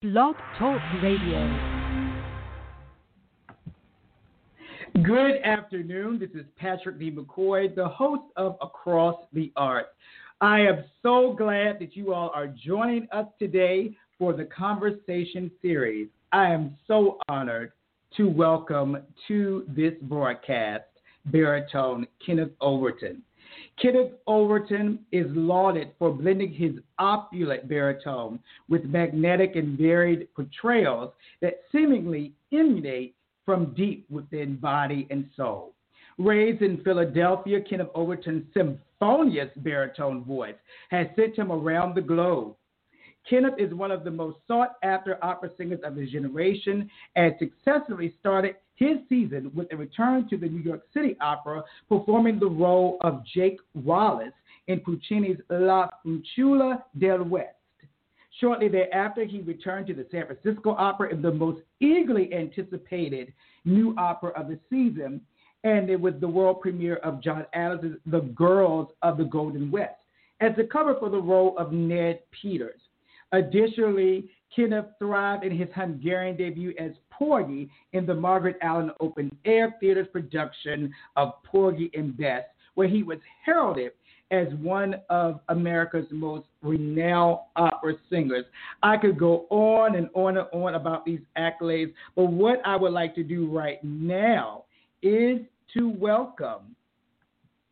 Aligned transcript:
Blog 0.00 0.36
Talk 0.56 0.80
Radio. 1.02 1.90
Good 5.02 5.42
afternoon. 5.42 6.20
This 6.20 6.30
is 6.40 6.46
Patrick 6.56 7.00
D. 7.00 7.10
McCoy, 7.10 7.74
the 7.74 7.88
host 7.88 8.22
of 8.36 8.56
Across 8.62 9.16
the 9.32 9.50
Arts. 9.56 9.88
I 10.40 10.60
am 10.60 10.84
so 11.02 11.34
glad 11.36 11.80
that 11.80 11.96
you 11.96 12.14
all 12.14 12.30
are 12.32 12.46
joining 12.46 13.08
us 13.10 13.26
today 13.40 13.96
for 14.20 14.32
the 14.32 14.44
conversation 14.44 15.50
series. 15.60 16.06
I 16.30 16.52
am 16.52 16.76
so 16.86 17.18
honored 17.28 17.72
to 18.18 18.28
welcome 18.28 18.98
to 19.26 19.64
this 19.66 19.94
broadcast 20.02 20.84
baritone 21.26 22.06
Kenneth 22.24 22.52
Overton. 22.60 23.20
Kenneth 23.80 24.12
Overton 24.26 24.98
is 25.12 25.26
lauded 25.30 25.92
for 25.98 26.10
blending 26.12 26.52
his 26.52 26.72
opulent 26.98 27.68
baritone 27.68 28.40
with 28.68 28.84
magnetic 28.84 29.54
and 29.54 29.78
varied 29.78 30.28
portrayals 30.34 31.12
that 31.40 31.60
seemingly 31.70 32.32
emanate 32.52 33.14
from 33.44 33.74
deep 33.74 34.04
within 34.10 34.56
body 34.56 35.06
and 35.10 35.28
soul. 35.36 35.74
Raised 36.18 36.62
in 36.62 36.82
Philadelphia, 36.82 37.60
Kenneth 37.60 37.90
Overton's 37.94 38.44
symphonious 38.52 39.50
baritone 39.58 40.24
voice 40.24 40.56
has 40.90 41.06
sent 41.14 41.36
him 41.36 41.52
around 41.52 41.94
the 41.94 42.00
globe. 42.00 42.56
Kenneth 43.28 43.54
is 43.58 43.74
one 43.74 43.90
of 43.90 44.04
the 44.04 44.10
most 44.10 44.38
sought 44.46 44.76
after 44.82 45.22
opera 45.22 45.50
singers 45.56 45.80
of 45.84 45.96
his 45.96 46.10
generation 46.10 46.90
and 47.16 47.34
successfully 47.38 48.14
started 48.20 48.56
his 48.76 48.98
season 49.08 49.50
with 49.54 49.70
a 49.72 49.76
return 49.76 50.28
to 50.28 50.36
the 50.36 50.48
New 50.48 50.62
York 50.62 50.82
City 50.94 51.16
Opera, 51.20 51.62
performing 51.88 52.38
the 52.38 52.46
role 52.46 52.96
of 53.00 53.24
Jake 53.26 53.58
Wallace 53.74 54.32
in 54.68 54.80
Puccini's 54.80 55.40
La 55.50 55.88
Fanciulla 56.06 56.84
del 56.98 57.24
West. 57.24 57.54
Shortly 58.40 58.68
thereafter, 58.68 59.24
he 59.24 59.40
returned 59.40 59.88
to 59.88 59.94
the 59.94 60.06
San 60.12 60.26
Francisco 60.26 60.76
Opera 60.78 61.12
in 61.12 61.20
the 61.20 61.32
most 61.32 61.60
eagerly 61.80 62.32
anticipated 62.32 63.32
new 63.64 63.94
opera 63.98 64.30
of 64.40 64.46
the 64.46 64.58
season, 64.70 65.20
and 65.64 65.90
it 65.90 66.00
was 66.00 66.14
the 66.20 66.28
world 66.28 66.60
premiere 66.60 66.96
of 66.96 67.20
John 67.20 67.44
Adams' 67.52 67.96
The 68.06 68.20
Girls 68.20 68.90
of 69.02 69.18
the 69.18 69.24
Golden 69.24 69.72
West 69.72 69.96
as 70.40 70.52
the 70.56 70.64
cover 70.64 70.94
for 71.00 71.10
the 71.10 71.20
role 71.20 71.58
of 71.58 71.72
Ned 71.72 72.20
Peters. 72.30 72.80
Additionally, 73.32 74.30
Kenneth 74.54 74.86
thrived 74.98 75.44
in 75.44 75.56
his 75.56 75.68
Hungarian 75.74 76.36
debut 76.36 76.74
as 76.78 76.92
Porgy 77.10 77.68
in 77.92 78.06
the 78.06 78.14
Margaret 78.14 78.56
Island 78.62 78.92
Open 79.00 79.30
Air 79.44 79.74
Theater's 79.80 80.08
production 80.08 80.92
of 81.16 81.42
Porgy 81.44 81.90
and 81.94 82.16
Bess, 82.16 82.44
where 82.74 82.88
he 82.88 83.02
was 83.02 83.18
heralded 83.44 83.92
as 84.30 84.48
one 84.60 84.94
of 85.08 85.40
America's 85.48 86.06
most 86.10 86.46
renowned 86.62 87.38
opera 87.56 87.94
singers. 88.10 88.44
I 88.82 88.96
could 88.96 89.18
go 89.18 89.46
on 89.50 89.96
and 89.96 90.08
on 90.14 90.36
and 90.36 90.46
on 90.52 90.74
about 90.74 91.04
these 91.04 91.20
accolades, 91.36 91.92
but 92.14 92.26
what 92.26 92.60
I 92.64 92.76
would 92.76 92.92
like 92.92 93.14
to 93.16 93.24
do 93.24 93.50
right 93.50 93.82
now 93.82 94.64
is 95.02 95.38
to 95.76 95.88
welcome 95.88 96.76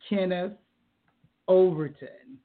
Kenneth 0.08 0.52
Overton. 1.48 2.38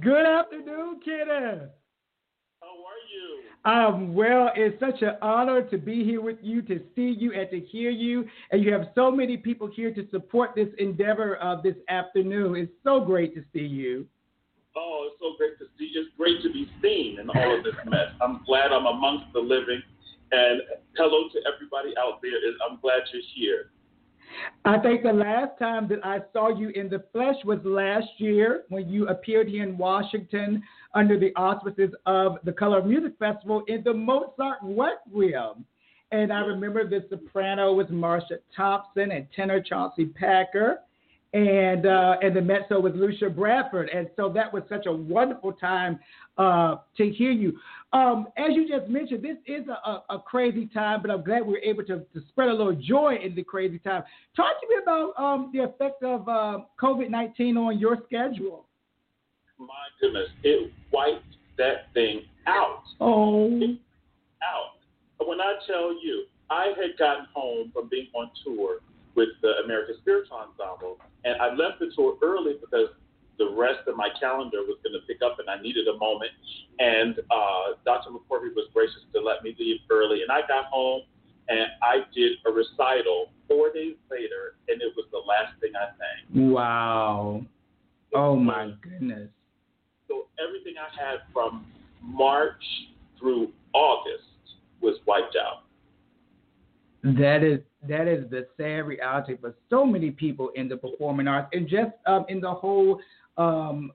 Good 0.00 0.26
afternoon, 0.26 1.00
Kenneth. 1.04 1.70
How 2.60 2.74
are 2.84 3.02
you? 3.10 3.42
Um, 3.64 4.14
well, 4.14 4.50
it's 4.54 4.78
such 4.78 5.02
an 5.02 5.16
honor 5.22 5.62
to 5.62 5.78
be 5.78 6.04
here 6.04 6.20
with 6.20 6.36
you, 6.42 6.62
to 6.62 6.80
see 6.94 7.16
you, 7.18 7.32
and 7.32 7.48
to 7.50 7.58
hear 7.58 7.90
you. 7.90 8.26
And 8.52 8.62
you 8.62 8.72
have 8.72 8.88
so 8.94 9.10
many 9.10 9.36
people 9.36 9.66
here 9.66 9.92
to 9.94 10.06
support 10.10 10.54
this 10.54 10.68
endeavor 10.78 11.36
of 11.36 11.62
this 11.62 11.74
afternoon. 11.88 12.56
It's 12.56 12.72
so 12.84 13.00
great 13.00 13.34
to 13.34 13.42
see 13.52 13.66
you. 13.66 14.06
Oh, 14.76 15.08
it's 15.10 15.20
so 15.20 15.36
great 15.36 15.58
to 15.58 15.64
see 15.78 15.90
you. 15.92 16.02
It's 16.02 16.10
great 16.16 16.42
to 16.42 16.52
be 16.52 16.70
seen 16.82 17.18
in 17.18 17.30
all 17.30 17.56
of 17.56 17.64
this 17.64 17.74
mess. 17.86 18.08
I'm 18.20 18.44
glad 18.44 18.72
I'm 18.72 18.86
amongst 18.86 19.32
the 19.32 19.40
living. 19.40 19.82
And 20.30 20.60
hello 20.96 21.28
to 21.32 21.38
everybody 21.52 21.94
out 21.98 22.20
there. 22.22 22.32
I'm 22.68 22.78
glad 22.80 23.00
you're 23.12 23.22
here. 23.34 23.70
I 24.64 24.78
think 24.78 25.02
the 25.02 25.12
last 25.12 25.58
time 25.58 25.88
that 25.88 26.04
I 26.04 26.18
saw 26.32 26.56
you 26.56 26.70
in 26.70 26.88
the 26.88 27.04
flesh 27.12 27.36
was 27.44 27.58
last 27.64 28.08
year 28.18 28.64
when 28.68 28.88
you 28.88 29.08
appeared 29.08 29.48
here 29.48 29.62
in 29.62 29.78
Washington 29.78 30.62
under 30.94 31.18
the 31.18 31.34
auspices 31.36 31.90
of 32.06 32.38
the 32.44 32.52
Color 32.52 32.78
of 32.78 32.86
Music 32.86 33.12
Festival 33.18 33.62
in 33.68 33.82
the 33.84 33.94
Mozart 33.94 34.58
Requiem. 34.62 35.64
And 36.10 36.32
I 36.32 36.40
remember 36.40 36.88
the 36.88 37.04
soprano 37.10 37.74
was 37.74 37.86
Marcia 37.90 38.38
Thompson 38.56 39.10
and 39.12 39.26
tenor 39.34 39.60
Chauncey 39.60 40.06
Packer 40.06 40.78
and 41.34 41.84
uh, 41.84 42.16
and 42.22 42.34
the 42.34 42.40
mezzo 42.40 42.80
was 42.80 42.94
Lucia 42.94 43.28
Bradford, 43.28 43.90
and 43.90 44.08
so 44.16 44.30
that 44.30 44.52
was 44.52 44.62
such 44.68 44.86
a 44.86 44.92
wonderful 44.92 45.52
time 45.52 45.98
uh, 46.38 46.76
to 46.96 47.10
hear 47.10 47.32
you. 47.32 47.58
Um, 47.92 48.28
as 48.36 48.48
you 48.50 48.68
just 48.68 48.90
mentioned, 48.90 49.24
this 49.24 49.38
is 49.46 49.66
a, 49.66 49.88
a, 49.88 50.04
a, 50.10 50.18
crazy 50.18 50.66
time, 50.66 51.00
but 51.00 51.10
I'm 51.10 51.24
glad 51.24 51.46
we 51.46 51.54
were 51.54 51.58
able 51.60 51.84
to, 51.84 52.00
to, 52.00 52.20
spread 52.28 52.50
a 52.50 52.52
little 52.52 52.74
joy 52.74 53.16
in 53.22 53.34
the 53.34 53.42
crazy 53.42 53.78
time. 53.78 54.02
Talk 54.36 54.60
to 54.60 54.66
me 54.68 54.76
about 54.82 55.18
um, 55.18 55.50
the 55.54 55.60
effect 55.60 56.02
of 56.02 56.28
uh, 56.28 56.58
COVID 56.78 57.08
19 57.08 57.56
on 57.56 57.78
your 57.78 57.96
schedule. 58.04 58.66
My 59.58 59.66
goodness, 60.02 60.28
it 60.42 60.70
wiped 60.92 61.24
that 61.56 61.92
thing 61.94 62.24
out. 62.46 62.82
Oh. 63.00 63.58
It 63.58 63.78
out. 64.42 65.26
When 65.26 65.40
I 65.40 65.54
tell 65.66 65.92
you, 65.92 66.26
I 66.50 66.72
had 66.76 66.98
gotten 66.98 67.26
home 67.32 67.70
from 67.72 67.88
being 67.88 68.08
on 68.14 68.30
tour 68.44 68.80
with 69.14 69.28
the 69.40 69.54
American 69.64 69.96
Spiritual 70.00 70.36
Ensemble, 70.36 70.98
and 71.24 71.40
I 71.40 71.54
left 71.54 71.80
the 71.80 71.90
tour 71.96 72.16
early 72.22 72.54
because 72.60 72.88
the 73.38 73.54
rest 73.56 73.86
of 73.86 73.96
my 73.96 74.08
calendar 74.20 74.58
was 74.66 74.78
going 74.82 74.98
to 74.98 75.06
pick 75.06 75.22
up, 75.22 75.38
and 75.38 75.48
I 75.48 75.60
needed 75.62 75.86
a 75.88 75.96
moment. 75.96 76.30
And 76.78 77.18
uh, 77.30 77.78
Dr. 77.84 78.10
McCorvey 78.10 78.54
was 78.54 78.68
gracious 78.74 79.02
to 79.14 79.20
let 79.20 79.42
me 79.42 79.54
leave 79.58 79.78
early, 79.90 80.22
and 80.22 80.30
I 80.30 80.40
got 80.46 80.66
home 80.66 81.02
and 81.48 81.66
I 81.82 82.00
did 82.14 82.32
a 82.46 82.50
recital 82.50 83.30
four 83.48 83.72
days 83.72 83.96
later, 84.10 84.56
and 84.68 84.80
it 84.82 84.92
was 84.96 85.06
the 85.10 85.18
last 85.18 85.58
thing 85.60 85.72
I 85.74 85.88
sang. 85.96 86.50
Wow! 86.50 87.42
Oh 88.14 88.36
my 88.36 88.72
goodness! 88.82 89.28
So 90.06 90.26
everything 90.42 90.74
I 90.78 91.02
had 91.02 91.20
from 91.32 91.66
March 92.02 92.62
through 93.18 93.52
August 93.72 94.24
was 94.80 94.96
wiped 95.06 95.36
out. 95.36 95.64
That 97.02 97.42
is 97.42 97.60
that 97.88 98.08
is 98.08 98.28
the 98.30 98.46
sad 98.56 98.86
reality 98.86 99.36
for 99.40 99.54
so 99.70 99.84
many 99.84 100.10
people 100.10 100.50
in 100.56 100.68
the 100.68 100.76
performing 100.76 101.28
arts 101.28 101.48
and 101.52 101.68
just 101.68 101.92
um, 102.06 102.26
in 102.28 102.40
the 102.40 102.52
whole 102.52 103.00
um, 103.38 103.92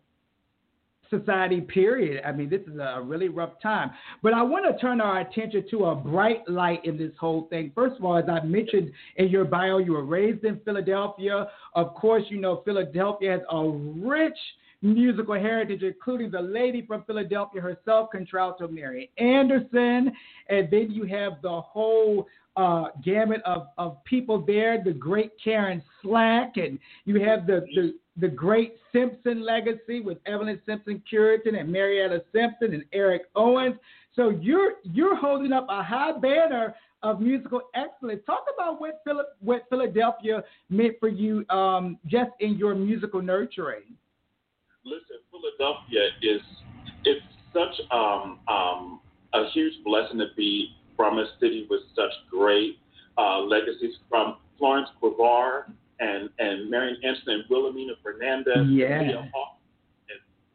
society 1.10 1.62
period. 1.62 2.24
I 2.26 2.32
mean, 2.32 2.50
this 2.50 2.62
is 2.62 2.80
a 2.80 3.02
really 3.04 3.30
rough 3.30 3.62
time. 3.62 3.92
But 4.22 4.34
I 4.34 4.42
want 4.42 4.66
to 4.66 4.80
turn 4.82 5.00
our 5.02 5.20
attention 5.22 5.66
to 5.72 5.86
a 5.86 5.96
bright 5.96 6.48
light 6.48 6.84
in 6.86 6.98
this 6.98 7.12
whole 7.20 7.48
thing. 7.50 7.72
First 7.76 7.98
of 7.98 8.06
all, 8.06 8.18
as 8.18 8.26
I 8.28 8.44
mentioned 8.44 8.92
in 9.18 9.28
your 9.28 9.46
bio, 9.46 9.78
you 9.78 9.94
were 9.94 10.06
raised 10.06 10.44
in 10.44 10.60
Philadelphia. 10.66 11.48
Of 11.76 11.94
course, 11.94 12.24
you 12.30 12.40
know 12.40 12.62
Philadelphia 12.66 13.32
has 13.32 13.42
a 13.52 13.70
rich 13.70 14.38
musical 14.82 15.36
heritage, 15.36 15.82
including 15.82 16.30
the 16.30 16.42
lady 16.42 16.86
from 16.86 17.04
Philadelphia 17.06 17.62
herself, 17.62 18.10
contralto 18.12 18.68
Marian 18.68 19.08
Anderson. 19.18 20.12
And 20.50 20.70
then 20.70 20.92
you 20.92 21.06
have 21.06 21.42
the 21.42 21.62
whole 21.62 22.28
uh, 22.56 22.86
gamut 23.04 23.42
of, 23.46 23.68
of 23.78 24.04
people 24.04 24.44
there, 24.46 24.84
the 24.84 24.92
great 24.92 25.32
Karen 25.44 25.82
Slack, 26.02 26.54
and 26.58 26.78
you 27.06 27.24
have 27.24 27.48
the, 27.48 27.66
the, 27.74 27.96
the 28.18 28.28
great 28.28 28.76
Simpson 28.92 29.44
legacy 29.44 30.00
with 30.00 30.18
Evelyn 30.26 30.60
Simpson 30.66 31.02
Curenton 31.10 31.56
and 31.56 31.72
Marietta 31.72 32.24
Simpson 32.32 32.74
and 32.74 32.86
Eric 32.94 33.24
Owens. 33.36 33.76
So 34.16 34.30
you're 34.30 34.74
you're 34.84 35.16
holding 35.16 35.52
up 35.52 35.66
a 35.70 35.82
high 35.82 36.12
banner 36.20 36.76
of 37.02 37.20
musical 37.20 37.62
excellence. 37.76 38.22
Talk 38.26 38.46
about 38.54 38.80
what, 38.80 39.02
Philip, 39.04 39.28
what 39.42 39.64
Philadelphia 39.70 40.44
meant 40.70 40.96
for 41.00 41.10
you 41.10 41.46
um, 41.50 41.98
just 42.06 42.32
in 42.40 42.56
your 42.56 42.76
musical 42.76 43.22
nurturing. 43.22 43.84
Listen, 44.86 45.18
Philadelphia 45.30 46.10
is 46.22 46.42
it's 47.06 47.26
such 47.54 47.86
um, 47.92 48.40
um, 48.48 49.02
a 49.34 49.50
huge 49.54 49.74
blessing 49.84 50.20
to 50.20 50.28
be 50.38 50.76
from 50.96 51.20
a 51.20 51.26
city 51.40 51.68
with 51.70 51.82
such 51.96 52.12
great 52.30 52.78
uh, 53.18 53.40
legacies 53.40 53.96
from 54.10 54.38
Florence 54.58 54.90
Quivar 55.02 55.66
and, 56.00 56.30
and 56.40 56.70
Marian 56.70 56.98
Anderson 57.04 57.42
and 57.42 57.44
Wilhelmenia 57.50 57.96
Fernandez 58.02 58.68
yeah. 58.70 59.00
and 59.00 59.30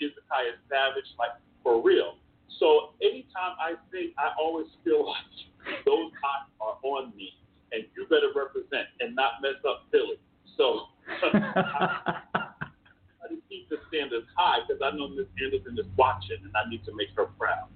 Hezekiah 0.01 0.59
Savage, 0.71 1.11
like 1.19 1.31
for 1.63 1.83
real. 1.83 2.15
So 2.59 2.95
anytime 3.03 3.55
I 3.61 3.75
think, 3.91 4.15
I 4.19 4.33
always 4.41 4.67
feel 4.85 5.07
like 5.07 5.27
those 5.87 6.11
eyes 6.25 6.49
are 6.61 6.79
on 6.83 7.13
me, 7.17 7.31
and 7.73 7.85
you 7.97 8.07
better 8.07 8.33
represent 8.35 8.89
and 9.01 9.15
not 9.15 9.43
mess 9.43 9.61
up 9.69 9.87
Philly. 9.91 10.19
So 10.57 10.89
I, 11.35 12.23
I 12.35 13.29
keep 13.49 13.69
the 13.69 13.77
standards 13.89 14.27
high 14.37 14.61
because 14.67 14.83
I 14.83 14.97
know 14.97 15.09
Miss 15.09 15.27
Anderson 15.43 15.79
is 15.79 15.87
watching, 15.97 16.39
and 16.43 16.53
I 16.57 16.69
need 16.69 16.85
to 16.87 16.95
make 16.95 17.09
her 17.17 17.27
proud. 17.39 17.69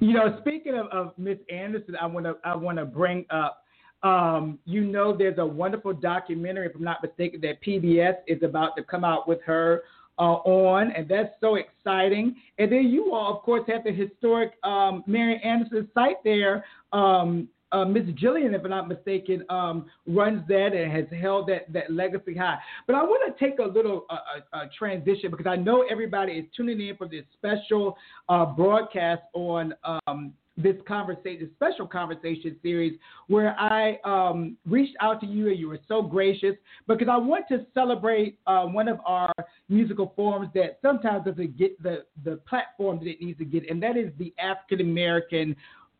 You 0.00 0.14
know, 0.14 0.38
speaking 0.40 0.74
of, 0.74 0.86
of 0.86 1.12
Miss 1.16 1.38
Anderson, 1.50 1.96
I 2.00 2.06
want 2.06 2.26
to 2.26 2.36
I 2.44 2.56
want 2.56 2.78
to 2.78 2.84
bring 2.84 3.24
up. 3.30 3.64
Um, 4.02 4.58
you 4.64 4.82
know, 4.82 5.16
there's 5.16 5.38
a 5.38 5.46
wonderful 5.46 5.92
documentary, 5.92 6.66
if 6.66 6.74
I'm 6.74 6.84
not 6.84 7.02
mistaken, 7.02 7.40
that 7.42 7.62
PBS 7.62 8.16
is 8.26 8.42
about 8.42 8.76
to 8.76 8.82
come 8.82 9.04
out 9.04 9.26
with 9.26 9.40
her 9.44 9.82
uh, 10.18 10.40
on, 10.44 10.92
and 10.92 11.08
that's 11.08 11.34
so 11.40 11.56
exciting. 11.56 12.36
And 12.58 12.70
then 12.70 12.88
you 12.88 13.12
all, 13.12 13.36
of 13.36 13.42
course, 13.42 13.62
have 13.68 13.84
the 13.84 13.92
historic 13.92 14.52
um, 14.64 15.04
Marian 15.06 15.40
Anderson 15.42 15.88
site 15.94 16.22
there. 16.24 16.64
Um, 16.92 17.48
uh, 17.70 17.84
Miss 17.84 18.04
Jillian, 18.04 18.54
if 18.54 18.64
I'm 18.64 18.70
not 18.70 18.88
mistaken, 18.88 19.44
um, 19.50 19.86
runs 20.06 20.46
that 20.48 20.72
and 20.74 20.90
has 20.90 21.04
held 21.20 21.48
that, 21.48 21.70
that 21.72 21.92
legacy 21.92 22.34
high. 22.34 22.56
But 22.86 22.96
I 22.96 23.02
want 23.02 23.36
to 23.36 23.44
take 23.44 23.58
a 23.58 23.62
little 23.62 24.06
uh, 24.08 24.14
uh, 24.14 24.56
uh, 24.56 24.64
transition 24.76 25.30
because 25.30 25.46
I 25.46 25.56
know 25.56 25.84
everybody 25.90 26.32
is 26.32 26.46
tuning 26.56 26.80
in 26.80 26.96
for 26.96 27.06
this 27.06 27.24
special 27.34 27.96
uh, 28.28 28.46
broadcast 28.46 29.22
on 29.34 29.74
um, 30.06 30.32
this 30.58 30.76
conversation, 30.86 31.38
this 31.40 31.50
special 31.54 31.86
conversation 31.86 32.56
series, 32.62 32.98
where 33.28 33.58
I 33.58 33.98
um, 34.04 34.56
reached 34.66 34.96
out 35.00 35.20
to 35.20 35.26
you 35.26 35.48
and 35.48 35.58
you 35.58 35.68
were 35.68 35.78
so 35.86 36.02
gracious 36.02 36.56
because 36.86 37.08
I 37.10 37.16
want 37.16 37.46
to 37.48 37.64
celebrate 37.72 38.38
uh, 38.46 38.64
one 38.64 38.88
of 38.88 38.98
our 39.06 39.32
musical 39.68 40.12
forms 40.16 40.48
that 40.54 40.78
sometimes 40.82 41.24
doesn't 41.24 41.56
get 41.56 41.80
the, 41.82 42.04
the 42.24 42.36
platform 42.48 42.98
that 42.98 43.08
it 43.08 43.22
needs 43.22 43.38
to 43.38 43.44
get, 43.44 43.70
and 43.70 43.82
that 43.82 43.96
is 43.96 44.12
the 44.18 44.34
African 44.38 44.80
American 44.80 45.56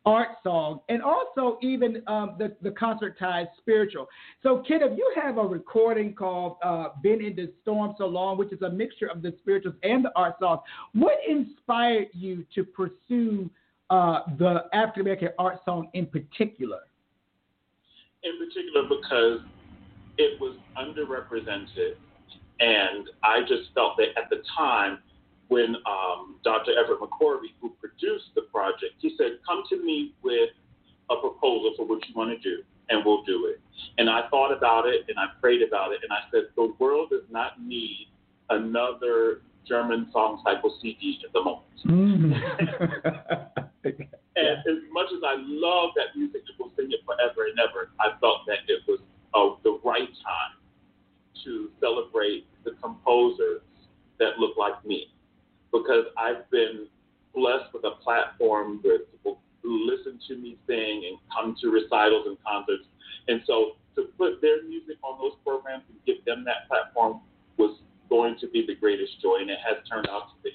art 0.07 0.29
song, 0.43 0.81
and 0.89 1.03
also 1.03 1.59
even 1.63 2.03
um, 2.07 2.37
the, 2.39 2.57
the 2.63 2.71
concertized 2.71 3.49
spiritual. 3.59 4.07
So, 4.43 4.65
Kid, 4.67 4.81
if 4.83 4.97
you 4.97 5.13
have 5.21 5.37
a 5.39 5.43
recording 5.43 6.15
called 6.15 6.57
uh, 6.63 6.89
Been 7.03 7.23
in 7.23 7.37
the 7.37 7.53
Storm 7.63 7.95
So 7.99 8.07
Long, 8.07 8.39
which 8.39 8.53
is 8.53 8.63
a 8.63 8.71
mixture 8.71 9.07
of 9.07 9.23
the 9.23 9.35
spirituals 9.41 9.77
and 9.83 10.05
the 10.05 10.13
art 10.17 10.37
songs. 10.41 10.61
What 10.95 11.19
inspired 11.29 12.09
you 12.13 12.45
to 12.55 12.65
pursue 12.65 13.51
uh, 13.91 14.21
the 14.39 14.65
African 14.73 15.03
American 15.03 15.29
art 15.39 15.61
song 15.65 15.89
in 15.95 16.07
particular? 16.07 16.81
In 18.23 18.33
particular, 18.39 18.83
because 18.89 19.41
it 20.19 20.41
was 20.41 20.57
underrepresented, 20.77 21.95
and 22.61 23.09
I 23.23 23.41
just 23.43 23.73
felt 23.75 23.97
that 23.99 24.09
at 24.17 24.29
the 24.31 24.43
time, 24.57 24.99
when 25.49 25.77
um, 25.87 26.37
Dr. 26.45 26.73
Everett 26.79 27.01
McCorvey, 27.01 27.55
who 27.61 27.71
produced 27.81 28.27
the 28.35 28.43
project, 28.43 28.95
he 28.99 29.15
said, 29.17 29.39
"Come 29.47 29.63
to 29.71 29.83
me 29.83 30.15
with 30.23 30.51
a 31.11 31.17
proposal 31.17 31.73
for 31.77 31.87
what 31.87 32.07
you 32.09 32.15
want 32.15 32.31
to 32.31 32.39
do, 32.39 32.63
and 32.91 33.05
we'll 33.05 33.23
do 33.23 33.47
it." 33.47 33.61
And 33.97 34.11
I 34.11 34.29
thought 34.29 34.53
about 34.53 34.87
it, 34.87 35.07
and 35.09 35.19
I 35.19 35.27
prayed 35.41 35.63
about 35.63 35.93
it, 35.93 36.01
and 36.03 36.13
I 36.13 36.29
said, 36.31 36.49
"The 36.57 36.75
world 36.79 37.11
does 37.11 37.23
not 37.31 37.63
need 37.63 38.09
another 38.51 39.43
German 39.67 40.09
song 40.13 40.43
cycle 40.45 40.77
CD 40.83 41.21
at 41.25 41.33
the 41.33 41.43
moment." 41.43 41.65
Mm-hmm. 41.87 43.61
and 44.49 44.59
as 44.67 44.83
much 44.93 45.13
as 45.13 45.21
I 45.25 45.37
love 45.39 45.91
that 45.97 46.17
music 46.17 46.43
and 46.49 46.57
will 46.59 46.73
sing 46.77 46.91
it 46.91 47.01
forever 47.05 47.47
and 47.47 47.59
ever, 47.61 47.91
I 48.01 48.19
felt 48.21 48.47
that 48.47 48.65
it 48.69 48.81
was 48.89 49.01
uh, 49.35 49.61
the 49.63 49.79
right 49.85 50.09
time 50.09 50.55
to 51.45 51.71
celebrate 51.81 52.47
the 52.65 52.73
composers 52.83 53.61
that 54.19 54.39
look 54.39 54.57
like 54.57 54.85
me 54.85 55.13
because 55.73 56.07
I've 56.17 56.49
been 56.51 56.87
blessed 57.35 57.73
with 57.73 57.85
a 57.85 58.03
platform 58.03 58.81
where 58.83 59.01
people 59.01 59.41
listen 59.65 60.19
to 60.29 60.37
me 60.37 60.57
sing 60.67 61.05
and 61.09 61.19
come 61.33 61.55
to 61.61 61.71
recitals 61.71 62.27
and 62.27 62.37
concerts. 62.43 62.85
And 63.29 63.43
so 63.47 63.77
to 63.97 64.09
put 64.17 64.41
their 64.41 64.65
music 64.65 64.97
on 65.03 65.19
those 65.19 65.37
programs 65.45 65.85
and 65.89 65.99
give 66.07 66.25
them 66.25 66.45
that 66.45 66.69
platform 66.69 67.21
was 67.57 67.79
going 68.09 68.37
to 68.41 68.49
be 68.49 68.65
the 68.67 68.75
greatest 68.75 69.21
joy, 69.21 69.39
and 69.41 69.51
it 69.51 69.59
has 69.67 69.77
turned 69.89 70.09
out 70.09 70.31
to 70.31 70.43
be. 70.43 70.51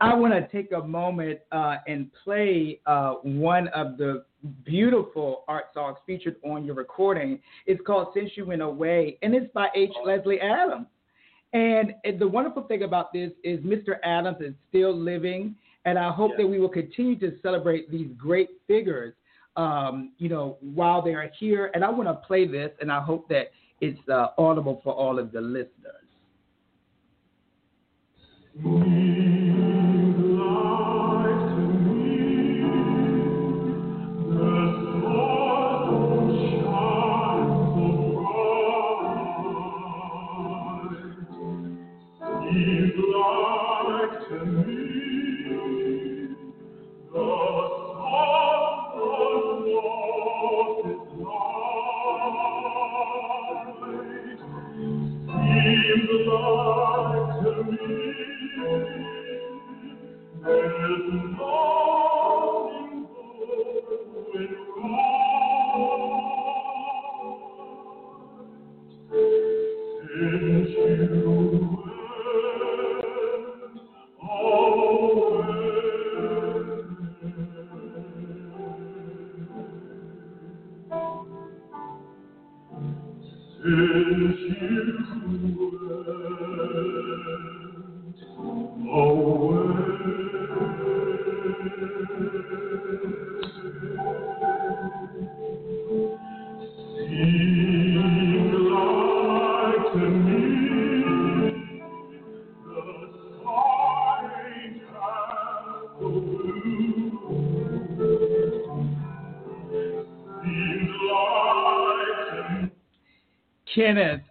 I 0.00 0.14
want 0.14 0.32
to 0.34 0.46
take 0.48 0.72
a 0.72 0.82
moment 0.82 1.40
uh, 1.50 1.76
and 1.86 2.10
play 2.24 2.80
uh, 2.86 3.14
one 3.22 3.68
of 3.68 3.96
the 3.96 4.24
beautiful 4.64 5.44
art 5.48 5.66
songs 5.74 5.98
featured 6.06 6.36
on 6.44 6.64
your 6.64 6.74
recording. 6.74 7.38
It's 7.66 7.80
called 7.86 8.08
Since 8.14 8.30
You 8.34 8.46
Went 8.46 8.62
Away, 8.62 9.18
and 9.22 9.34
it's 9.34 9.52
by 9.52 9.68
H. 9.74 9.90
Leslie 10.04 10.40
Adams. 10.40 10.86
And, 11.52 11.94
the 12.18 12.26
wonderful 12.26 12.62
thing 12.62 12.82
about 12.82 13.12
this 13.12 13.30
is 13.44 13.60
Mr. 13.60 13.96
Adams 14.04 14.38
is 14.40 14.54
still 14.68 14.96
living, 14.96 15.54
and 15.84 15.98
I 15.98 16.10
hope 16.10 16.32
that 16.38 16.46
we 16.46 16.58
will 16.58 16.68
continue 16.68 17.18
to 17.18 17.36
celebrate 17.42 17.90
these 17.90 18.08
great 18.16 18.48
figures, 18.66 19.14
um, 19.56 20.12
you 20.18 20.28
know, 20.28 20.56
while 20.60 21.02
they 21.02 21.14
are 21.14 21.30
here. 21.38 21.70
And 21.74 21.84
I 21.84 21.90
want 21.90 22.08
to 22.08 22.14
play 22.26 22.46
this, 22.46 22.70
and 22.80 22.90
I 22.90 23.02
hope 23.02 23.28
that 23.28 23.50
it's 23.80 24.00
uh, 24.08 24.28
audible 24.38 24.80
for 24.82 24.94
all 24.94 25.18
of 25.18 25.30
the 25.32 25.40
listeners. 25.40 26.02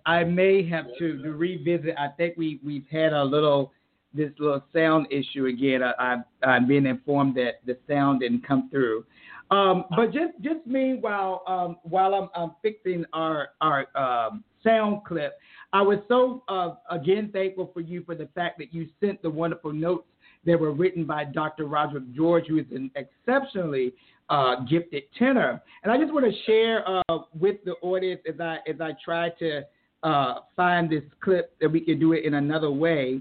I 0.06 0.24
may 0.24 0.68
have 0.70 0.86
to, 1.00 1.22
to 1.22 1.32
revisit. 1.32 1.96
I 1.98 2.10
think 2.18 2.36
we 2.38 2.60
we've 2.64 2.88
had 2.92 3.14
a 3.14 3.24
little 3.24 3.72
this 4.14 4.32
little 4.40 4.64
sound 4.74 5.08
issue 5.12 5.46
again. 5.46 5.82
I, 5.84 5.94
I 5.98 6.46
I'm 6.46 6.68
being 6.68 6.86
informed 6.86 7.36
that 7.36 7.66
the 7.66 7.78
sound 7.88 8.22
didn't 8.22 8.46
come 8.48 8.70
through. 8.70 9.06
Um, 9.52 9.86
but 9.96 10.14
just 10.14 10.34
just 10.42 10.66
meanwhile, 10.66 11.44
um, 11.48 11.78
while 11.84 12.14
I'm, 12.16 12.30
I'm 12.36 12.56
fixing 12.62 13.06
our 13.14 13.50
our 13.60 13.88
um, 13.98 14.44
sound 14.64 15.04
clip, 15.06 15.38
I 15.74 15.82
was 15.82 16.00
so 16.08 16.44
uh, 16.48 16.76
again 16.90 17.30
thankful 17.34 17.70
for 17.74 17.82
you 17.82 18.04
for 18.04 18.16
the 18.16 18.30
fact 18.34 18.58
that 18.60 18.74
you 18.74 18.88
sent 19.00 19.22
the 19.22 19.30
wonderful 19.30 19.74
notes 19.74 20.08
that 20.46 20.60
were 20.60 20.72
written 20.72 21.06
by 21.06 21.26
Dr. 21.26 21.66
Roderick 21.66 22.14
George, 22.14 22.46
who 22.48 22.58
is 22.58 22.66
an 22.72 22.90
exceptionally 22.96 23.94
uh, 24.32 24.62
gifted 24.62 25.04
tenor. 25.20 25.62
And 25.84 25.92
I 25.92 25.98
just 25.98 26.14
want 26.14 26.26
to 26.26 26.44
share 26.46 26.88
uh, 26.88 27.20
with 27.38 27.58
the 27.66 27.74
audience 27.82 28.22
as 28.28 28.40
I 28.40 28.58
as 28.68 28.80
I 28.80 28.94
try 29.04 29.30
to 29.40 29.62
uh, 30.04 30.36
find 30.56 30.90
this 30.90 31.04
clip 31.22 31.54
that 31.60 31.70
we 31.70 31.82
can 31.82 32.00
do 32.00 32.14
it 32.14 32.26
in 32.26 32.36
another 32.36 32.72
way. 32.72 33.20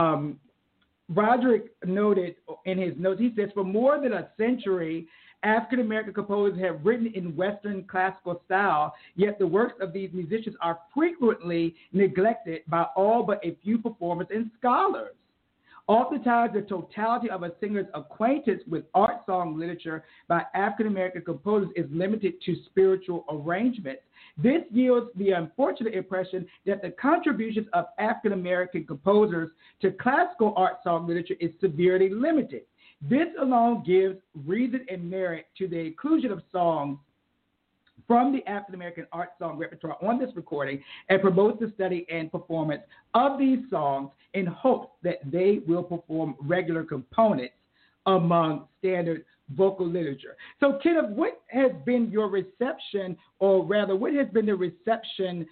Um, 0.00 0.38
Roderick 1.08 1.72
noted 1.84 2.36
in 2.64 2.78
his 2.78 2.94
notes, 2.98 3.20
he 3.20 3.32
says, 3.36 3.50
for 3.54 3.64
more 3.64 4.00
than 4.00 4.12
a 4.12 4.28
century, 4.36 5.06
African 5.42 5.80
American 5.80 6.14
composers 6.14 6.58
have 6.60 6.84
written 6.84 7.12
in 7.14 7.36
Western 7.36 7.84
classical 7.84 8.42
style, 8.44 8.94
yet 9.16 9.38
the 9.38 9.46
works 9.46 9.74
of 9.80 9.92
these 9.92 10.10
musicians 10.12 10.56
are 10.60 10.78
frequently 10.94 11.74
neglected 11.92 12.62
by 12.68 12.86
all 12.96 13.22
but 13.22 13.44
a 13.44 13.56
few 13.62 13.78
performers 13.78 14.28
and 14.30 14.50
scholars. 14.58 15.14
Oftentimes, 15.88 16.54
the 16.54 16.62
totality 16.62 17.28
of 17.28 17.42
a 17.42 17.52
singer's 17.60 17.86
acquaintance 17.94 18.62
with 18.68 18.84
art 18.94 19.26
song 19.26 19.58
literature 19.58 20.04
by 20.28 20.42
African 20.54 20.86
American 20.86 21.22
composers 21.22 21.70
is 21.74 21.86
limited 21.90 22.34
to 22.46 22.56
spiritual 22.66 23.24
arrangements. 23.28 24.02
This 24.38 24.62
yields 24.70 25.10
the 25.16 25.32
unfortunate 25.32 25.94
impression 25.94 26.46
that 26.66 26.82
the 26.82 26.90
contributions 26.90 27.66
of 27.72 27.86
African 27.98 28.32
American 28.32 28.84
composers 28.84 29.50
to 29.80 29.90
classical 29.92 30.54
art 30.56 30.76
song 30.84 31.06
literature 31.06 31.34
is 31.40 31.50
severely 31.60 32.08
limited. 32.08 32.62
This 33.02 33.28
alone 33.40 33.82
gives 33.84 34.16
reason 34.46 34.86
and 34.88 35.10
merit 35.10 35.46
to 35.58 35.66
the 35.66 35.78
inclusion 35.78 36.30
of 36.30 36.42
songs 36.52 36.98
from 38.06 38.32
the 38.32 38.46
African 38.48 38.74
American 38.74 39.06
art 39.12 39.30
song 39.38 39.58
repertoire 39.58 39.96
on 40.02 40.18
this 40.18 40.30
recording 40.34 40.82
and 41.08 41.20
promotes 41.20 41.60
the 41.60 41.72
study 41.74 42.06
and 42.10 42.30
performance 42.30 42.82
of 43.14 43.38
these 43.38 43.60
songs 43.70 44.10
in 44.34 44.46
hopes 44.46 44.88
that 45.02 45.18
they 45.30 45.60
will 45.66 45.82
perform 45.82 46.34
regular 46.40 46.84
components 46.84 47.54
among 48.06 48.66
standard 48.78 49.24
vocal 49.54 49.86
literature. 49.86 50.36
So, 50.60 50.78
Kenneth, 50.82 51.10
what 51.10 51.42
has 51.48 51.72
been 51.84 52.10
your 52.10 52.28
reception, 52.28 53.16
or 53.38 53.64
rather, 53.64 53.94
what 53.94 54.14
has 54.14 54.28
been 54.28 54.46
the 54.46 54.54
reception 54.54 55.46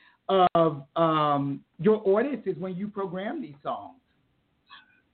of 0.55 0.83
um, 0.97 1.61
your 1.79 2.01
audiences 2.05 2.55
when 2.59 2.77
you 2.77 2.89
program 2.89 3.43
these 3.43 3.55
songs? 3.63 3.97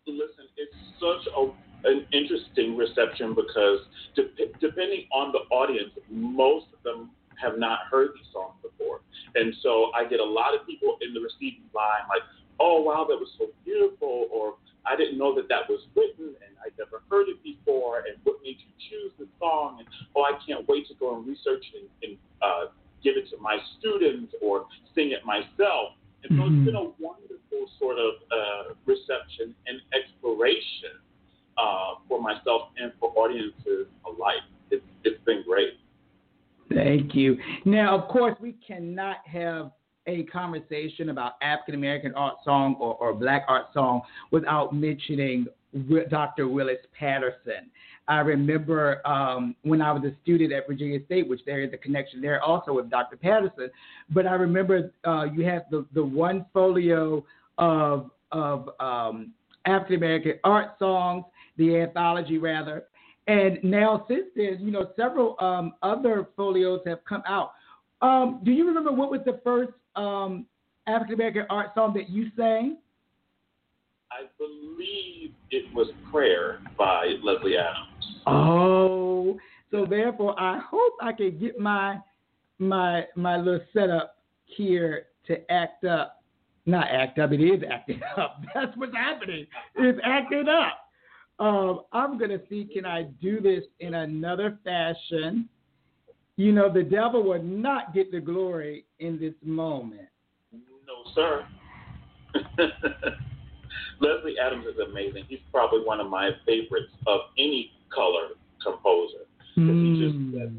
Listen, 0.07 0.47
it's 0.57 0.75
such 1.01 1.33
a 1.37 1.51
an 1.85 2.07
interesting 2.13 2.77
reception 2.77 3.35
because 3.35 3.79
de- 4.17 4.53
depending 4.61 5.07
on 5.13 5.33
the 5.33 5.55
audience, 5.55 5.91
most 6.11 6.67
of 6.77 6.83
them 6.83 7.11
have 7.43 7.59
not 7.59 7.81
heard 7.91 8.11
these 8.15 8.27
songs 8.33 8.55
before. 8.63 9.01
And 9.35 9.55
so 9.63 9.91
I 9.95 10.05
get 10.05 10.21
a 10.21 10.25
lot 10.25 10.55
of 10.55 10.67
people 10.67 10.99
in 11.01 11.13
the 11.13 11.21
receiving 11.21 11.69
line 11.75 12.05
like, 12.09 12.23
oh, 12.59 12.81
wow, 12.81 13.05
that 13.09 13.17
was 13.17 13.29
so 13.39 13.47
beautiful, 13.65 14.29
or 14.33 14.55
I 14.87 14.97
didn't 14.97 15.19
know 15.19 15.35
that 15.35 15.49
that 15.49 15.69
was 15.69 15.81
written, 15.95 16.33
and 16.41 16.57
I'd 16.65 16.73
never 16.79 17.03
heard 17.11 17.29
it 17.29 17.43
before, 17.43 17.99
and 17.99 18.17
what 18.25 18.37
made 18.43 18.57
you 18.57 18.73
choose 18.89 19.13
the 19.19 19.29
song? 19.39 19.77
And 19.81 19.89
oh, 20.17 20.23
I 20.23 20.39
can't 20.47 20.67
wait 20.69 20.89
to 20.89 20.95
go 20.95 21.17
and 21.17 21.27
research 21.27 21.65
it 21.75 21.85
and, 21.85 21.89
and 22.03 22.19
uh, 22.41 22.73
give 23.05 23.17
it 23.17 23.29
to 23.31 23.37
my 23.39 23.59
students 23.79 24.33
or 24.41 24.67
sing 24.95 25.11
it 25.13 25.25
myself. 25.25 26.01
And 26.25 26.39
so 26.39 26.45
mm-hmm. 26.45 26.57
it's 26.57 26.67
been 26.67 26.77
a 26.77 26.89
wonderful 26.99 27.69
sort 27.79 27.99
of 27.99 28.15
uh, 28.33 28.75
reception 28.87 29.55
and 29.67 29.81
exploration 29.93 30.97
uh, 31.59 32.01
for 32.09 32.21
myself 32.21 32.73
and 32.81 32.93
for 32.99 33.13
audiences 33.17 33.87
alike. 34.07 34.43
It's, 34.71 34.85
it's 35.05 35.23
been 35.25 35.45
great. 35.47 35.79
Thank 36.73 37.15
you. 37.15 37.37
Now, 37.65 37.97
of 37.99 38.09
course, 38.09 38.37
we 38.41 38.57
cannot 38.67 39.19
have 39.27 39.71
a 40.07 40.25
conversation 40.25 41.09
about 41.09 41.33
African 41.43 41.75
American 41.75 42.15
art 42.15 42.37
song 42.45 42.77
or, 42.79 42.95
or 42.95 43.13
Black 43.15 43.45
art 43.49 43.67
song 43.75 44.03
without 44.31 44.75
mentioning 44.75 45.47
Dr. 46.11 46.49
Willis 46.49 46.79
Patterson. 46.99 47.71
I 48.09 48.21
remember 48.21 49.07
um, 49.07 49.57
when 49.63 49.83
I 49.83 49.91
was 49.93 50.05
a 50.05 50.15
student 50.23 50.53
at 50.53 50.67
Virginia 50.69 51.01
State, 51.07 51.29
which 51.29 51.41
there 51.45 51.63
is 51.63 51.73
a 51.73 51.77
connection 51.77 52.21
there 52.21 52.41
also 52.41 52.73
with 52.73 52.89
Dr. 52.89 53.17
Patterson. 53.17 53.69
But 54.11 54.27
I 54.27 54.35
remember 54.35 54.93
uh, 55.05 55.25
you 55.25 55.45
had 55.45 55.65
the, 55.71 55.87
the 55.93 56.05
one 56.05 56.47
folio 56.53 57.25
of 57.59 58.11
of 58.33 58.71
um, 58.81 59.33
African 59.67 59.97
American 59.97 60.35
art 60.45 60.73
songs, 60.79 61.25
the 61.57 61.77
anthology 61.77 62.39
rather, 62.39 62.85
and 63.27 63.59
now 63.63 64.05
since 64.09 64.27
then, 64.37 64.59
you 64.61 64.71
know, 64.71 64.91
several 64.97 65.37
um, 65.41 65.75
other 65.83 66.29
folios 66.37 66.81
have 66.87 67.05
come 67.09 67.23
out. 67.27 67.53
Um, 68.03 68.41
do 68.45 68.53
you 68.53 68.67
remember 68.67 68.93
what 68.93 69.11
was 69.11 69.21
the 69.25 69.41
first 69.43 69.73
um, 69.97 70.47
African 70.87 71.15
American 71.15 71.47
art 71.51 71.71
song 71.75 71.93
that 71.95 72.09
you 72.09 72.31
sang? 72.37 72.79
I 74.13 74.27
believe 74.39 75.33
it 75.51 75.75
was 75.75 75.89
Prayer 76.13 76.61
by 76.79 77.15
Leslie 77.23 77.57
Adams. 77.57 78.23
Oh, 78.27 79.37
so 79.71 79.85
therefore, 79.85 80.39
I 80.39 80.59
hope 80.59 80.93
I 81.03 81.13
can 81.13 81.39
get 81.39 81.59
my 81.59 81.99
my 82.59 83.07
my 83.17 83.37
little 83.37 83.61
setup 83.73 84.19
here 84.45 85.07
to 85.27 85.51
act 85.51 85.85
up. 85.85 86.23
Not 86.65 86.89
act 86.91 87.19
up, 87.19 87.33
it 87.33 87.41
is 87.41 87.63
acting 87.69 88.01
up. 88.17 88.43
That's 88.55 88.77
what's 88.77 88.95
happening. 88.95 89.47
It's 89.77 89.99
acting 90.05 90.49
up. 90.49 90.86
Um, 91.39 91.83
I'm 91.93 92.19
going 92.19 92.31
to 92.31 92.41
see 92.49 92.69
can 92.73 92.87
I 92.87 93.05
do 93.21 93.41
this 93.41 93.65
in 93.81 93.95
another 93.95 94.59
fashion. 94.65 95.49
You 96.37 96.53
know, 96.53 96.73
the 96.73 96.83
devil 96.83 97.23
will 97.23 97.43
not 97.43 97.95
get 97.95 98.11
the 98.11 98.21
glory 98.21 98.85
in 99.01 99.19
this 99.19 99.35
moment. 99.43 100.09
No, 100.53 101.13
sir. 101.15 101.47
Leslie 104.01 104.37
Adams 104.39 104.67
is 104.67 104.79
amazing. 104.91 105.25
He's 105.29 105.41
probably 105.51 105.81
one 105.85 106.01
of 106.01 106.09
my 106.09 106.31
favorites 106.45 106.93
of 107.07 107.21
any 107.39 107.73
color 107.95 108.29
composer. 108.63 109.25
Mm. 109.57 109.97
He 109.97 110.05
just 110.05 110.17
hmm. 110.17 110.39
sets, 110.39 110.53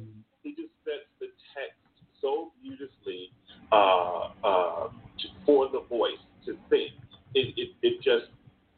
he 0.43 0.49
just 0.51 0.73
sets 0.83 1.05
the 1.19 1.27
text 1.53 1.77
so 2.21 2.51
beautifully 2.61 3.31
uh, 3.71 4.29
uh, 4.43 4.89
for 5.45 5.69
the 5.69 5.81
voice 5.87 6.17
to 6.45 6.57
sing. 6.69 6.89
It, 7.35 7.53
it, 7.57 7.69
it 7.83 8.01
just 8.01 8.31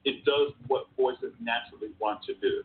it 0.09 0.25
does 0.25 0.53
what 0.67 0.87
voices 0.97 1.33
naturally 1.39 1.93
want 1.99 2.23
to 2.23 2.33
do. 2.35 2.63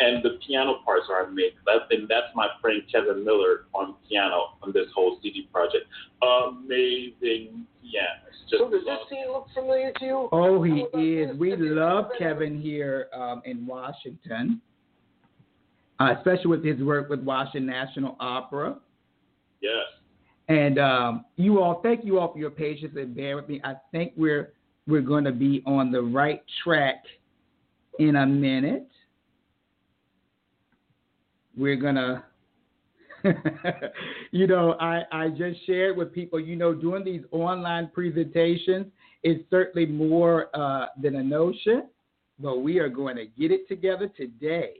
And 0.00 0.22
the 0.22 0.38
piano 0.46 0.76
parts 0.84 1.06
are 1.10 1.24
amazing. 1.24 1.58
That, 1.66 1.82
and 1.90 2.08
that's 2.08 2.28
my 2.34 2.46
friend 2.60 2.82
Kevin 2.90 3.24
Miller 3.24 3.66
on 3.74 3.96
piano 4.08 4.54
on 4.62 4.72
this 4.72 4.86
whole 4.94 5.18
CD 5.22 5.48
project. 5.52 5.86
Amazing 6.22 7.66
pianist. 7.82 8.38
Just 8.48 8.62
so 8.62 8.70
does 8.70 8.84
this 8.84 8.98
scene 9.10 9.26
look 9.26 9.48
familiar 9.52 9.92
to 9.98 10.04
you? 10.04 10.28
Oh, 10.30 10.62
he 10.62 10.86
is. 10.96 11.36
We 11.36 11.56
love 11.56 12.06
Kevin 12.16 12.60
here 12.60 13.08
um, 13.12 13.42
in 13.44 13.66
Washington, 13.66 14.60
uh, 15.98 16.14
especially 16.16 16.46
with 16.46 16.64
his 16.64 16.80
work 16.80 17.08
with 17.08 17.20
Washington 17.20 17.66
National 17.66 18.16
Opera. 18.20 18.76
Yes. 19.60 19.72
And 20.48 20.78
um, 20.78 21.24
you 21.36 21.60
all, 21.60 21.82
thank 21.82 22.04
you 22.04 22.20
all 22.20 22.32
for 22.32 22.38
your 22.38 22.50
patience 22.50 22.94
and 22.96 23.14
bear 23.16 23.34
with 23.34 23.48
me. 23.48 23.60
I 23.64 23.74
think 23.90 24.12
we're 24.16 24.52
we're 24.88 25.02
going 25.02 25.24
to 25.24 25.32
be 25.32 25.62
on 25.66 25.92
the 25.92 26.00
right 26.00 26.42
track 26.64 27.04
in 27.98 28.16
a 28.16 28.26
minute. 28.26 28.88
We're 31.56 31.76
going 31.76 31.96
to, 31.96 32.24
you 34.32 34.46
know, 34.46 34.76
I, 34.80 35.02
I 35.12 35.28
just 35.28 35.64
shared 35.66 35.96
with 35.96 36.12
people, 36.12 36.40
you 36.40 36.56
know, 36.56 36.72
doing 36.72 37.04
these 37.04 37.22
online 37.32 37.90
presentations 37.92 38.86
is 39.22 39.36
certainly 39.50 39.84
more 39.84 40.48
uh, 40.54 40.86
than 41.00 41.16
a 41.16 41.22
notion, 41.22 41.88
but 42.38 42.60
we 42.60 42.78
are 42.78 42.88
going 42.88 43.16
to 43.16 43.26
get 43.26 43.50
it 43.50 43.68
together 43.68 44.08
today. 44.16 44.74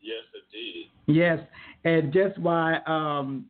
Yes, 0.00 0.22
indeed. 0.34 0.86
Yes, 1.06 1.40
and 1.84 2.12
just 2.12 2.38
why 2.38 2.78
um, 2.86 3.46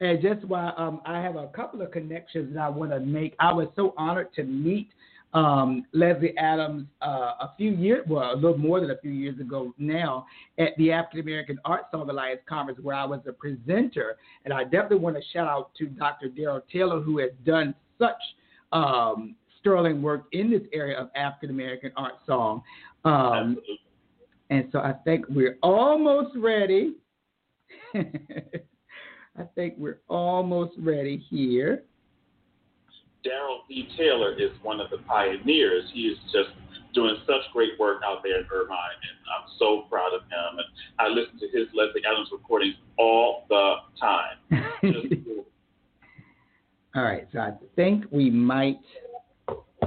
and 0.00 0.20
just 0.20 0.44
why 0.44 0.72
um, 0.76 1.00
I 1.06 1.20
have 1.20 1.36
a 1.36 1.48
couple 1.48 1.80
of 1.82 1.90
connections 1.90 2.54
that 2.54 2.60
I 2.60 2.68
want 2.68 2.90
to 2.90 3.00
make. 3.00 3.34
I 3.40 3.52
was 3.52 3.68
so 3.74 3.94
honored 3.96 4.32
to 4.34 4.44
meet 4.44 4.90
um, 5.34 5.84
Leslie 5.92 6.36
Adams 6.38 6.86
uh, 7.02 7.34
a 7.40 7.52
few 7.56 7.72
years, 7.72 8.04
well, 8.08 8.32
a 8.32 8.34
little 8.34 8.56
more 8.56 8.80
than 8.80 8.90
a 8.90 8.98
few 8.98 9.10
years 9.10 9.38
ago 9.40 9.74
now, 9.78 10.26
at 10.58 10.70
the 10.78 10.90
African 10.90 11.20
American 11.20 11.58
Art 11.64 11.82
Song 11.90 12.08
Alliance 12.08 12.40
Conference, 12.48 12.80
where 12.82 12.96
I 12.96 13.04
was 13.04 13.20
a 13.28 13.32
presenter. 13.32 14.16
And 14.44 14.54
I 14.54 14.64
definitely 14.64 14.98
want 14.98 15.16
to 15.16 15.22
shout 15.32 15.46
out 15.46 15.70
to 15.78 15.86
Dr. 15.86 16.28
Darryl 16.28 16.62
Taylor, 16.72 17.00
who 17.00 17.18
has 17.18 17.30
done 17.44 17.74
such 17.98 18.16
um, 18.72 19.36
sterling 19.60 20.00
work 20.00 20.24
in 20.32 20.50
this 20.50 20.62
area 20.72 20.98
of 20.98 21.10
African 21.14 21.50
American 21.50 21.92
art 21.96 22.14
song. 22.26 22.62
Um, 23.04 23.58
and 24.50 24.68
so 24.72 24.78
I 24.78 24.92
think 25.04 25.26
we're 25.28 25.58
almost 25.62 26.36
ready. 26.36 26.94
I 27.94 29.44
think 29.54 29.74
we're 29.76 30.00
almost 30.08 30.72
ready 30.78 31.24
here. 31.30 31.84
Darryl 33.28 33.60
D. 33.68 33.88
Taylor 33.96 34.32
is 34.32 34.50
one 34.62 34.80
of 34.80 34.90
the 34.90 34.98
pioneers. 34.98 35.84
He 35.92 36.02
is 36.02 36.18
just 36.32 36.50
doing 36.94 37.16
such 37.26 37.42
great 37.52 37.78
work 37.78 38.00
out 38.04 38.22
there 38.22 38.38
in 38.38 38.46
Irvine, 38.52 38.76
and 39.02 39.18
I'm 39.36 39.48
so 39.58 39.84
proud 39.90 40.14
of 40.14 40.22
him. 40.22 40.58
And 40.58 40.66
I 40.98 41.08
listen 41.08 41.38
to 41.40 41.46
his 41.46 41.68
Leslie 41.74 42.02
Adams 42.10 42.28
recordings 42.32 42.76
all 42.98 43.44
the 43.48 43.74
time. 44.00 44.38
all 46.94 47.02
right, 47.02 47.28
so 47.32 47.40
I 47.40 47.52
think 47.76 48.04
we 48.10 48.30
might 48.30 48.80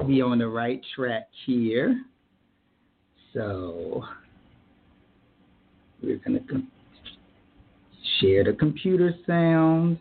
be 0.08 0.22
on 0.22 0.38
the 0.40 0.48
right 0.48 0.82
track 0.96 1.28
here. 1.46 2.04
So 3.34 4.04
we're 6.04 6.18
going 6.18 6.40
to 6.40 6.46
com- 6.48 6.72
share 8.20 8.44
the 8.44 8.54
computer 8.54 9.14
sound. 9.26 9.98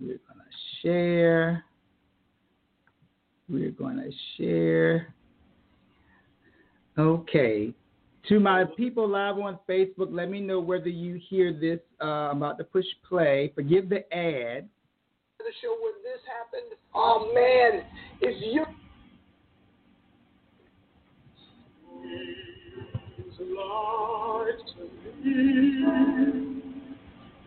We're 0.00 0.06
going 0.08 0.40
to 0.40 0.82
share. 0.82 1.64
We're 3.52 3.70
going 3.70 3.98
to 3.98 4.10
share. 4.36 5.14
Okay. 6.98 7.74
To 8.28 8.40
my 8.40 8.64
people 8.76 9.06
live 9.06 9.38
on 9.38 9.58
Facebook, 9.68 10.08
let 10.10 10.30
me 10.30 10.40
know 10.40 10.58
whether 10.58 10.88
you 10.88 11.20
hear 11.28 11.52
this. 11.52 11.80
Uh, 12.00 12.30
I'm 12.30 12.38
about 12.38 12.56
to 12.58 12.64
push 12.64 12.86
play. 13.06 13.52
Forgive 13.54 13.90
the 13.90 14.10
ad. 14.14 14.68
The 15.38 15.52
show 15.60 15.76
where 15.82 15.92
this 16.02 16.22
happened. 16.26 16.78
Oh 16.94 17.30
man, 17.34 17.84
it's 18.20 18.40
you. 18.46 18.64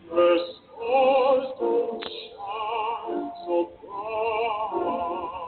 The 0.10 0.38
stars 0.76 1.46
don't 1.60 2.04
shine 2.04 3.32
so 3.46 3.72
bright. 3.82 5.45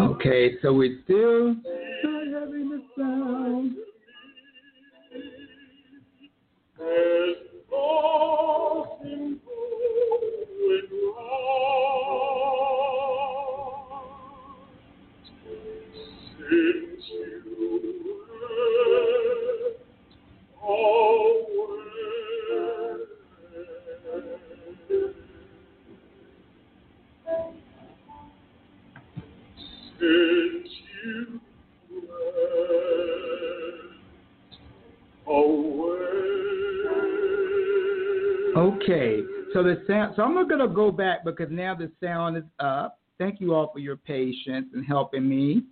Okay, 0.00 0.56
so 0.62 0.72
we 0.72 0.98
still 1.04 1.54
so. 40.16 40.22
I'm 40.22 40.34
not 40.34 40.48
going 40.48 40.60
to 40.60 40.68
go 40.68 40.90
back 40.90 41.24
because 41.24 41.48
now 41.50 41.74
the 41.74 41.90
sound 42.02 42.36
is 42.36 42.44
up. 42.58 42.98
Thank 43.18 43.40
you 43.40 43.54
all 43.54 43.70
for 43.72 43.78
your 43.78 43.96
patience 43.96 44.66
and 44.74 44.86
helping 44.86 45.28
me. 45.28 45.62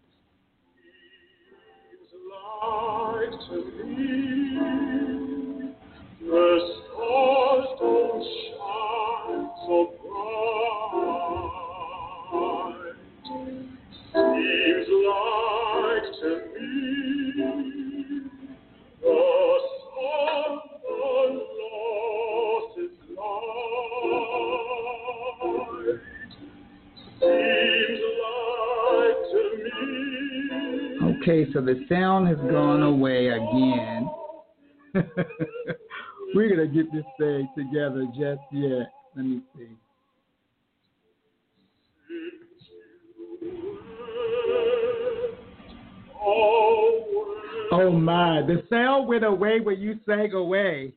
Oh 48.37 48.41
my, 48.41 48.47
the 48.47 48.63
sound 48.69 49.09
went 49.09 49.25
away 49.25 49.61
when 49.61 49.81
you 49.81 49.99
sang 50.07 50.33
away. 50.33 50.93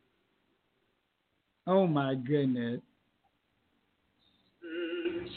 Oh 1.67 1.88
my 1.88 2.15
goodness. 2.15 2.81
Seems 4.62 5.29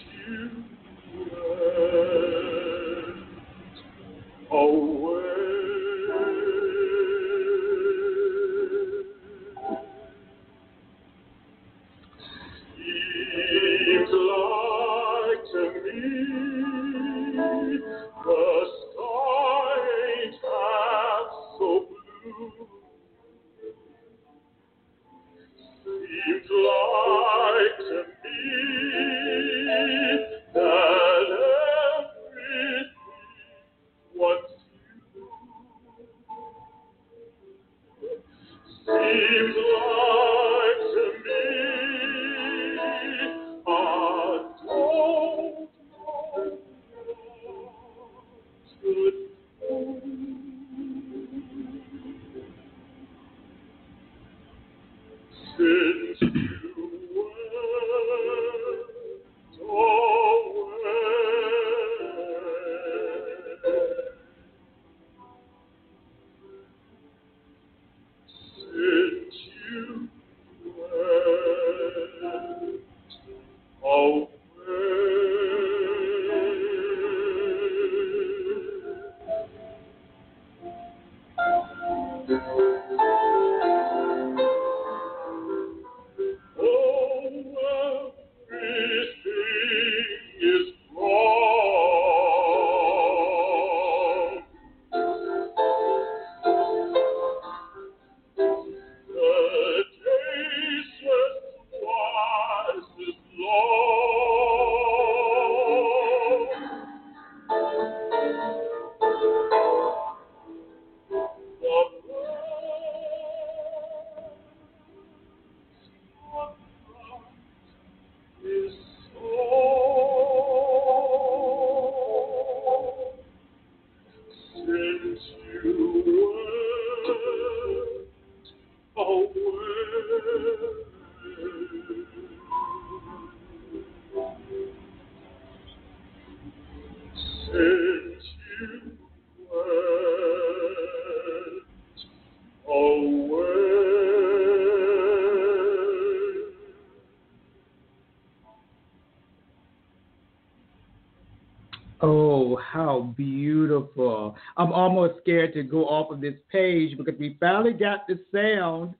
almost 154.82 155.20
scared 155.20 155.54
to 155.54 155.62
go 155.62 155.86
off 155.88 156.10
of 156.10 156.20
this 156.20 156.34
page 156.50 156.98
because 156.98 157.14
we 157.18 157.36
finally 157.38 157.72
got 157.72 158.06
the 158.08 158.18
sound 158.32 158.94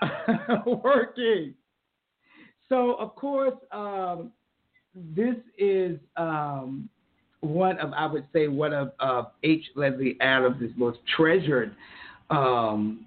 working. 0.82 1.54
So, 2.68 2.94
of 2.94 3.14
course, 3.16 3.54
um, 3.70 4.32
this 4.94 5.36
is 5.58 5.98
um, 6.16 6.88
one 7.40 7.78
of, 7.78 7.92
I 7.92 8.06
would 8.06 8.26
say, 8.32 8.48
one 8.48 8.72
of 8.72 9.26
H. 9.42 9.64
Leslie 9.76 10.16
Adams' 10.20 10.72
most 10.76 10.98
treasured 11.16 11.74
um, 12.30 13.06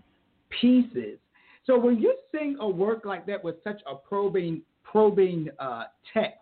pieces. 0.61 1.17
So, 1.65 1.79
when 1.79 1.97
you 1.97 2.15
sing 2.31 2.57
a 2.59 2.69
work 2.69 3.05
like 3.05 3.25
that 3.25 3.43
with 3.43 3.55
such 3.63 3.81
a 3.89 3.95
probing, 3.95 4.61
probing 4.83 5.49
uh, 5.57 5.85
text, 6.13 6.37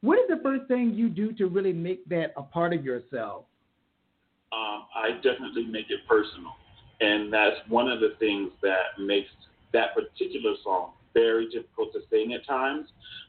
what 0.00 0.18
is 0.18 0.24
the 0.28 0.40
first 0.42 0.66
thing 0.66 0.94
you 0.94 1.08
do 1.08 1.32
to 1.34 1.46
really 1.46 1.72
make 1.72 2.08
that 2.08 2.32
a 2.36 2.42
part 2.42 2.72
of 2.72 2.84
yourself? 2.84 3.44
Um, 4.56 4.86
I 4.94 5.12
definitely 5.22 5.66
make 5.66 5.90
it 5.90 6.00
personal. 6.08 6.52
And 7.00 7.32
that's 7.32 7.56
one 7.68 7.88
of 7.88 8.00
the 8.00 8.14
things 8.18 8.50
that 8.62 8.98
makes 8.98 9.28
that 9.72 9.94
particular 9.94 10.54
song 10.64 10.92
very 11.12 11.48
difficult 11.50 11.92
to 11.92 12.00
sing 12.10 12.32
at 12.32 12.46
times. 12.46 12.88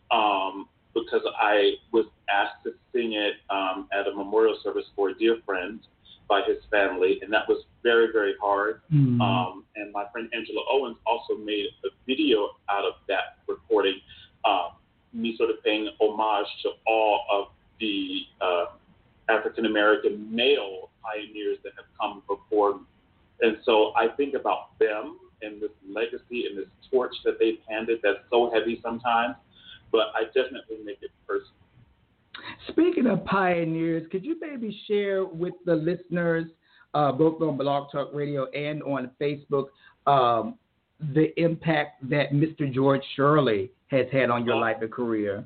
Um, 0.09 0.69
because 0.93 1.21
I 1.39 1.73
was 1.91 2.05
asked 2.29 2.63
to 2.63 2.71
sing 2.93 3.13
it 3.13 3.35
um, 3.49 3.87
at 3.93 4.07
a 4.07 4.15
memorial 4.15 4.57
service 4.63 4.85
for 4.95 5.09
a 5.09 5.13
dear 5.13 5.37
friend 5.45 5.79
by 6.27 6.41
his 6.45 6.57
family, 6.71 7.19
and 7.21 7.31
that 7.31 7.47
was 7.47 7.63
very, 7.83 8.11
very 8.11 8.33
hard. 8.41 8.81
Mm. 8.91 9.21
Um, 9.21 9.63
and 9.75 9.93
my 9.93 10.05
friend 10.11 10.29
Angela 10.33 10.61
Owens 10.69 10.97
also 11.05 11.35
made 11.35 11.67
a 11.85 11.89
video 12.05 12.49
out 12.69 12.83
of 12.83 12.93
that 13.07 13.37
recording, 13.47 13.99
um, 14.45 14.71
me 15.13 15.35
sort 15.37 15.49
of 15.49 15.63
paying 15.63 15.89
homage 16.01 16.47
to 16.63 16.71
all 16.87 17.21
of 17.31 17.47
the 17.79 18.21
uh, 18.41 18.65
African 19.29 19.65
American 19.65 20.33
male 20.33 20.89
pioneers 21.03 21.57
that 21.63 21.73
have 21.75 21.85
come 21.99 22.23
before 22.27 22.75
me. 22.75 22.85
And 23.41 23.57
so 23.63 23.91
I 23.95 24.07
think 24.15 24.33
about 24.33 24.77
them 24.79 25.19
and 25.41 25.61
this 25.61 25.69
legacy 25.87 26.45
and 26.47 26.57
this 26.57 26.67
torch 26.89 27.13
that 27.23 27.37
they've 27.39 27.59
handed 27.69 27.99
that's 28.01 28.19
so 28.31 28.49
heavy 28.51 28.79
sometimes, 28.81 29.35
but 29.91 30.07
I 30.15 30.25
definitely 30.25 30.77
make 30.83 30.97
it 31.01 31.11
personal. 31.27 31.51
Speaking 32.69 33.07
of 33.07 33.23
pioneers, 33.25 34.07
could 34.11 34.25
you 34.25 34.37
maybe 34.39 34.79
share 34.87 35.25
with 35.25 35.53
the 35.65 35.75
listeners, 35.75 36.45
uh, 36.93 37.11
both 37.11 37.41
on 37.41 37.57
Blog 37.57 37.91
Talk 37.91 38.09
Radio 38.13 38.49
and 38.51 38.81
on 38.83 39.11
Facebook, 39.19 39.67
um, 40.05 40.55
the 41.13 41.39
impact 41.39 42.07
that 42.09 42.31
Mr. 42.31 42.71
George 42.71 43.03
Shirley 43.15 43.71
has 43.87 44.07
had 44.11 44.29
on 44.29 44.45
your 44.45 44.55
life 44.55 44.77
and 44.81 44.91
career? 44.91 45.45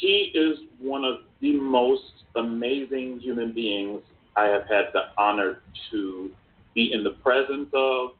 He 0.00 0.32
is 0.34 0.58
one 0.78 1.04
of 1.04 1.20
the 1.40 1.58
most 1.58 2.24
amazing 2.36 3.20
human 3.20 3.52
beings 3.52 4.02
I 4.36 4.46
have 4.46 4.62
had 4.62 4.86
the 4.92 5.04
honor 5.18 5.62
to 5.90 6.30
be 6.74 6.92
in 6.92 7.02
the 7.02 7.12
presence 7.22 7.68
of, 7.72 8.10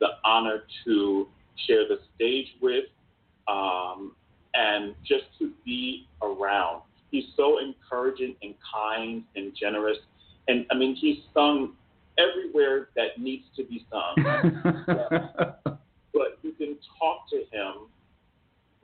the 0.00 0.08
honor 0.24 0.64
to 0.84 1.28
share 1.66 1.86
the 1.88 1.98
stage 2.14 2.48
with, 2.60 2.84
um, 3.48 4.12
and 4.54 4.94
just 5.04 5.24
to 5.38 5.52
be 5.64 6.06
around. 6.22 6.82
He's 7.10 7.24
so 7.36 7.58
encouraging 7.58 8.34
and 8.42 8.54
kind 8.74 9.22
and 9.36 9.52
generous. 9.58 9.98
And 10.48 10.66
I 10.70 10.74
mean, 10.74 10.96
he's 10.96 11.18
sung 11.34 11.74
everywhere 12.18 12.88
that 12.96 13.18
needs 13.18 13.44
to 13.56 13.64
be 13.64 13.86
sung. 13.90 14.84
but 16.12 16.38
you 16.42 16.52
can 16.52 16.76
talk 16.98 17.28
to 17.30 17.36
him 17.52 17.88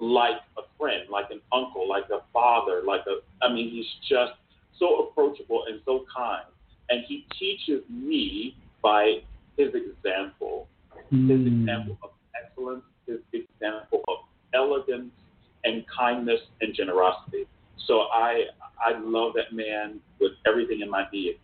like 0.03 0.43
a 0.59 0.62
friend, 0.77 1.09
like 1.09 1.27
an 1.31 1.41
uncle, 1.53 1.88
like 1.88 2.11
a 2.11 2.19
father, 2.33 2.83
like 2.85 3.03
a 3.07 3.23
I 3.45 3.53
mean, 3.53 3.71
he's 3.71 3.87
just 4.09 4.33
so 4.79 5.07
approachable 5.07 5.65
and 5.69 5.81
so 5.85 6.05
kind. 6.15 6.45
And 6.91 7.05
he 7.07 7.25
teaches 7.38 7.83
me 7.88 8.57
by 8.83 9.23
his 9.57 9.69
example, 9.75 10.67
his 11.11 11.41
Mm. 11.41 11.61
example 11.61 11.99
of 12.03 12.11
excellence, 12.35 12.85
his 13.07 13.21
example 13.33 14.03
of 14.09 14.17
elegance 14.53 15.12
and 15.65 15.87
kindness 15.87 16.41
and 16.61 16.75
generosity. 16.75 17.47
So 17.87 18.09
I 18.12 18.47
I 18.85 18.99
love 18.99 19.35
that 19.35 19.53
man 19.53 20.01
with 20.19 20.33
everything 20.47 20.81
in 20.81 20.91
my 20.91 21.05
being. 21.12 21.37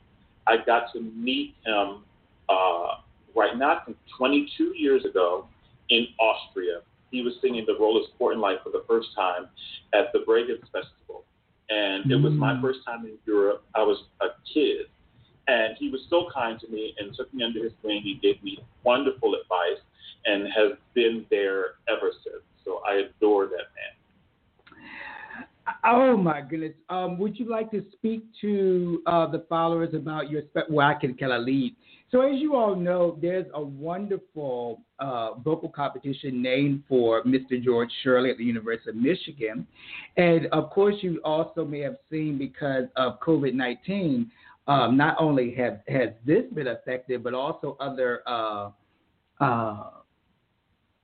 I 0.48 0.56
got 0.56 0.92
to 0.94 1.00
meet 1.00 1.54
him 1.64 2.04
uh, 2.48 2.96
right 3.36 3.56
now, 3.56 3.76
I 3.76 3.84
think 3.84 3.96
22 4.16 4.74
years 4.76 5.04
ago 5.04 5.46
in 5.90 6.08
Austria. 6.18 6.80
He 7.10 7.22
was 7.22 7.34
singing 7.40 7.64
the 7.66 7.76
Roller 7.78 8.02
Sportin' 8.14 8.40
Life 8.40 8.58
for 8.62 8.70
the 8.70 8.84
first 8.88 9.08
time 9.14 9.48
at 9.94 10.12
the 10.12 10.20
Bregenz 10.20 10.62
Festival. 10.70 11.24
And 11.70 12.10
it 12.10 12.16
was 12.16 12.32
my 12.32 12.54
Mm. 12.54 12.60
first 12.62 12.80
time 12.84 13.04
in 13.04 13.18
Europe. 13.26 13.62
I 13.74 13.82
was 13.82 14.04
a 14.20 14.28
kid. 14.52 14.86
And 15.48 15.76
he 15.78 15.88
was 15.90 16.00
so 16.10 16.28
kind 16.32 16.58
to 16.60 16.68
me 16.68 16.94
and 16.98 17.14
took 17.14 17.32
me 17.32 17.42
under 17.44 17.62
his 17.62 17.72
wing. 17.82 18.02
He 18.02 18.14
gave 18.14 18.42
me 18.42 18.58
wonderful 18.84 19.34
advice 19.34 19.80
and 20.26 20.46
has 20.52 20.72
been 20.94 21.24
there 21.30 21.76
ever 21.88 22.12
since. 22.24 22.42
So 22.64 22.82
I 22.86 22.94
adore 22.94 23.46
that 23.46 23.68
man. 23.76 23.94
Oh 25.84 26.16
my 26.16 26.40
goodness! 26.40 26.72
Um, 26.88 27.18
would 27.18 27.38
you 27.38 27.46
like 27.46 27.70
to 27.72 27.84
speak 27.92 28.24
to 28.40 29.02
uh, 29.06 29.26
the 29.26 29.44
followers 29.50 29.92
about 29.94 30.30
your? 30.30 30.42
Spe- 30.42 30.70
well, 30.70 30.86
I 30.86 30.94
can 30.94 31.14
kind 31.14 31.32
of 31.32 31.42
lead. 31.42 31.76
So, 32.10 32.22
as 32.22 32.40
you 32.40 32.56
all 32.56 32.74
know, 32.74 33.18
there's 33.20 33.46
a 33.52 33.62
wonderful 33.62 34.80
uh, 34.98 35.34
vocal 35.34 35.68
competition 35.68 36.40
named 36.40 36.84
for 36.88 37.22
Mr. 37.24 37.62
George 37.62 37.90
Shirley 38.02 38.30
at 38.30 38.38
the 38.38 38.44
University 38.44 38.90
of 38.90 38.96
Michigan, 38.96 39.66
and 40.16 40.46
of 40.46 40.70
course, 40.70 40.94
you 41.02 41.20
also 41.22 41.64
may 41.64 41.80
have 41.80 41.96
seen 42.10 42.38
because 42.38 42.84
of 42.96 43.20
COVID 43.20 43.52
nineteen. 43.52 44.30
Um, 44.66 44.96
not 44.98 45.16
only 45.18 45.54
have 45.54 45.80
has 45.88 46.10
this 46.26 46.44
been 46.54 46.68
affected, 46.68 47.22
but 47.22 47.34
also 47.34 47.76
other 47.80 48.22
uh, 48.26 48.70
uh, 49.40 49.90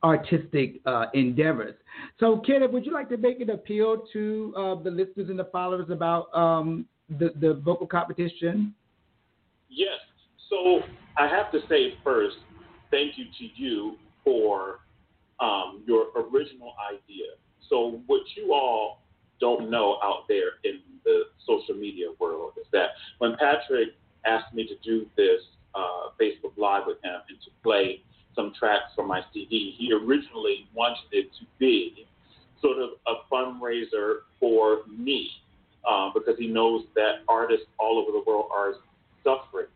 artistic 0.03 0.81
uh, 0.87 1.07
endeavors. 1.15 1.75
So, 2.21 2.39
Kenneth, 2.47 2.71
would 2.73 2.85
you 2.85 2.93
like 2.93 3.09
to 3.09 3.17
make 3.17 3.41
an 3.41 3.51
appeal 3.51 4.05
to 4.13 4.55
uh, 4.57 4.75
the 4.83 4.91
listeners 4.91 5.31
and 5.31 5.39
the 5.39 5.49
followers 5.51 5.89
about 5.91 6.35
um, 6.35 6.87
the, 7.09 7.33
the 7.41 7.55
vocal 7.65 7.87
competition? 7.87 8.75
Yes. 9.69 9.99
So 10.55 10.81
I 11.19 11.27
have 11.27 11.51
to 11.53 11.61
say 11.69 11.95
first, 12.05 12.37
thank 12.91 13.19
you 13.19 13.25
to 13.25 13.45
you 13.61 13.97
for 14.25 14.81
um, 15.41 15.83
your 15.87 16.07
original 16.17 16.75
idea. 16.89 17.27
So 17.69 18.01
what 18.07 18.21
you 18.37 18.53
all 18.53 19.01
don't 19.41 19.69
know 19.69 19.99
out 20.03 20.29
there 20.29 20.63
in 20.63 20.81
the 21.05 21.25
social 21.45 21.75
media 21.75 22.07
world 22.21 22.53
is 22.61 22.67
that 22.73 22.91
when 23.19 23.37
Patrick 23.37 23.89
asked 24.25 24.55
me 24.55 24.67
to 24.69 24.77
do 24.85 25.07
this 25.17 25.41
uh, 25.75 26.11
Facebook 26.21 26.57
Live 26.57 26.85
with 26.87 26.99
him 27.03 27.21
and 27.29 27.39
to 27.41 27.51
play 27.63 28.03
some 28.37 28.53
tracks 28.57 28.93
from 28.95 29.09
my 29.09 29.23
CD, 29.33 29.75
he 29.77 29.93
originally 29.93 30.69
wanted 30.73 31.05
it 31.11 31.31
to 31.41 31.47
be 31.59 32.07
sort 32.61 32.79
of 32.79 32.91
a 33.09 33.15
fundraiser 33.33 34.19
for 34.39 34.83
me 34.87 35.29
uh, 35.89 36.11
because 36.15 36.37
he 36.39 36.47
knows 36.47 36.85
that 36.95 37.25
artists 37.29 37.67
all 37.79 37.99
over 37.99 38.13
the 38.13 38.23
world 38.25 38.47
are 38.55 38.75
suffering 39.25 39.67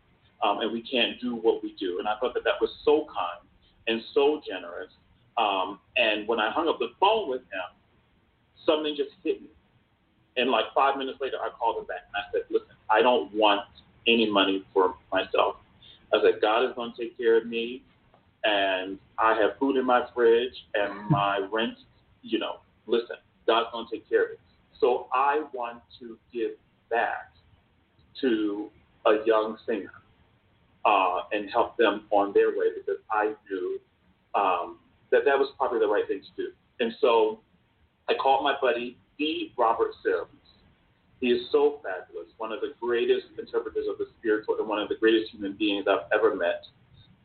um, 0.43 0.59
and 0.61 0.71
we 0.71 0.81
can't 0.81 1.19
do 1.19 1.35
what 1.35 1.61
we 1.63 1.75
do. 1.79 1.99
And 1.99 2.07
I 2.07 2.17
thought 2.19 2.33
that 2.33 2.43
that 2.43 2.61
was 2.61 2.69
so 2.85 3.05
kind 3.07 3.47
and 3.87 4.01
so 4.13 4.41
generous. 4.47 4.91
Um, 5.37 5.79
and 5.97 6.27
when 6.27 6.39
I 6.39 6.51
hung 6.51 6.67
up 6.67 6.79
the 6.79 6.89
phone 6.99 7.29
with 7.29 7.41
him, 7.41 7.69
something 8.65 8.95
just 8.95 9.11
hit 9.23 9.41
me. 9.41 9.49
And 10.37 10.49
like 10.49 10.65
five 10.75 10.97
minutes 10.97 11.19
later, 11.21 11.37
I 11.41 11.49
called 11.49 11.77
him 11.79 11.85
back 11.85 12.07
and 12.07 12.15
I 12.15 12.31
said, 12.31 12.41
listen, 12.49 12.75
I 12.89 13.01
don't 13.01 13.33
want 13.33 13.61
any 14.07 14.29
money 14.29 14.65
for 14.73 14.95
myself. 15.11 15.57
I 16.13 16.21
said, 16.23 16.41
God 16.41 16.65
is 16.65 16.75
going 16.75 16.93
to 16.95 17.03
take 17.03 17.17
care 17.17 17.37
of 17.37 17.45
me. 17.45 17.83
And 18.43 18.97
I 19.17 19.33
have 19.33 19.59
food 19.59 19.75
in 19.75 19.85
my 19.85 20.07
fridge 20.15 20.53
and 20.73 21.09
my 21.09 21.45
rent, 21.51 21.77
you 22.21 22.39
know, 22.39 22.57
listen, 22.87 23.17
God's 23.47 23.67
going 23.73 23.85
to 23.89 23.95
take 23.95 24.07
care 24.07 24.25
of 24.25 24.31
it. 24.31 24.39
So 24.79 25.07
I 25.13 25.43
want 25.53 25.81
to 25.99 26.17
give 26.33 26.51
back 26.89 27.33
to 28.21 28.69
a 29.05 29.17
young 29.25 29.57
singer 29.65 29.91
uh, 30.85 31.21
and 31.31 31.49
help 31.49 31.77
them 31.77 32.05
on 32.11 32.33
their 32.33 32.49
way 32.49 32.67
because 32.75 33.01
I 33.11 33.33
knew 33.49 33.79
um, 34.35 34.77
that 35.11 35.25
that 35.25 35.37
was 35.37 35.51
probably 35.57 35.79
the 35.79 35.87
right 35.87 36.07
thing 36.07 36.21
to 36.21 36.43
do. 36.43 36.51
And 36.79 36.93
so 37.01 37.39
I 38.07 38.13
called 38.13 38.43
my 38.43 38.55
buddy, 38.61 38.97
D. 39.17 39.53
Robert 39.57 39.91
Sims. 40.03 40.27
He 41.19 41.27
is 41.27 41.51
so 41.51 41.81
fabulous, 41.83 42.29
one 42.37 42.53
of 42.53 42.61
the 42.61 42.73
greatest 42.79 43.27
interpreters 43.37 43.85
of 43.89 43.97
the 43.97 44.07
spiritual 44.17 44.55
and 44.57 44.67
one 44.67 44.79
of 44.79 44.87
the 44.87 44.95
greatest 44.95 45.31
human 45.31 45.53
beings 45.53 45.85
I've 45.89 46.07
ever 46.13 46.33
met 46.33 46.63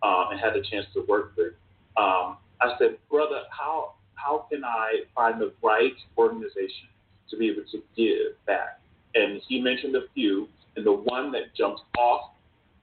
um, 0.03 0.27
and 0.33 0.41
had 0.41 0.55
the 0.55 0.65
chance 0.69 0.87
to 0.95 1.05
work 1.09 1.33
with. 1.37 1.55
Um, 1.97 2.39
I 2.61 2.75
said, 2.79 2.99
brother, 3.11 3.43
how 3.51 3.95
how 4.15 4.47
can 4.51 4.65
I 4.65 5.03
find 5.15 5.41
the 5.41 5.53
right 5.63 5.95
organization 6.17 6.89
to 7.31 7.37
be 7.37 7.51
able 7.51 7.63
to 7.71 7.83
give 7.97 8.45
back? 8.47 8.81
And 9.15 9.41
he 9.47 9.61
mentioned 9.61 9.95
a 9.97 10.03
few, 10.15 10.49
and 10.77 10.85
the 10.85 10.93
one 10.93 11.31
that 11.33 11.55
jumped 11.57 11.83
off 11.97 12.31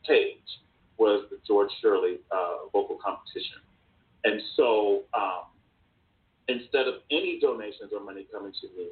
page 0.07 0.37
was 0.97 1.25
the 1.29 1.37
George 1.47 1.69
Shirley 1.81 2.19
uh, 2.31 2.69
vocal 2.71 2.97
competition. 3.03 3.57
And 4.23 4.41
so 4.55 5.01
um, 5.13 5.45
instead 6.47 6.87
of 6.87 6.95
any 7.09 7.39
donations 7.41 7.91
or 7.93 8.03
money 8.03 8.27
coming 8.31 8.53
to 8.61 8.67
me, 8.77 8.87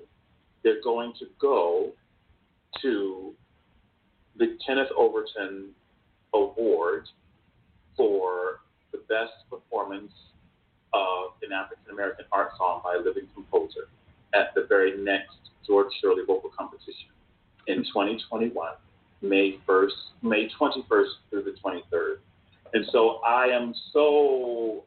they're 0.63 0.82
going 0.84 1.13
to 1.19 1.26
go 1.39 1.91
to 2.82 3.34
the 4.38 4.58
Kenneth 4.65 4.89
Overton 4.98 5.69
Award 6.34 7.08
for 7.95 8.62
the 8.91 9.00
best 9.10 9.34
performance 9.50 10.12
of 10.93 11.34
an 11.43 11.52
African 11.52 11.91
American 11.91 12.26
art 12.32 12.52
song 12.58 12.82
by 12.84 12.95
a 12.95 13.00
living 13.00 13.28
composer 13.34 13.89
at 14.34 14.54
the 14.56 14.65
very 14.67 14.98
next 15.04 15.36
George 15.67 15.91
Shirley 16.02 16.24
vocal 16.26 16.50
competition 16.58 17.10
in 17.67 17.84
2021, 17.84 18.54
May 19.21 19.58
1st, 19.67 19.89
May 20.21 20.49
21st 20.60 21.08
through 21.29 21.43
the 21.43 21.55
23rd. 21.63 22.17
And 22.73 22.86
so 22.91 23.19
I 23.25 23.45
am 23.45 23.73
so 23.91 24.84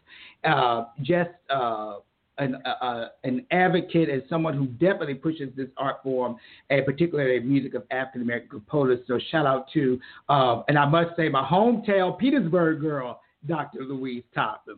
Uh, 0.43 0.85
just 1.01 1.29
uh, 1.49 1.95
an, 2.37 2.55
uh, 2.65 3.07
an 3.23 3.45
advocate 3.51 4.09
and 4.09 4.21
someone 4.29 4.55
who 4.55 4.67
definitely 4.67 5.15
pushes 5.15 5.49
this 5.55 5.69
art 5.77 6.03
form, 6.03 6.35
and 6.69 6.85
particularly 6.85 7.39
music 7.39 7.73
of 7.73 7.83
African 7.89 8.21
American 8.21 8.49
composers. 8.49 8.99
So 9.07 9.19
shout 9.31 9.45
out 9.45 9.67
to, 9.73 9.99
uh, 10.27 10.63
and 10.67 10.77
I 10.77 10.85
must 10.85 11.15
say, 11.15 11.29
my 11.29 11.43
hometown 11.43 12.17
Petersburg 12.17 12.81
girl, 12.81 13.21
Dr. 13.47 13.79
Louise 13.83 14.23
Toppin. 14.35 14.75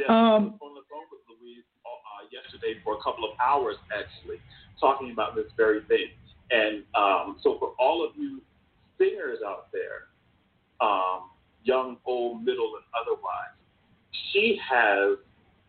Yes, 0.00 0.08
um, 0.08 0.58
on 0.60 0.74
the 0.74 0.82
phone 0.88 1.06
with 1.12 1.20
Louise 1.28 1.62
uh, 2.24 2.28
yesterday 2.32 2.80
for 2.82 2.94
a 2.94 3.02
couple 3.02 3.24
of 3.24 3.36
hours, 3.40 3.76
actually, 3.92 4.40
talking 4.80 5.12
about 5.12 5.34
this 5.34 5.46
very 5.56 5.82
thing. 5.82 6.08
And 6.50 6.82
um, 6.94 7.38
so, 7.42 7.58
for 7.58 7.74
all 7.78 8.04
of 8.04 8.16
you 8.16 8.40
singers 8.98 9.38
out 9.46 9.68
there, 9.72 10.08
um, 10.80 11.30
young, 11.64 11.96
old, 12.04 12.44
middle, 12.44 12.72
and 12.76 12.84
otherwise, 12.94 13.54
she 14.32 14.58
has 14.68 15.18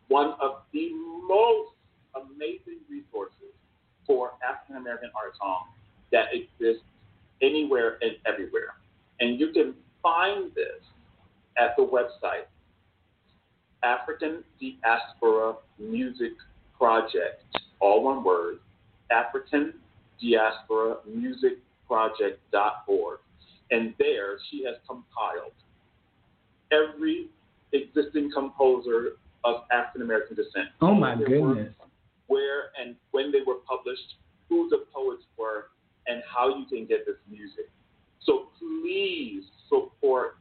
one 0.07 0.33
of 0.41 0.61
the 0.73 0.91
most 1.27 1.71
amazing 2.15 2.79
resources 2.89 3.53
for 4.05 4.33
African 4.47 4.77
American 4.77 5.09
art 5.15 5.33
song 5.39 5.67
that 6.11 6.27
exists 6.33 6.83
anywhere 7.41 7.97
and 8.01 8.13
everywhere. 8.25 8.75
And 9.19 9.39
you 9.39 9.51
can 9.51 9.73
find 10.03 10.51
this 10.53 10.83
at 11.57 11.75
the 11.77 11.83
website 11.83 12.45
African 13.85 14.43
Diaspora 14.59 15.53
Music 15.79 16.33
Project, 16.77 17.43
all 17.79 18.03
one 18.03 18.23
word, 18.23 18.57
African 19.11 19.73
Diaspora 20.19 20.97
Music 21.07 21.59
Project.org. 21.87 23.19
And 23.71 23.93
there 23.99 24.37
she 24.49 24.63
has 24.65 24.75
compiled 24.87 25.53
every 26.71 27.27
existing 27.73 28.31
composer 28.33 29.13
of 29.43 29.61
African 29.71 30.01
American 30.01 30.35
descent. 30.35 30.69
Oh 30.81 30.93
my 30.93 31.15
goodness. 31.15 31.73
where 32.27 32.71
and 32.79 32.95
when 33.11 33.31
they 33.31 33.41
were 33.45 33.59
published, 33.67 34.15
who 34.49 34.67
the 34.69 34.85
poets 34.93 35.23
were, 35.37 35.67
and 36.07 36.21
how 36.31 36.49
you 36.49 36.65
can 36.65 36.85
get 36.85 37.05
this 37.05 37.17
music. 37.29 37.69
So 38.23 38.47
please 38.59 39.43
support 39.69 40.37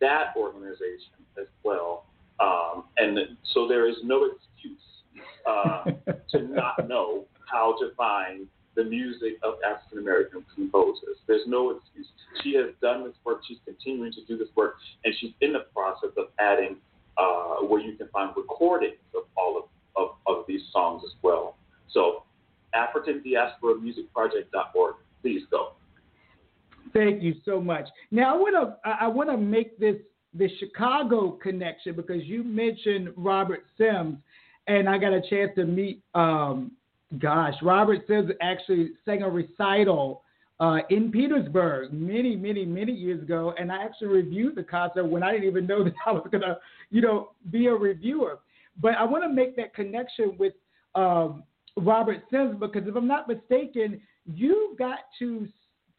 that 0.00 0.34
organization 0.36 1.12
as 1.38 1.46
well. 1.62 2.04
Um, 2.40 2.84
and 2.98 3.18
so 3.54 3.66
there 3.68 3.88
is 3.88 3.96
no 4.04 4.24
excuse 4.24 4.80
uh, 5.46 5.84
to 6.30 6.42
not 6.48 6.88
know 6.88 7.24
how 7.50 7.76
to 7.80 7.94
find 7.96 8.46
the 8.74 8.84
music 8.84 9.38
of 9.42 9.54
African 9.66 9.98
American 9.98 10.44
composers. 10.54 11.16
There's 11.26 11.46
no 11.46 11.70
excuse. 11.70 12.06
She 12.42 12.54
has 12.54 12.66
done 12.82 13.04
this 13.04 13.14
work. 13.24 13.40
She's 13.48 13.58
continuing 13.64 14.12
to 14.12 14.24
do 14.26 14.36
this 14.36 14.48
work, 14.54 14.76
and 15.04 15.14
she's 15.18 15.32
in 15.40 15.52
the 15.52 15.64
process 15.74 16.10
of 16.16 16.26
adding 16.38 16.76
uh, 17.16 17.64
where 17.66 17.80
you 17.80 17.96
can 17.96 18.08
find 18.08 18.36
recordings 18.36 18.96
of 19.14 19.22
all 19.36 19.56
of, 19.56 19.64
of, 19.96 20.16
of 20.26 20.44
these 20.46 20.60
songs 20.72 21.02
as 21.06 21.12
well. 21.22 21.56
So, 21.90 22.24
African 22.74 23.22
Diaspora 23.22 23.76
Music 23.80 24.12
Project.org. 24.12 24.96
Please 25.22 25.42
go. 25.50 25.72
Thank 26.92 27.22
you 27.22 27.34
so 27.44 27.60
much. 27.60 27.88
Now 28.10 28.34
I 28.34 28.36
want 28.36 28.54
to 28.54 28.88
I 28.88 29.06
want 29.06 29.30
to 29.30 29.36
make 29.36 29.78
this 29.78 29.96
the 30.38 30.48
Chicago 30.58 31.30
connection 31.30 31.94
because 31.94 32.24
you 32.24 32.44
mentioned 32.44 33.12
Robert 33.16 33.64
Sims, 33.78 34.18
and 34.66 34.88
I 34.88 34.98
got 34.98 35.12
a 35.12 35.20
chance 35.28 35.52
to 35.56 35.64
meet. 35.64 36.02
Um, 36.14 36.72
gosh, 37.18 37.54
Robert 37.62 38.00
Sims 38.06 38.30
actually 38.40 38.90
sang 39.04 39.22
a 39.22 39.30
recital 39.30 40.22
uh, 40.58 40.78
in 40.90 41.10
Petersburg 41.10 41.92
many, 41.92 42.34
many, 42.34 42.64
many 42.64 42.92
years 42.92 43.22
ago, 43.22 43.54
and 43.58 43.70
I 43.70 43.82
actually 43.82 44.08
reviewed 44.08 44.56
the 44.56 44.62
concert 44.62 45.04
when 45.04 45.22
I 45.22 45.32
didn't 45.32 45.48
even 45.48 45.66
know 45.66 45.84
that 45.84 45.94
I 46.06 46.12
was 46.12 46.26
gonna, 46.30 46.58
you 46.90 47.00
know, 47.00 47.30
be 47.50 47.66
a 47.66 47.74
reviewer. 47.74 48.38
But 48.80 48.94
I 48.94 49.04
want 49.04 49.24
to 49.24 49.28
make 49.28 49.56
that 49.56 49.74
connection 49.74 50.36
with 50.38 50.52
um, 50.94 51.44
Robert 51.76 52.22
Sims 52.30 52.56
because 52.58 52.86
if 52.86 52.96
I'm 52.96 53.06
not 53.06 53.28
mistaken, 53.28 54.00
you 54.26 54.74
got 54.78 55.00
to 55.18 55.46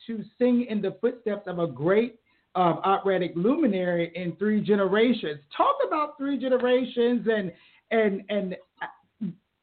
to 0.05 0.23
sing 0.37 0.67
in 0.69 0.81
the 0.81 0.95
footsteps 1.01 1.47
of 1.47 1.59
a 1.59 1.67
great 1.67 2.19
um, 2.57 2.79
operatic 2.83 3.33
luminary 3.35 4.11
in 4.15 4.35
three 4.37 4.59
generations. 4.59 5.39
Talk 5.55 5.75
about 5.85 6.17
three 6.17 6.39
generations 6.39 7.27
and 7.31 7.51
and 7.91 8.23
and 8.29 8.55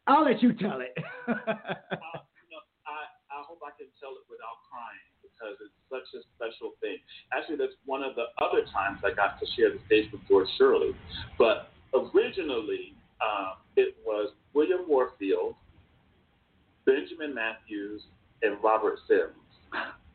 I'll 0.06 0.24
let 0.24 0.42
you 0.42 0.52
tell 0.52 0.80
it. 0.80 0.96
I 3.34 3.42
hope 3.42 3.58
I 3.66 3.74
can 3.76 3.90
tell 3.98 4.14
it 4.14 4.24
without 4.30 4.62
crying 4.70 5.10
because 5.20 5.58
it's 5.58 5.74
such 5.90 6.06
a 6.14 6.22
special 6.38 6.78
thing. 6.80 6.98
Actually, 7.36 7.56
that's 7.56 7.74
one 7.84 8.04
of 8.04 8.14
the 8.14 8.30
other 8.38 8.62
times 8.72 9.00
I 9.04 9.10
got 9.10 9.40
to 9.40 9.46
share 9.56 9.70
the 9.74 9.80
stage 9.86 10.06
with 10.12 10.22
George 10.28 10.46
Shirley. 10.56 10.94
But 11.36 11.72
originally, 11.92 12.94
um, 13.18 13.58
it 13.76 13.96
was 14.06 14.30
William 14.54 14.86
Warfield, 14.86 15.56
Benjamin 16.86 17.34
Matthews, 17.34 18.02
and 18.42 18.56
Robert 18.62 19.00
Sims. 19.08 19.34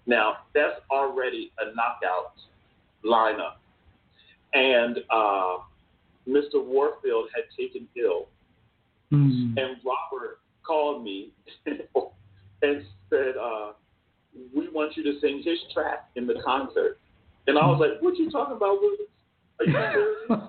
Now, 0.05 0.47
that's 0.55 0.79
already 0.89 1.51
a 1.59 1.75
knockout 1.75 2.33
lineup. 3.05 3.57
And 4.53 4.99
uh, 5.09 5.57
Mr. 6.27 6.63
Warfield 6.63 7.29
had 7.35 7.43
taken 7.57 7.87
ill. 7.95 8.27
Mm. 9.11 9.57
And 9.57 9.77
Robert 9.83 10.39
called 10.65 11.03
me 11.03 11.31
and 11.65 12.83
said, 13.09 13.33
uh, 13.41 13.71
"We 14.55 14.69
want 14.69 14.95
you 14.95 15.03
to 15.03 15.19
sing 15.19 15.41
his 15.43 15.57
track 15.73 16.09
in 16.15 16.27
the 16.27 16.41
concert." 16.45 16.99
And 17.47 17.57
I 17.57 17.65
was 17.65 17.79
like, 17.79 18.01
"What 18.01 18.17
you 18.17 18.29
talking 18.29 18.55
about, 18.55 18.79
Williams? 18.79 19.09
Are 19.59 19.65
you 19.65 19.73
serious?" 19.73 20.17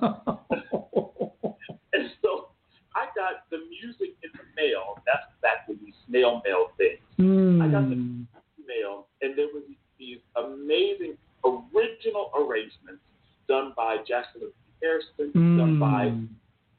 and 1.94 2.10
so 2.22 2.48
I 2.94 3.06
got 3.16 3.48
the 3.50 3.58
music 3.70 4.14
in 4.22 4.30
the 4.34 4.44
mail. 4.56 5.00
That's 5.06 5.24
back 5.40 5.66
when 5.66 5.78
we 5.82 5.94
snail 6.06 6.42
mail 6.44 6.68
things. 6.76 7.00
Mm. 7.18 7.62
I 7.62 7.68
got 7.68 7.88
the 7.88 7.96
hmm. 7.96 8.22
mail, 8.66 9.06
and 9.22 9.36
there 9.38 9.48
was 9.54 9.62
these 9.98 10.18
amazing 10.36 11.16
original 11.44 12.30
arrangements 12.36 13.02
done 13.48 13.72
by 13.76 13.96
Jacqueline 14.06 14.52
Hairston, 14.82 15.32
mm. 15.34 15.58
done 15.58 15.78
by 15.78 16.08
hmm. 16.08 16.24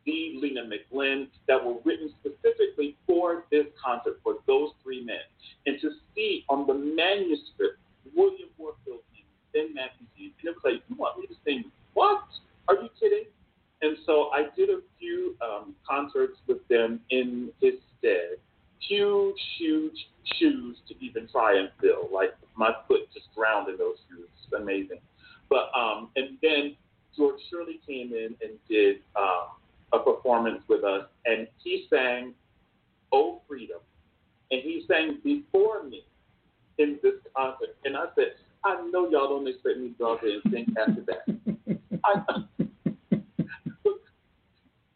Steve 0.01 0.41
Lena 0.41 0.61
McLin 0.63 1.27
that 1.47 1.63
were 1.63 1.75
written 1.85 2.11
specifically 2.19 2.97
for 3.05 3.45
this 3.51 3.65
concert 3.83 4.19
for 4.23 4.37
those 4.47 4.69
three 4.81 5.03
men. 5.03 5.21
And 5.65 5.79
to 5.81 5.91
see 6.15 6.45
on 6.49 6.65
the 6.65 6.73
manuscript 6.73 7.77
William 8.15 8.49
Warfield 8.57 9.01
name, 9.13 9.25
Ben 9.53 9.73
Matthews 9.73 10.07
name, 10.17 10.31
and 10.39 10.49
it 10.49 10.55
was 10.55 10.63
like, 10.63 10.81
you 10.89 10.95
want 10.95 11.19
me 11.19 11.27
to 11.27 11.35
sing 11.45 11.71
what? 11.93 12.23
Are 12.67 12.75
you 12.75 12.89
kidding? 12.99 13.25
And 13.81 13.97
so 14.05 14.29
I 14.33 14.45
did 14.55 14.69
a 14.69 14.79
few 14.99 15.35
um, 15.41 15.75
concerts 15.87 16.37
with 16.47 16.65
them 16.67 17.01
in 17.09 17.49
his 17.59 17.73
stead. 17.97 18.37
Huge, 18.79 19.35
huge 19.57 20.07
shoes 20.39 20.77
to 20.87 20.95
even 21.03 21.27
try 21.31 21.57
and 21.57 21.69
fill. 21.79 22.09
Like 22.13 22.31
my 22.55 22.71
foot 22.87 23.01
just 23.13 23.27
drowned 23.35 23.69
in 23.69 23.77
those 23.77 23.97
shoes. 24.09 24.27
It's 24.43 24.53
amazing. 24.53 24.99
But 25.49 25.69
um, 25.77 26.09
and 26.15 26.37
then 26.41 26.75
George 27.15 27.39
Shirley 27.49 27.79
came 27.85 28.13
in 28.13 28.35
and 28.41 28.57
did 28.69 28.97
um, 29.15 29.57
a 29.93 29.99
performance 29.99 30.63
with 30.67 30.83
us, 30.83 31.05
and 31.25 31.47
he 31.63 31.85
sang 31.89 32.33
"Oh 33.11 33.41
Freedom," 33.47 33.79
and 34.51 34.61
he 34.61 34.85
sang 34.87 35.19
before 35.23 35.83
me 35.83 36.03
in 36.77 36.99
this 37.03 37.15
concert, 37.35 37.75
and 37.83 37.97
I 37.97 38.05
said, 38.15 38.33
"I 38.63 38.81
know 38.89 39.09
y'all 39.09 39.27
don't 39.27 39.47
expect 39.47 39.79
me 39.79 39.89
to 39.89 39.95
go 39.97 40.13
out 40.13 40.21
there 40.21 40.39
and 40.43 40.53
sing 40.53 40.75
after 40.79 41.05
that." 41.07 41.79
I, 42.05 42.43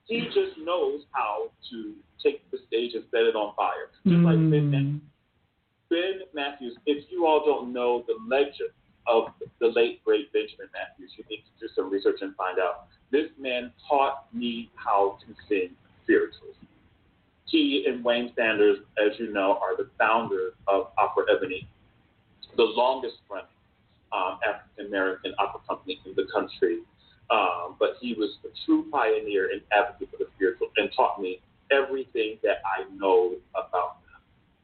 he 0.06 0.22
just 0.28 0.58
knows 0.60 1.02
how 1.12 1.52
to 1.72 1.94
take 2.24 2.50
the 2.52 2.60
stage 2.68 2.94
and 2.94 3.04
set 3.12 3.22
it 3.22 3.36
on 3.36 3.54
fire, 3.56 3.90
just 4.06 4.16
mm. 4.16 4.24
like 4.24 4.36
Ben, 4.36 4.72
mm. 4.72 5.00
Ben 5.96 6.20
Matthews. 6.34 6.76
If 6.86 7.06
you 7.10 7.26
all 7.26 7.46
don't 7.46 7.72
know 7.72 8.04
the 8.08 8.16
legend 8.28 8.72
of 9.08 9.28
the 9.60 9.68
late 9.68 10.04
great 10.04 10.32
Benjamin 10.34 10.68
Matthews, 10.74 11.12
you 11.18 11.24
need 11.30 11.44
to 11.44 11.68
do 11.68 11.74
some 11.76 11.90
research 11.90 12.18
and 12.22 12.36
find 12.36 12.60
out. 12.60 12.88
This 13.12 13.30
man 13.40 13.72
taught 13.88 14.26
me 14.34 14.72
how 14.76 15.18
to 15.26 15.34
sing 15.48 15.72
spirituals. 16.04 16.56
he 17.46 17.86
and 17.88 18.04
Wayne 18.04 18.34
Sanders, 18.36 18.80
as 19.00 19.18
you 19.20 19.32
know, 19.32 19.60
are 19.62 19.78
the 19.78 19.90
founders 19.98 20.54
of 20.68 20.88
Opera 20.98 21.26
Ebony, 21.36 21.68
the 22.58 22.64
longest 22.64 23.16
running 23.30 23.48
um, 24.12 24.40
African 24.48 24.88
American 24.88 25.34
opera 25.40 25.62
company 25.68 26.00
in 26.06 26.14
the 26.16 26.28
country. 26.34 26.80
Um, 27.30 27.76
but 27.80 27.96
he 28.02 28.14
was 28.14 28.38
a 28.46 28.50
true 28.66 28.86
pioneer 28.92 29.50
and 29.52 29.62
advocate 29.72 30.12
for 30.12 30.18
the 30.18 30.30
spiritual 30.36 30.68
and 30.78 30.90
taught 30.96 31.20
me 31.20 31.40
everything 31.72 32.38
that 32.44 32.58
I 32.66 32.86
know 32.96 33.36
about. 33.56 33.98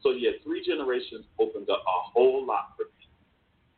So, 0.03 0.11
yeah, 0.11 0.31
three 0.43 0.65
generations 0.65 1.25
opened 1.39 1.69
up 1.69 1.83
a 1.85 2.11
whole 2.13 2.45
lot 2.45 2.73
for 2.75 2.83
me, 2.83 3.07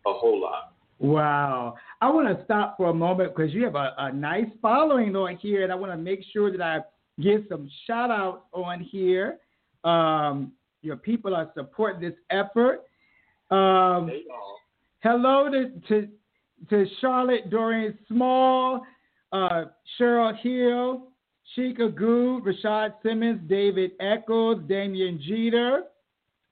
a 0.05 0.13
whole 0.13 0.41
lot. 0.41 0.73
Wow. 0.99 1.75
I 2.01 2.09
want 2.09 2.37
to 2.37 2.43
stop 2.45 2.77
for 2.77 2.89
a 2.89 2.93
moment 2.93 3.35
because 3.35 3.53
you 3.53 3.65
have 3.65 3.75
a, 3.75 3.93
a 3.97 4.11
nice 4.13 4.47
following 4.61 5.15
on 5.15 5.35
here, 5.37 5.63
and 5.63 5.71
I 5.71 5.75
want 5.75 5.91
to 5.91 5.97
make 5.97 6.21
sure 6.31 6.51
that 6.51 6.61
I 6.61 6.79
give 7.21 7.43
some 7.49 7.69
shout 7.85 8.09
outs 8.09 8.43
on 8.53 8.79
here. 8.81 9.39
Um, 9.83 10.53
your 10.81 10.95
people 10.95 11.35
are 11.35 11.51
supporting 11.55 12.01
this 12.01 12.17
effort. 12.29 12.83
Um, 13.51 14.09
hello 14.99 15.49
to, 15.51 15.71
to, 15.89 16.07
to 16.69 16.85
Charlotte 17.01 17.49
Dorian 17.49 17.97
Small, 18.07 18.81
uh, 19.31 19.65
Cheryl 19.99 20.37
Hill, 20.39 21.07
Sheikah 21.57 21.93
Good, 21.93 22.43
Rashad 22.43 22.93
Simmons, 23.03 23.41
David 23.47 23.91
Eccles, 23.99 24.61
Damien 24.67 25.19
Geter. 25.19 25.81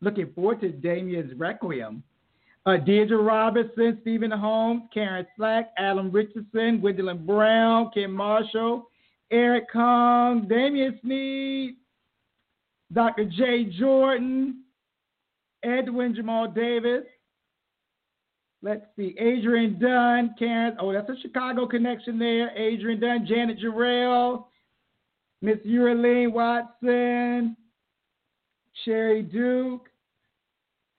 Looking 0.02 0.32
forward 0.34 0.62
to 0.62 0.70
Damien's 0.70 1.34
Requiem. 1.38 2.04
Uh, 2.66 2.78
Deirdre 2.78 3.18
Robinson, 3.18 3.98
Stephen 4.02 4.32
Holmes, 4.32 4.84
Karen 4.94 5.26
Slack, 5.36 5.72
Adam 5.78 6.12
Richardson, 6.12 6.80
Gwendolyn 6.80 7.26
Brown, 7.26 7.90
Kim 7.94 8.12
Marshall, 8.12 8.88
Eric 9.32 9.72
Kong, 9.72 10.48
Damien 10.48 11.00
Sneed, 11.02 11.76
Dr. 12.94 13.26
Jay 13.26 13.66
Jordan, 13.80 14.64
Edwin 15.64 16.14
Jamal 16.14 16.50
Davis. 16.50 17.04
Let's 18.62 18.86
see, 18.96 19.16
Adrian 19.18 19.80
Dunn, 19.80 20.36
Karen. 20.38 20.78
Oh, 20.80 20.94
that's 20.94 21.10
a 21.10 21.20
Chicago 21.22 21.66
connection 21.66 22.20
there. 22.20 22.56
Adrian 22.56 23.00
Dunn, 23.00 23.26
Janet 23.28 23.58
Jarrell, 23.60 24.46
Miss 25.42 25.58
Uraline 25.66 26.32
Watson, 26.32 27.58
Sherry 28.86 29.24
Duke. 29.24 29.91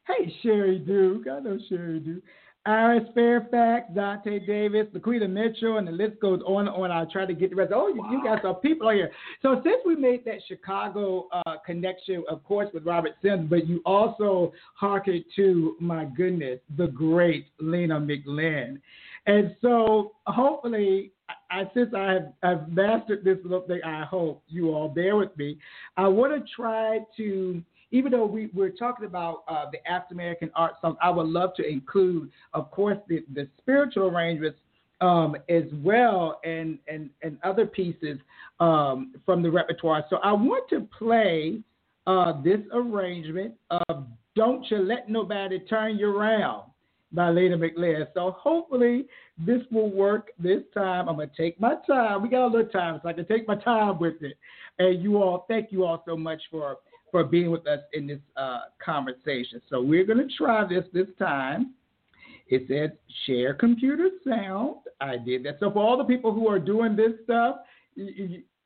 Hey, 0.06 0.34
Sherry 0.42 0.78
Duke. 0.78 1.26
I 1.28 1.40
know 1.40 1.58
Sherry 1.68 2.00
Duke. 2.00 2.22
Iris 2.64 3.08
Fairfax, 3.12 3.90
Dante 3.92 4.38
Davis, 4.38 4.86
Laquita 4.94 5.28
Mitchell, 5.28 5.78
and 5.78 5.88
the 5.88 5.92
list 5.92 6.20
goes 6.20 6.40
on 6.46 6.68
and 6.68 6.76
on. 6.76 6.92
I'll 6.92 7.10
try 7.10 7.26
to 7.26 7.34
get 7.34 7.50
the 7.50 7.56
rest. 7.56 7.72
Oh, 7.74 7.88
you, 7.88 8.04
you 8.08 8.22
got 8.22 8.40
some 8.42 8.54
people 8.56 8.86
on 8.86 8.94
here. 8.94 9.10
So 9.42 9.60
since 9.64 9.78
we 9.84 9.96
made 9.96 10.24
that 10.26 10.36
Chicago 10.46 11.26
uh, 11.32 11.56
connection, 11.66 12.22
of 12.30 12.44
course, 12.44 12.68
with 12.72 12.86
Robert 12.86 13.12
Sims, 13.20 13.50
but 13.50 13.66
you 13.66 13.82
also 13.84 14.52
hearkened 14.74 15.24
to, 15.34 15.74
my 15.80 16.04
goodness, 16.04 16.60
the 16.76 16.86
great 16.86 17.48
Lena 17.58 18.00
McLin. 18.00 18.80
And 19.26 19.56
so 19.60 20.12
hopefully, 20.26 21.10
I, 21.50 21.64
since 21.74 21.92
I 21.96 22.12
have 22.12 22.32
I've 22.42 22.68
mastered 22.68 23.24
this 23.24 23.38
little 23.42 23.66
thing, 23.66 23.80
I 23.84 24.04
hope 24.04 24.42
you 24.48 24.72
all 24.72 24.88
bear 24.88 25.16
with 25.16 25.36
me. 25.36 25.58
I 25.96 26.06
want 26.06 26.32
to 26.32 26.52
try 26.54 27.00
to 27.16 27.62
even 27.92 28.10
though 28.10 28.26
we, 28.26 28.48
we're 28.52 28.70
talking 28.70 29.06
about 29.06 29.44
uh, 29.46 29.66
the 29.70 29.86
African 29.88 30.16
American 30.16 30.50
art 30.56 30.74
song, 30.80 30.96
I 31.00 31.10
would 31.10 31.28
love 31.28 31.54
to 31.56 31.66
include, 31.66 32.30
of 32.54 32.70
course, 32.70 32.98
the, 33.08 33.24
the 33.32 33.46
spiritual 33.58 34.08
arrangements 34.08 34.58
um, 35.00 35.36
as 35.48 35.64
well 35.84 36.40
and, 36.44 36.78
and, 36.88 37.10
and 37.22 37.36
other 37.44 37.66
pieces 37.66 38.18
um, 38.60 39.14
from 39.24 39.42
the 39.42 39.50
repertoire. 39.50 40.04
So 40.10 40.16
I 40.16 40.32
want 40.32 40.68
to 40.70 40.88
play 40.98 41.60
uh, 42.06 42.40
this 42.42 42.60
arrangement 42.72 43.54
of 43.70 44.06
Don't 44.34 44.68
You 44.70 44.78
Let 44.78 45.08
Nobody 45.08 45.60
Turn 45.60 45.98
You 45.98 46.16
Around 46.16 46.70
by 47.12 47.28
Lena 47.30 47.58
McLin. 47.58 48.06
So 48.14 48.36
hopefully 48.38 49.06
this 49.38 49.60
will 49.70 49.90
work 49.90 50.30
this 50.38 50.62
time. 50.72 51.08
I'm 51.08 51.18
to 51.18 51.30
take 51.36 51.60
my 51.60 51.74
time. 51.86 52.22
We 52.22 52.28
got 52.28 52.46
a 52.46 52.48
little 52.48 52.70
time, 52.70 53.00
so 53.02 53.08
I 53.08 53.12
can 53.12 53.26
take 53.26 53.46
my 53.46 53.56
time 53.56 53.98
with 53.98 54.22
it. 54.22 54.36
And 54.78 55.02
you 55.02 55.16
all, 55.22 55.44
thank 55.48 55.70
you 55.70 55.84
all 55.84 56.02
so 56.06 56.16
much 56.16 56.40
for 56.50 56.78
for 57.12 57.22
being 57.22 57.50
with 57.52 57.66
us 57.68 57.80
in 57.92 58.08
this 58.08 58.18
uh, 58.36 58.62
conversation. 58.84 59.62
So 59.70 59.80
we're 59.80 60.04
going 60.04 60.26
to 60.26 60.34
try 60.36 60.66
this 60.66 60.84
this 60.92 61.06
time. 61.18 61.74
It 62.48 62.64
says 62.68 62.90
share 63.26 63.54
computer 63.54 64.08
sound. 64.28 64.76
I 65.00 65.16
did 65.18 65.44
that. 65.44 65.58
So 65.60 65.70
for 65.70 65.78
all 65.78 65.96
the 65.96 66.04
people 66.04 66.32
who 66.32 66.48
are 66.48 66.58
doing 66.58 66.96
this 66.96 67.12
stuff, 67.22 67.56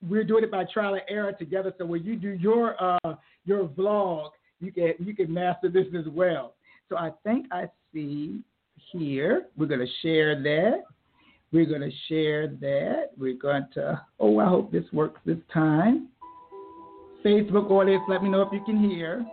we're 0.09 0.25
doing 0.25 0.45
it 0.45 0.51
by 0.51 0.65
trial 0.73 0.95
and 0.95 1.03
error 1.09 1.33
together. 1.33 1.75
So 1.77 1.85
when 1.85 2.05
you 2.05 2.17
do 2.17 2.31
your 2.31 2.83
uh, 2.83 3.15
your 3.45 3.69
vlog, 3.69 4.31
you 4.61 4.73
can 4.73 4.95
you 4.99 5.15
can 5.15 5.33
master 5.33 5.69
this 5.69 5.87
as 5.99 6.07
well. 6.09 6.55
So 6.89 6.97
I 6.97 7.11
think 7.25 7.47
I 7.53 7.69
see 7.93 8.41
here. 8.93 9.47
We're 9.57 9.67
going 9.67 9.81
to 9.81 9.93
share 10.03 10.41
that. 10.43 10.85
We're 11.53 11.67
going 11.67 11.81
to 11.81 11.93
share 12.09 12.49
that. 12.49 13.11
We're 13.19 13.35
going 13.35 13.67
to. 13.75 14.01
Oh, 14.21 14.39
I 14.39 14.47
hope 14.47 14.73
this 14.73 14.85
works 14.93 15.21
this 15.25 15.39
time. 15.53 16.09
Facebook 17.27 17.73
audience, 17.73 18.05
let 18.07 18.23
me 18.23 18.29
know 18.29 18.43
if 18.43 18.53
you 18.53 18.63
can 18.65 18.79
hear. 18.79 19.27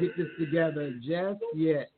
Get 0.00 0.16
this 0.16 0.28
together 0.38 0.92
just 1.02 1.40
yet. 1.54 1.90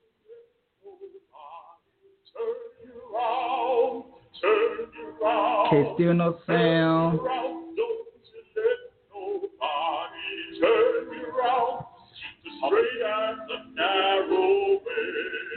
Okay, 5.66 5.92
still 5.94 6.14
no 6.14 6.38
sound. 6.46 7.20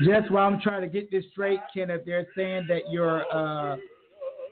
Just 0.04 0.32
while 0.32 0.48
I'm 0.48 0.60
trying 0.60 0.82
to 0.82 0.88
get 0.88 1.12
this 1.12 1.24
straight, 1.32 1.60
Kenneth, 1.74 2.02
they're 2.06 2.28
saying 2.36 2.66
that 2.68 2.92
your 2.92 3.24
uh, 3.34 3.78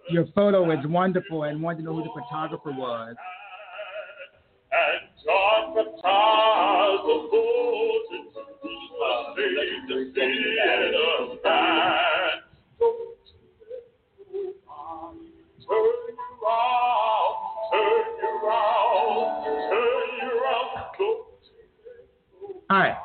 your 0.09 0.25
photo 0.35 0.71
is 0.71 0.85
wonderful 0.85 1.43
and 1.43 1.61
wanted 1.61 1.79
to 1.79 1.83
know 1.83 1.95
who 1.95 2.03
the 2.03 2.09
photographer 2.21 2.71
was 2.71 3.15
all 22.69 22.77
right. 22.77 22.95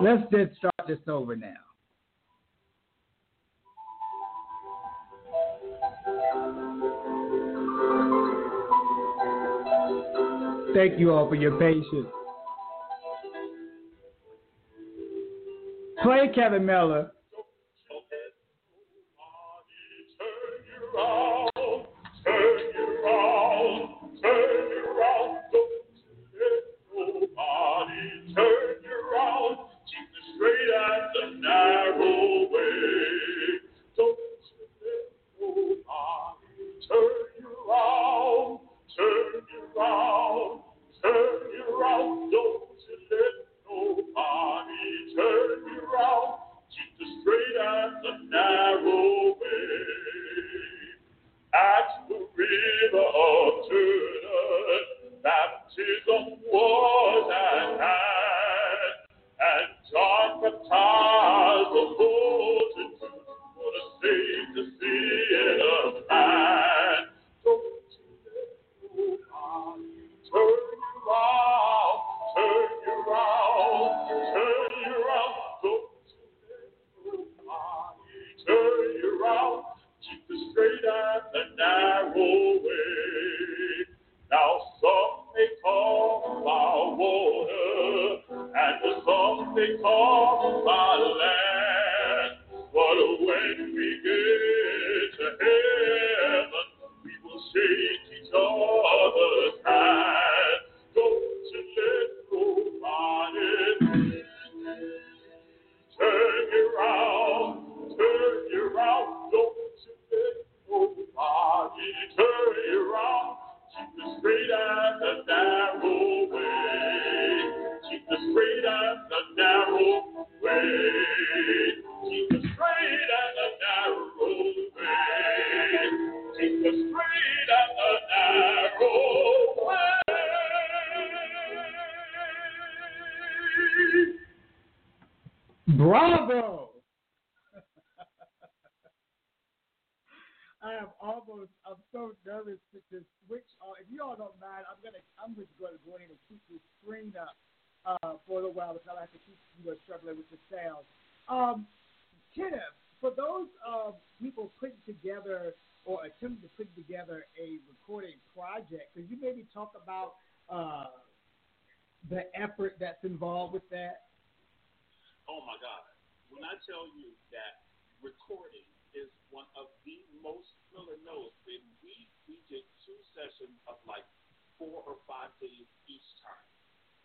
Let's 0.00 0.22
just 0.30 0.56
start 0.58 0.74
this 0.86 0.98
over 1.08 1.36
now. 1.36 1.73
Thank 10.74 10.98
you 10.98 11.12
all 11.12 11.28
for 11.28 11.36
your 11.36 11.58
patience. 11.58 12.08
Play 16.02 16.30
Kevin 16.34 16.66
Miller. 16.66 17.13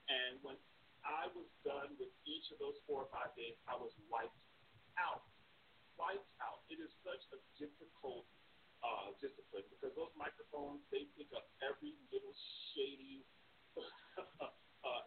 And 0.09 0.41
when 0.41 0.57
I 1.05 1.29
was 1.37 1.45
done 1.61 1.93
with 2.01 2.09
each 2.25 2.49
of 2.49 2.57
those 2.57 2.77
four 2.89 3.05
or 3.05 3.09
five 3.13 3.31
days, 3.37 3.55
I 3.69 3.77
was 3.77 3.93
wiped 4.09 4.35
out. 4.97 5.23
Wiped 6.01 6.29
out. 6.41 6.65
It 6.73 6.81
is 6.81 6.89
such 7.05 7.21
a 7.31 7.37
difficult 7.61 8.25
uh, 8.81 9.13
discipline 9.21 9.67
because 9.69 9.93
those 9.93 10.11
microphones 10.17 10.81
they 10.89 11.05
pick 11.19 11.29
up 11.35 11.51
every 11.59 11.93
little 12.09 12.33
shady 12.73 13.27
uh, 13.77 14.99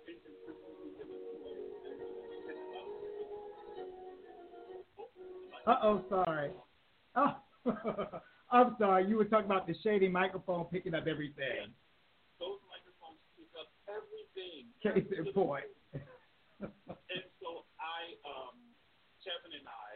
Uh 5.63 5.79
oh, 5.83 6.03
sorry. 6.11 6.51
Oh, 7.15 7.39
I'm 8.51 8.75
sorry. 8.79 9.07
You 9.07 9.17
were 9.17 9.25
talking 9.25 9.47
about 9.47 9.67
the 9.67 9.75
shady 9.85 10.09
microphone 10.09 10.65
picking 10.67 10.93
up 10.95 11.07
everything. 11.07 11.71
Those 12.43 12.59
microphones 12.67 13.23
pick 13.39 13.47
up 13.55 13.71
everything. 14.43 14.67
Case 14.83 15.11
in 15.15 15.27
point. 15.35 15.69
and 17.15 17.25
so 17.39 17.67
I, 17.79 18.01
um, 18.27 18.59
Kevin 19.23 19.55
and 19.55 19.67
I, 19.67 19.91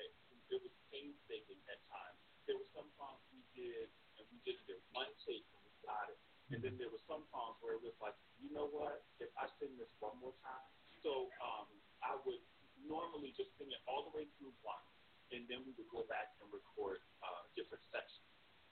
it 0.50 0.62
was 0.62 0.74
painstaking 0.90 1.58
at 1.66 1.80
times. 1.90 2.18
There 2.46 2.54
were 2.58 2.70
some 2.70 2.86
songs 2.94 3.18
we 3.34 3.42
did, 3.58 3.90
and 4.18 4.24
we 4.30 4.38
did 4.46 4.54
it 4.62 4.78
in 4.78 4.80
one 4.94 5.10
take 5.26 5.42
and 5.50 5.60
we 5.66 5.74
got 5.82 6.06
it. 6.10 6.18
And 6.54 6.62
then 6.62 6.78
there 6.78 6.86
were 6.86 7.02
some 7.10 7.26
songs 7.34 7.58
where 7.58 7.74
it 7.74 7.82
was 7.82 7.98
like, 7.98 8.14
you 8.38 8.54
know 8.54 8.70
what? 8.70 9.02
If 9.18 9.34
I 9.34 9.50
sing 9.58 9.74
this 9.74 9.90
one 9.98 10.14
more 10.22 10.34
time, 10.46 10.66
so 11.02 11.26
um, 11.42 11.66
I 12.06 12.14
would 12.22 12.38
normally 12.86 13.34
just 13.34 13.50
sing 13.58 13.66
it 13.74 13.82
all 13.90 14.06
the 14.06 14.14
way 14.14 14.30
through 14.38 14.54
one, 14.62 14.86
and 15.34 15.42
then 15.50 15.66
we 15.66 15.74
would 15.74 15.90
go 15.90 16.06
back 16.06 16.38
and 16.38 16.46
record 16.54 17.02
uh, 17.26 17.50
different 17.58 17.82
sections. 17.90 18.22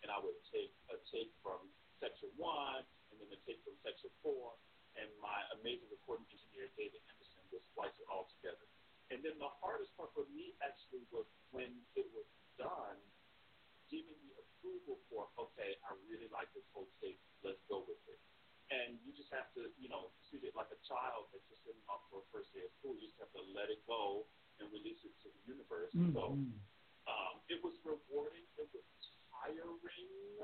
And 0.07 0.12
I 0.14 0.22
would 0.22 0.39
take 0.55 0.70
a 0.95 1.03
take 1.11 1.35
from 1.43 1.66
section 1.99 2.31
one, 2.39 2.87
and 3.11 3.18
then 3.18 3.27
a 3.35 3.39
take 3.43 3.59
from 3.66 3.75
section 3.83 4.12
four, 4.22 4.55
and 4.99 5.09
my 5.18 5.38
amazing 5.61 5.90
recording 5.90 6.26
engineer 6.30 6.70
David 6.78 7.03
Henderson 7.07 7.42
would 7.51 7.64
splice 7.74 7.95
it 7.99 8.07
all 8.07 8.30
together. 8.38 8.66
And 9.12 9.20
then 9.20 9.36
the 9.36 9.51
hardest 9.61 9.92
part 9.99 10.14
for 10.16 10.24
me 10.32 10.57
actually 10.64 11.05
was 11.12 11.28
when 11.53 11.70
it 11.95 12.09
was 12.16 12.26
done, 12.57 12.99
giving 13.92 14.16
the 14.24 14.32
approval 14.40 14.97
for, 15.12 15.28
okay, 15.36 15.76
I 15.84 15.92
really 16.09 16.30
like 16.32 16.49
this 16.57 16.64
whole 16.72 16.88
tape, 17.03 17.20
let's 17.45 17.61
go 17.68 17.84
with 17.84 18.01
it. 18.09 18.20
And 18.72 18.97
you 19.05 19.12
just 19.12 19.28
have 19.30 19.53
to, 19.61 19.68
you 19.76 19.92
know, 19.92 20.09
treat 20.26 20.42
it 20.42 20.57
like 20.57 20.72
a 20.72 20.80
child 20.88 21.28
that's 21.30 21.45
just 21.53 21.62
sitting 21.68 21.84
up 21.86 22.01
for 22.09 22.24
a 22.24 22.26
first 22.32 22.49
day 22.57 22.64
of 22.64 22.72
school. 22.80 22.97
You 22.97 23.12
just 23.12 23.20
have 23.20 23.34
to 23.36 23.45
let 23.53 23.68
it 23.68 23.84
go 23.84 24.24
and 24.59 24.72
release 24.72 25.05
it 25.05 25.12
to 25.20 25.28
the 25.28 25.42
universe. 25.45 25.92
Mm-hmm. 25.92 26.16
So 26.16 26.40
um, 27.07 27.34
it 27.53 27.61
was 27.61 27.76
rewarding. 27.84 28.49
It 28.57 28.72
was 28.72 28.88
tiring, 29.28 30.40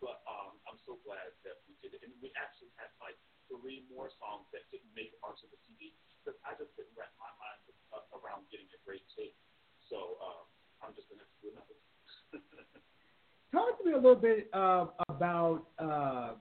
but 0.00 0.20
um, 0.28 0.56
I'm 0.68 0.80
so 0.84 1.00
glad 1.04 1.32
that 1.44 1.62
we 1.66 1.76
did 1.80 1.96
it. 1.96 2.04
And 2.04 2.12
we 2.20 2.32
actually 2.36 2.72
had 2.76 2.90
like 3.00 3.16
three 3.48 3.86
more 3.88 4.12
songs 4.20 4.48
that 4.52 4.66
didn't 4.74 4.90
make 4.92 5.14
it 5.14 5.20
onto 5.22 5.48
the 5.48 5.58
CD 5.64 5.94
because 6.20 6.36
I 6.42 6.58
just 6.58 6.72
couldn't 6.74 6.92
wrap 6.98 7.12
my 7.20 7.30
mind 7.40 7.60
uh, 7.94 8.18
around 8.18 8.46
getting 8.50 8.68
a 8.74 8.80
great 8.84 9.04
tape. 9.14 9.36
So 9.88 10.18
um, 10.20 10.44
I'm 10.82 10.92
just 10.92 11.06
have 11.12 11.22
to 11.22 11.40
do 11.40 11.48
another. 11.54 11.76
Talk 13.54 13.78
to 13.78 13.82
me 13.86 13.92
a 13.94 14.00
little 14.00 14.18
bit 14.18 14.50
uh, 14.52 14.90
about. 15.08 15.70
Uh, 15.78 16.38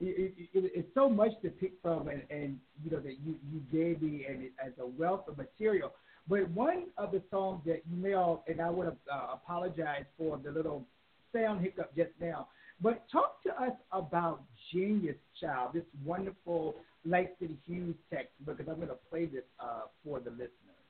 it, 0.00 0.34
it, 0.54 0.72
it's 0.74 0.94
so 0.94 1.08
much 1.08 1.32
to 1.42 1.50
pick 1.50 1.72
from, 1.82 2.06
and, 2.06 2.22
and 2.30 2.58
you 2.84 2.90
know 2.90 3.00
that 3.00 3.16
you, 3.24 3.34
you 3.50 3.60
gave 3.72 4.00
me 4.00 4.26
and 4.28 4.42
it, 4.44 4.52
as 4.64 4.72
a 4.80 4.86
wealth 4.86 5.26
of 5.26 5.36
material. 5.38 5.92
But 6.28 6.48
one 6.50 6.84
of 6.98 7.10
the 7.10 7.22
songs 7.30 7.62
that 7.66 7.82
you 7.90 7.96
may 7.96 8.12
all, 8.12 8.44
and 8.46 8.60
I 8.60 8.68
to 8.68 8.96
uh, 9.12 9.32
apologize 9.32 10.04
for 10.16 10.38
the 10.42 10.50
little 10.50 10.84
sound 11.32 11.62
hiccup 11.62 11.94
just 11.96 12.10
now. 12.20 12.48
But 12.78 13.02
talk 13.10 13.42
to 13.42 13.50
us 13.58 13.74
about 13.90 14.46
Genius 14.70 15.18
Child, 15.40 15.74
this 15.74 15.88
wonderful 16.06 16.78
Langston 17.02 17.58
Hughes 17.66 17.98
text, 18.06 18.30
because 18.46 18.70
I'm 18.70 18.78
going 18.78 18.94
to 18.94 19.02
play 19.10 19.26
this 19.26 19.42
uh, 19.58 19.90
for 20.06 20.22
the 20.22 20.30
listeners. 20.30 20.86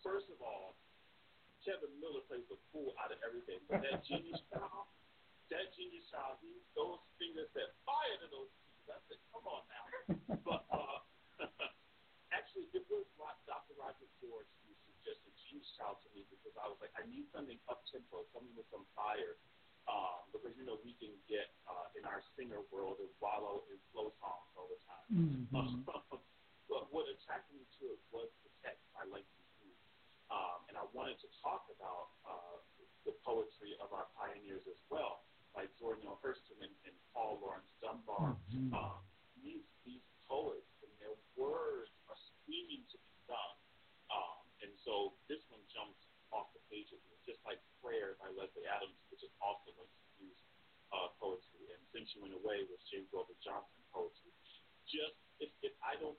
First 0.00 0.32
of 0.32 0.40
all, 0.40 0.80
Kevin 1.60 1.92
Miller 2.00 2.24
plays 2.24 2.48
the 2.48 2.56
fool 2.72 2.96
out 3.04 3.12
of 3.12 3.20
everything. 3.20 3.60
But 3.68 3.84
that 3.84 4.00
Genius 4.08 4.40
Child, 4.48 4.88
that 5.52 5.68
Genius 5.76 6.08
Child, 6.08 6.40
he 6.40 6.56
those 6.72 7.04
fingers 7.20 7.52
that 7.52 7.76
fire 7.84 8.16
to 8.24 8.28
those 8.32 8.48
keys. 8.64 8.88
I 8.88 8.96
said, 9.12 9.20
come 9.28 9.44
on 9.44 9.62
now. 9.68 9.84
but 10.48 10.64
uh, 10.72 11.04
actually, 12.36 12.64
it 12.72 12.88
was 12.88 13.04
Dr. 13.44 13.74
Roger 13.76 14.08
George 14.24 14.48
who 14.64 14.72
suggested 14.88 15.36
Genius 15.44 15.68
Child 15.76 16.00
to 16.00 16.08
me 16.16 16.24
because 16.32 16.56
I 16.56 16.64
was 16.70 16.80
like, 16.80 16.94
I 16.96 17.04
need 17.10 17.28
something 17.34 17.58
up 17.68 17.84
tempo, 17.90 18.24
something 18.32 18.54
with 18.56 18.70
some 18.72 18.88
fire. 18.96 19.36
Um, 19.88 20.28
because 20.30 20.54
you 20.54 20.64
know 20.68 20.78
we 20.84 20.94
can 21.00 21.10
get 21.26 21.50
uh, 21.66 21.88
in 21.98 22.04
our 22.06 22.22
singer 22.36 22.62
world 22.70 23.00
and 23.00 23.10
wallow 23.18 23.64
in 23.72 23.78
slow 23.90 24.12
songs 24.20 24.48
all 24.54 24.68
the 24.70 24.80
time. 24.86 25.08
Mm-hmm. 25.10 25.84
but 26.70 26.86
what 26.94 27.10
attracted 27.10 27.58
me 27.58 27.66
to 27.80 27.96
it 27.96 28.00
was 28.14 28.30
the 28.46 28.52
text 28.62 28.84
by 28.94 29.02
Langston 29.10 29.46
Hughes, 29.58 29.82
um, 30.30 30.62
and 30.70 30.78
I 30.78 30.86
wanted 30.94 31.18
to 31.24 31.28
talk 31.42 31.66
about 31.74 32.14
uh, 32.22 32.56
the 33.02 33.14
poetry 33.26 33.74
of 33.82 33.90
our 33.90 34.06
pioneers 34.14 34.62
as 34.70 34.78
well, 34.86 35.26
like 35.58 35.66
Zora 35.82 35.98
Neale 35.98 36.22
Hurston 36.22 36.62
and, 36.62 36.74
and 36.86 36.94
Paul 37.10 37.42
Laurence 37.42 37.70
Dunbar. 37.82 38.38
Mm-hmm. 38.54 38.70
Um, 38.70 39.02
these 39.34 39.66
these 39.82 40.04
poets 40.30 40.70
and 40.86 40.92
their 41.02 41.16
words 41.34 41.90
are 42.06 42.18
screaming 42.30 42.86
to 42.94 42.96
be 43.02 43.12
sung, 43.26 43.54
um, 44.14 44.46
and 44.62 44.70
so 44.86 45.18
this 45.26 45.42
one 45.50 45.62
jumps 45.74 45.98
off 46.30 46.54
the 46.54 46.62
page 46.70 46.94
of 46.94 47.02
me, 47.10 47.18
just 47.26 47.42
like 47.42 47.58
Prayer 47.82 48.14
by 48.22 48.30
Leslie 48.38 48.68
Adams, 48.70 48.94
also 49.40 49.72
Langston 49.76 50.08
Hughes 50.20 50.40
uh, 50.92 51.08
poetry, 51.18 51.72
and 51.72 51.80
Since 51.92 52.14
You 52.14 52.24
Went 52.24 52.36
Away 52.36 52.64
was 52.68 52.80
James 52.88 53.08
Weldon 53.10 53.36
Johnson 53.42 53.82
poetry. 53.92 54.32
Just 54.86 55.18
if, 55.38 55.50
if 55.62 55.74
I 55.84 55.96
don't 55.98 56.18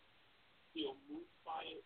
feel 0.72 0.96
moved 1.12 1.36
by 1.44 1.62
it, 1.68 1.84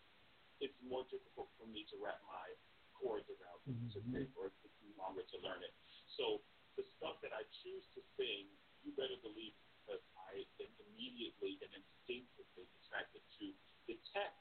it's 0.64 0.78
more 0.86 1.04
difficult 1.12 1.52
for 1.60 1.68
me 1.68 1.84
to 1.92 1.96
wrap 2.00 2.22
my 2.30 2.48
chords 2.96 3.28
around 3.28 3.60
it 3.68 3.76
to 3.92 4.00
think, 4.14 4.32
or 4.40 4.48
it 4.48 4.56
takes 4.64 4.78
me 4.86 4.94
longer 4.96 5.26
to 5.28 5.38
learn 5.44 5.60
it. 5.66 5.74
So 6.16 6.40
the 6.80 6.86
stuff 6.96 7.20
that 7.26 7.36
I 7.36 7.44
choose 7.64 7.84
to 7.98 8.02
sing, 8.16 8.48
you 8.86 8.96
better 8.96 9.20
believe 9.20 9.52
because 9.84 10.02
I 10.16 10.46
am 10.64 10.72
immediately 10.90 11.60
and 11.62 11.72
instinctively 11.76 12.66
attracted 12.82 13.22
to 13.42 13.46
the 13.90 14.00
text. 14.16 14.40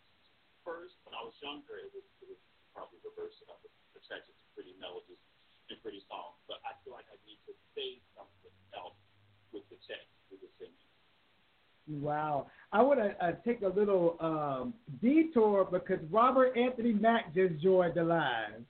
First, 0.63 0.97
when 1.05 1.13
I 1.13 1.21
was 1.21 1.37
younger, 1.45 1.77
it 1.77 1.93
was, 1.93 2.07
it 2.25 2.29
was 2.31 2.41
probably 2.73 2.97
reverse. 3.05 3.37
I 3.45 3.53
was 3.61 3.73
attracted 3.99 4.33
to 4.33 4.45
pretty 4.57 4.73
melodies 4.81 5.21
pretty 5.83 6.03
songs, 6.09 6.37
but 6.49 6.59
I 6.65 6.77
feel 6.85 6.93
like 6.93 7.07
I 7.09 7.17
need 7.27 7.41
to 7.47 7.55
say 7.75 8.01
something 8.17 8.55
else 8.77 8.97
with 9.53 9.65
the 9.71 9.77
text, 9.89 10.09
with 10.31 10.41
the 10.41 10.51
singing. 10.61 12.03
Wow. 12.03 12.47
I 12.73 12.83
want 12.83 13.01
to 13.01 13.25
uh, 13.25 13.33
take 13.45 13.63
a 13.63 13.69
little 13.69 14.17
um, 14.21 14.75
detour 15.01 15.69
because 15.71 16.01
Robert 16.11 16.57
Anthony 16.57 16.93
Mack 16.93 17.35
just 17.35 17.61
joined 17.63 17.95
the 17.95 18.05
line. 18.05 18.67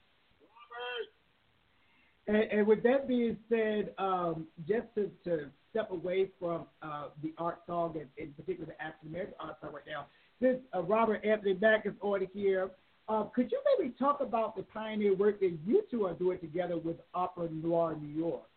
And, 2.27 2.37
and 2.51 2.67
with 2.67 2.81
that 2.83 3.07
being 3.07 3.37
said, 3.49 3.93
um, 3.97 4.47
just 4.67 4.87
to, 4.95 5.11
to 5.25 5.45
step 5.69 5.91
away 5.91 6.29
from 6.39 6.65
uh, 6.81 7.09
the 7.21 7.33
art 7.37 7.59
song, 7.67 7.95
and 7.99 8.07
in 8.17 8.33
particular 8.33 8.73
the 8.73 8.81
African 8.81 9.09
American 9.09 9.35
art 9.39 9.57
song 9.61 9.73
right 9.73 9.83
now, 9.87 10.07
since 10.41 10.59
uh, 10.75 10.81
Robert 10.81 11.23
Anthony 11.23 11.55
Mack 11.61 11.85
is 11.85 11.93
on 12.01 12.27
here, 12.33 12.71
uh, 13.07 13.23
could 13.35 13.51
you 13.51 13.61
maybe 13.77 13.93
talk 13.99 14.21
about 14.21 14.55
the 14.55 14.63
pioneer 14.63 15.13
work 15.13 15.39
that 15.39 15.57
you 15.65 15.83
two 15.91 16.05
are 16.05 16.13
doing 16.13 16.39
together 16.39 16.77
with 16.77 16.97
Opera 17.13 17.49
Noir 17.51 17.95
New 17.95 18.09
York? 18.09 18.49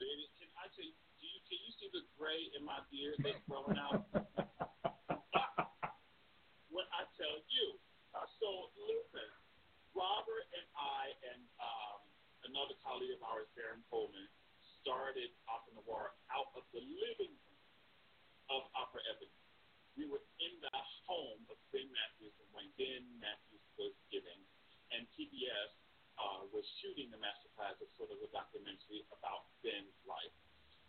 Can 0.00 0.48
I 0.56 0.66
say, 0.72 0.88
do 1.20 1.24
you, 1.28 1.40
can 1.44 1.60
you 1.60 1.72
see 1.76 1.88
the 1.92 2.00
gray 2.16 2.48
in 2.56 2.64
my 2.64 2.80
beard 2.88 3.20
that's 3.20 3.36
growing 3.44 3.76
out? 3.76 4.08
what 6.72 6.88
I 6.90 7.04
tell 7.16 7.38
you. 7.52 7.66
Uh, 8.14 8.30
so 8.38 8.70
listen, 8.86 9.26
Robert 9.90 10.46
and 10.54 10.62
I 10.78 11.10
and 11.34 11.42
um, 11.58 11.98
another 12.46 12.78
colleague 12.78 13.10
of 13.10 13.18
ours, 13.26 13.50
Darren 13.58 13.82
Coleman, 13.90 14.30
started 14.78 15.34
Opera 15.50 15.82
Noir 15.82 16.14
out 16.30 16.54
of 16.54 16.62
the 16.70 16.78
living 16.78 17.34
room 17.34 17.62
of 18.54 18.70
Opera 18.78 19.02
Ebony. 19.10 19.34
We 19.94 20.10
were 20.10 20.22
in 20.42 20.54
the 20.58 20.74
home 21.06 21.42
of 21.46 21.58
Ben 21.70 21.86
Matthews 21.86 22.34
when 22.50 22.66
Ben 22.74 23.06
Matthews 23.22 23.62
was 23.78 23.94
giving, 24.10 24.42
and 24.90 25.06
PBS 25.14 25.70
uh, 26.18 26.42
was 26.50 26.66
shooting 26.82 27.10
the 27.14 27.18
masterclass 27.18 27.78
as 27.78 27.90
sort 27.94 28.10
of 28.10 28.18
a 28.22 28.30
documentary 28.34 29.06
about 29.14 29.46
Ben's 29.62 29.94
life. 30.06 30.34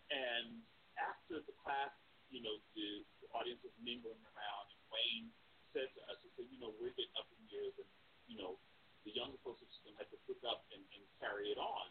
And 0.09 0.61
after 0.97 1.41
the 1.45 1.55
class, 1.61 1.93
you 2.29 2.41
know, 2.41 2.57
the, 2.73 3.05
the 3.21 3.27
audience 3.33 3.61
was 3.61 3.73
mingling 3.81 4.21
around, 4.33 4.65
and 4.73 4.81
Wayne 4.89 5.29
said 5.73 5.89
to 5.97 6.01
us, 6.09 6.17
he 6.25 6.29
said, 6.37 6.47
you 6.49 6.57
know, 6.61 6.73
we're 6.77 6.93
getting 6.93 7.13
up 7.17 7.29
in 7.29 7.41
years, 7.49 7.73
and, 7.77 7.89
you 8.25 8.37
know, 8.37 8.57
the 9.05 9.13
younger 9.13 9.37
folks 9.45 9.61
are 9.61 9.69
just 9.69 9.85
going 9.85 9.93
to 9.97 10.01
have 10.01 10.09
to 10.09 10.21
pick 10.25 10.41
up 10.49 10.65
and, 10.73 10.81
and 10.97 11.03
carry 11.21 11.53
it 11.53 11.61
on. 11.61 11.87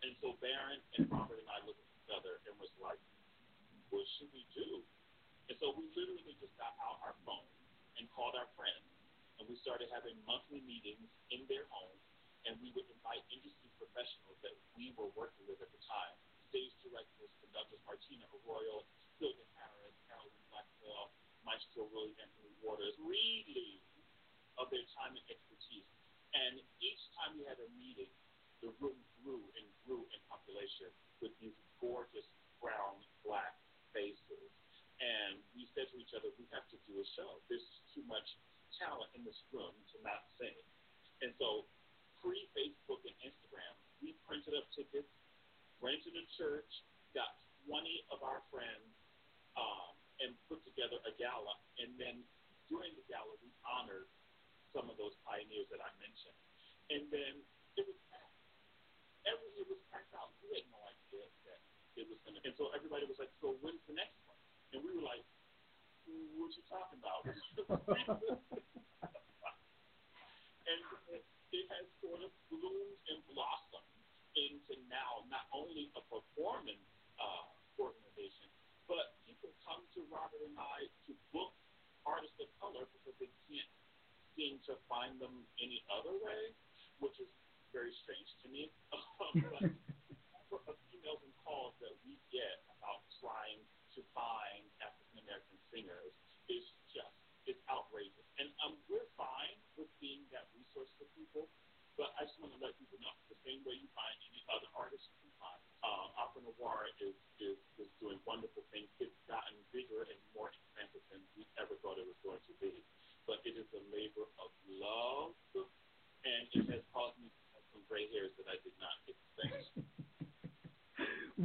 And 0.00 0.16
so 0.24 0.34
Baron 0.40 0.80
and 0.96 1.06
Robert 1.12 1.38
and 1.38 1.50
I 1.52 1.60
looked 1.68 1.78
at 1.78 1.90
each 1.92 2.10
other 2.10 2.40
and 2.48 2.56
was 2.56 2.72
like, 2.80 2.98
what 3.92 4.08
should 4.16 4.32
we 4.32 4.48
do? 4.56 4.80
And 5.50 5.56
so 5.58 5.74
we 5.74 5.88
literally 5.92 6.36
just 6.38 6.54
got 6.60 6.74
out 6.82 7.02
our 7.02 7.16
phone 7.26 7.46
and 7.98 8.06
called 8.14 8.38
our 8.38 8.48
friends, 8.54 8.86
and 9.38 9.44
we 9.50 9.58
started 9.58 9.90
having 9.90 10.14
monthly 10.24 10.62
meetings 10.64 11.06
in 11.34 11.44
their 11.50 11.66
home, 11.68 11.98
and 12.46 12.56
we 12.62 12.70
would 12.72 12.86
invite 12.88 13.22
industry 13.28 13.68
professionals 13.76 14.38
that 14.46 14.54
we 14.78 14.94
were 14.94 15.10
working 15.18 15.44
with 15.50 15.60
at 15.60 15.70
the 15.70 15.82
time, 15.84 16.14
stage 16.48 16.72
directors, 16.80 17.30
conductors, 17.42 17.82
Martina 17.84 18.24
Arroyo, 18.42 18.86
Sylvan 19.18 19.50
Harris, 19.58 19.96
Harolyn 20.08 20.42
Blackwell, 20.48 21.12
Maestro 21.44 21.90
Willie 21.90 22.16
Anthony 22.22 22.54
Waters, 22.62 22.94
really 23.02 23.82
of 24.60 24.70
their 24.70 24.86
time 24.94 25.16
and 25.18 25.26
expertise. 25.26 25.88
And 26.32 26.62
each 26.80 27.02
time 27.18 27.36
we 27.36 27.44
had 27.44 27.58
a 27.60 27.68
meeting, 27.76 28.12
the 28.62 28.70
room 28.78 28.96
grew 29.20 29.42
and 29.58 29.66
grew 29.84 30.06
in 30.14 30.18
population 30.30 30.88
with 31.20 31.34
these 31.42 31.56
gorgeous 31.82 32.24
brown, 32.62 33.02
black 33.26 33.58
faces 33.90 34.21
and 35.02 35.42
we 35.58 35.66
said 35.74 35.90
to 35.90 35.96
each 35.98 36.14
other, 36.14 36.30
we 36.38 36.46
have 36.54 36.62
to 36.70 36.78
do 36.86 37.02
a 37.02 37.06
show. 37.18 37.42
There's 37.50 37.66
too 37.90 38.06
much 38.06 38.38
talent 38.78 39.10
in 39.18 39.26
this 39.26 39.36
room 39.50 39.74
to 39.90 39.96
not 40.06 40.30
sing. 40.38 40.54
And 41.26 41.34
so, 41.42 41.66
pre 42.22 42.46
Facebook 42.54 43.02
and 43.02 43.16
Instagram, 43.26 43.74
we 43.98 44.14
printed 44.22 44.54
up 44.54 44.70
tickets, 44.70 45.10
rented 45.82 46.14
a 46.14 46.24
church, 46.38 46.70
got 47.18 47.42
20 47.66 47.82
of 48.14 48.22
our 48.22 48.46
friends, 48.54 48.86
um, 49.58 49.92
and 50.22 50.30
put 50.46 50.62
together 50.62 51.02
a 51.02 51.12
gala. 51.18 51.58
And 51.82 51.98
then 51.98 52.22
natural. 68.08 68.38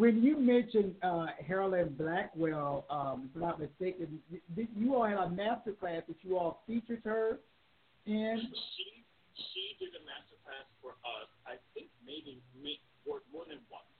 when 0.08 0.24
you 0.24 0.39
mentioned 0.39 0.95
uh, 1.03 1.36
Harolyn 1.43 1.91
Blackwell, 1.99 2.88
um, 2.88 3.28
if 3.28 3.36
I'm 3.36 3.43
not 3.43 3.60
mistaken, 3.60 4.24
you 4.55 4.95
all 4.95 5.03
had 5.03 5.20
a 5.20 5.28
master 5.28 5.76
class 5.76 6.08
that 6.08 6.16
you 6.24 6.39
all 6.39 6.64
featured 6.64 7.03
her 7.03 7.43
in. 8.08 8.39
She 8.39 9.03
she 9.36 9.76
did 9.84 9.91
a 9.99 10.03
master 10.08 10.39
class 10.47 10.64
for 10.80 10.95
us. 11.03 11.28
I 11.43 11.60
think 11.76 11.91
maybe 12.08 12.39
more, 13.03 13.20
more 13.36 13.43
than 13.51 13.60
once, 13.68 13.91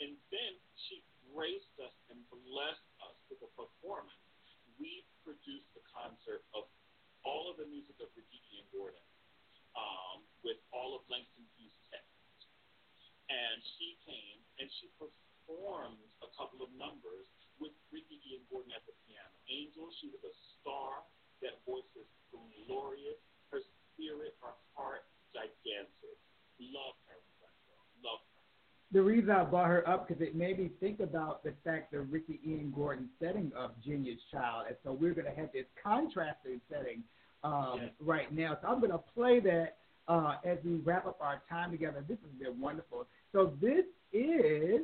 and 0.00 0.16
then 0.32 0.52
she 0.88 1.04
graced 1.36 1.76
us 1.84 1.92
and 2.08 2.16
blessed 2.32 2.88
us 3.04 3.16
with 3.28 3.44
a 3.44 3.50
performance. 3.52 4.24
We 4.80 5.04
produced 5.20 5.68
the 5.76 5.84
concert 5.92 6.48
of 6.56 6.64
all 7.28 7.52
of 7.52 7.60
the 7.60 7.68
music 7.68 8.00
of 8.00 8.08
Ricky 8.16 8.40
Ian 8.56 8.64
Gordon 8.72 9.04
um, 9.76 10.24
with 10.40 10.56
all 10.72 10.96
of 10.96 11.04
Langston 11.12 11.44
Hughes' 11.60 11.76
text. 11.92 12.08
And 13.28 13.60
she 13.76 14.00
came 14.08 14.40
and 14.56 14.66
she 14.80 14.88
performed 14.96 16.00
a 16.22 16.30
couple 16.38 16.62
of 16.62 16.70
numbers 16.78 17.26
with 17.58 17.74
Ricky 17.90 18.18
Ian 18.30 18.42
Gordon 18.50 18.72
at 18.74 18.84
the 18.86 18.94
piano. 19.06 19.34
Angel, 19.50 19.90
she 20.00 20.08
was 20.10 20.22
a 20.24 20.34
star. 20.58 21.04
That 21.42 21.58
voice 21.66 21.88
is 21.98 22.06
glorious. 22.30 23.18
Her 23.50 23.60
spirit, 23.92 24.38
her 24.40 24.54
heart, 24.78 25.04
gigantic. 25.34 26.16
Love 26.62 26.94
her, 27.10 27.18
Love 27.42 27.58
her. 27.68 27.80
The 28.92 29.00
reason 29.00 29.30
I 29.30 29.44
brought 29.44 29.68
her 29.68 29.88
up 29.88 30.06
because 30.06 30.20
it 30.22 30.34
made 30.34 30.58
me 30.58 30.70
think 30.78 31.00
about 31.00 31.42
the 31.42 31.54
fact 31.64 31.92
that 31.92 32.00
Ricky 32.00 32.40
Ian 32.46 32.72
Gordon 32.76 33.08
setting 33.18 33.50
up 33.58 33.82
Genius 33.82 34.20
Child, 34.30 34.66
and 34.68 34.76
so 34.84 34.92
we're 34.92 35.14
going 35.14 35.26
to 35.26 35.40
have 35.40 35.50
this 35.52 35.64
contrasting 35.82 36.60
setting 36.70 37.02
um, 37.42 37.78
yes. 37.80 37.90
right 38.00 38.32
now. 38.34 38.58
So 38.60 38.68
I'm 38.68 38.80
going 38.80 38.92
to 38.92 39.00
play 39.14 39.40
that 39.40 39.76
uh, 40.08 40.34
as 40.44 40.58
we 40.64 40.76
wrap 40.76 41.06
up 41.06 41.18
our 41.20 41.42
time 41.48 41.70
together. 41.70 42.04
This 42.06 42.18
has 42.22 42.32
been 42.38 42.60
wonderful. 42.60 43.06
So 43.32 43.54
this 43.60 43.84
is 44.12 44.82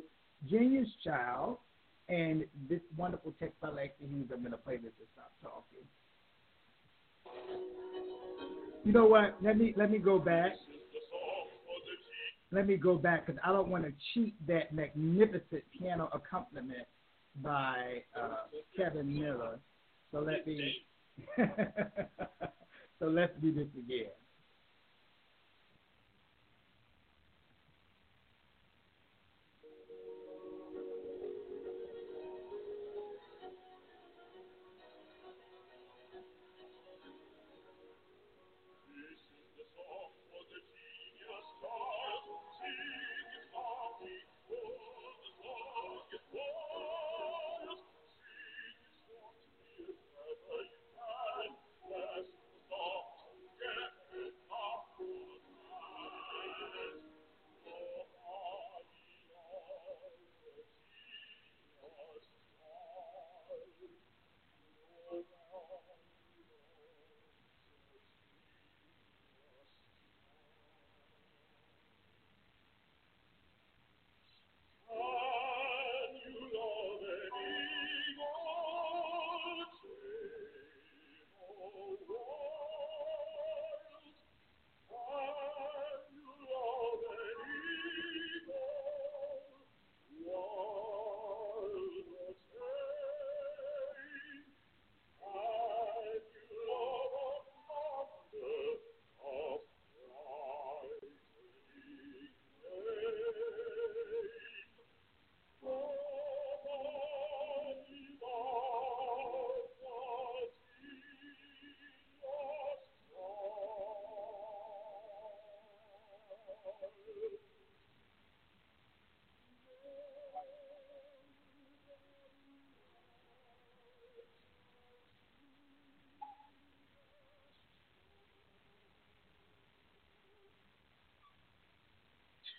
Genius 0.49 0.87
Child 1.03 1.57
and 2.07 2.45
this 2.67 2.81
wonderful 2.97 3.33
text 3.39 3.59
by 3.61 3.69
Lexi 3.69 4.09
Hughes. 4.09 4.29
I'm 4.33 4.39
going 4.39 4.51
to 4.51 4.57
play 4.57 4.77
this 4.77 4.91
to 4.99 5.05
stop 5.13 5.31
talking. 5.43 5.85
You 8.85 8.93
know 8.93 9.05
what? 9.05 9.35
Let 9.43 9.57
me 9.57 9.73
let 9.77 9.91
me 9.91 9.99
go 9.99 10.17
back. 10.17 10.53
Let 12.51 12.65
me 12.67 12.77
go 12.77 12.97
back 12.97 13.25
because 13.25 13.39
I 13.45 13.51
don't 13.51 13.69
want 13.69 13.83
to 13.83 13.93
cheat 14.13 14.35
that 14.47 14.73
magnificent 14.73 15.63
piano 15.77 16.09
accompaniment 16.13 16.87
by 17.43 18.03
uh, 18.19 18.47
Kevin 18.75 19.19
Miller. 19.19 19.59
So 20.11 20.19
let 20.19 20.47
me 20.47 20.73
so 22.99 23.05
let's 23.05 23.33
do 23.41 23.53
this 23.53 23.67
again. 23.77 24.11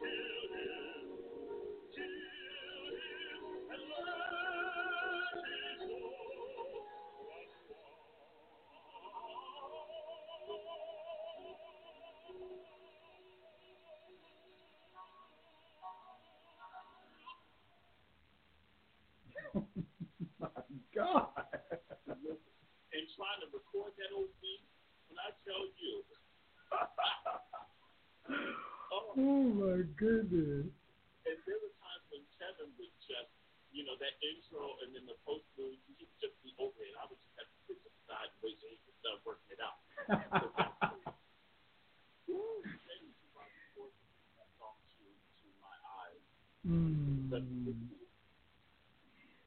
God. 20.94 21.28
And 22.92 23.06
trying 23.16 23.40
to 23.40 23.48
record 23.52 23.92
that 23.98 24.10
old 24.16 24.32
beat, 24.40 24.62
when 25.08 25.18
I 25.20 25.30
tell 25.44 25.64
you. 25.78 26.02
oh, 28.92 29.14
Oh 29.16 29.29
Oh 29.40 29.48
my 29.56 29.80
goodness. 29.96 30.68
and 31.24 31.36
there 31.48 31.56
were 31.64 31.72
times 31.80 32.04
when 32.12 32.20
Kevin 32.36 32.68
would 32.76 32.92
just, 33.08 33.32
you 33.72 33.88
know, 33.88 33.96
that 33.96 34.20
intro 34.20 34.76
and 34.84 34.92
then 34.92 35.08
the 35.08 35.16
post 35.24 35.48
move, 35.56 35.80
he 35.88 35.96
would 35.96 36.12
just 36.20 36.36
be 36.44 36.52
over 36.60 36.76
it. 36.84 36.92
I 37.00 37.08
would 37.08 37.16
just 37.16 37.32
have 37.40 37.48
to 37.48 37.56
sit 37.64 37.80
to 37.80 37.88
the 37.88 38.02
side 38.04 38.28
and 38.28 38.36
wait 38.44 38.60
till 38.60 38.68
he 38.68 38.76
was 38.84 39.00
done 39.00 39.16
working 39.24 39.56
it 39.56 39.64
out. 39.64 39.80
Ooh, 42.28 42.60
then 42.84 43.00
he 43.00 43.12
brought 43.32 43.48
the 43.48 43.80
voice 43.80 43.96
of 43.96 44.12
that 44.44 44.50
song 44.60 44.76
to, 44.76 45.08
to 45.08 45.46
my 45.64 45.76
eyes. 46.04 46.20
But 47.32 47.40
Mm. 47.48 47.72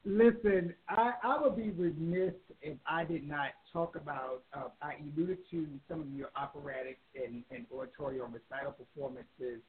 Listen, 0.04 0.74
I, 0.88 1.12
I 1.22 1.40
would 1.40 1.56
be 1.56 1.70
remiss 1.70 2.34
if 2.60 2.76
I 2.86 3.04
did 3.04 3.26
not 3.26 3.50
talk 3.72 3.96
about. 3.96 4.42
Uh, 4.52 4.68
I 4.82 4.96
alluded 5.00 5.38
to 5.52 5.66
some 5.88 6.00
of 6.02 6.10
your 6.12 6.28
operatic 6.36 6.98
and, 7.14 7.42
and 7.50 7.64
oratorio 7.72 8.24
and 8.26 8.34
recital 8.34 8.72
performances 8.72 9.62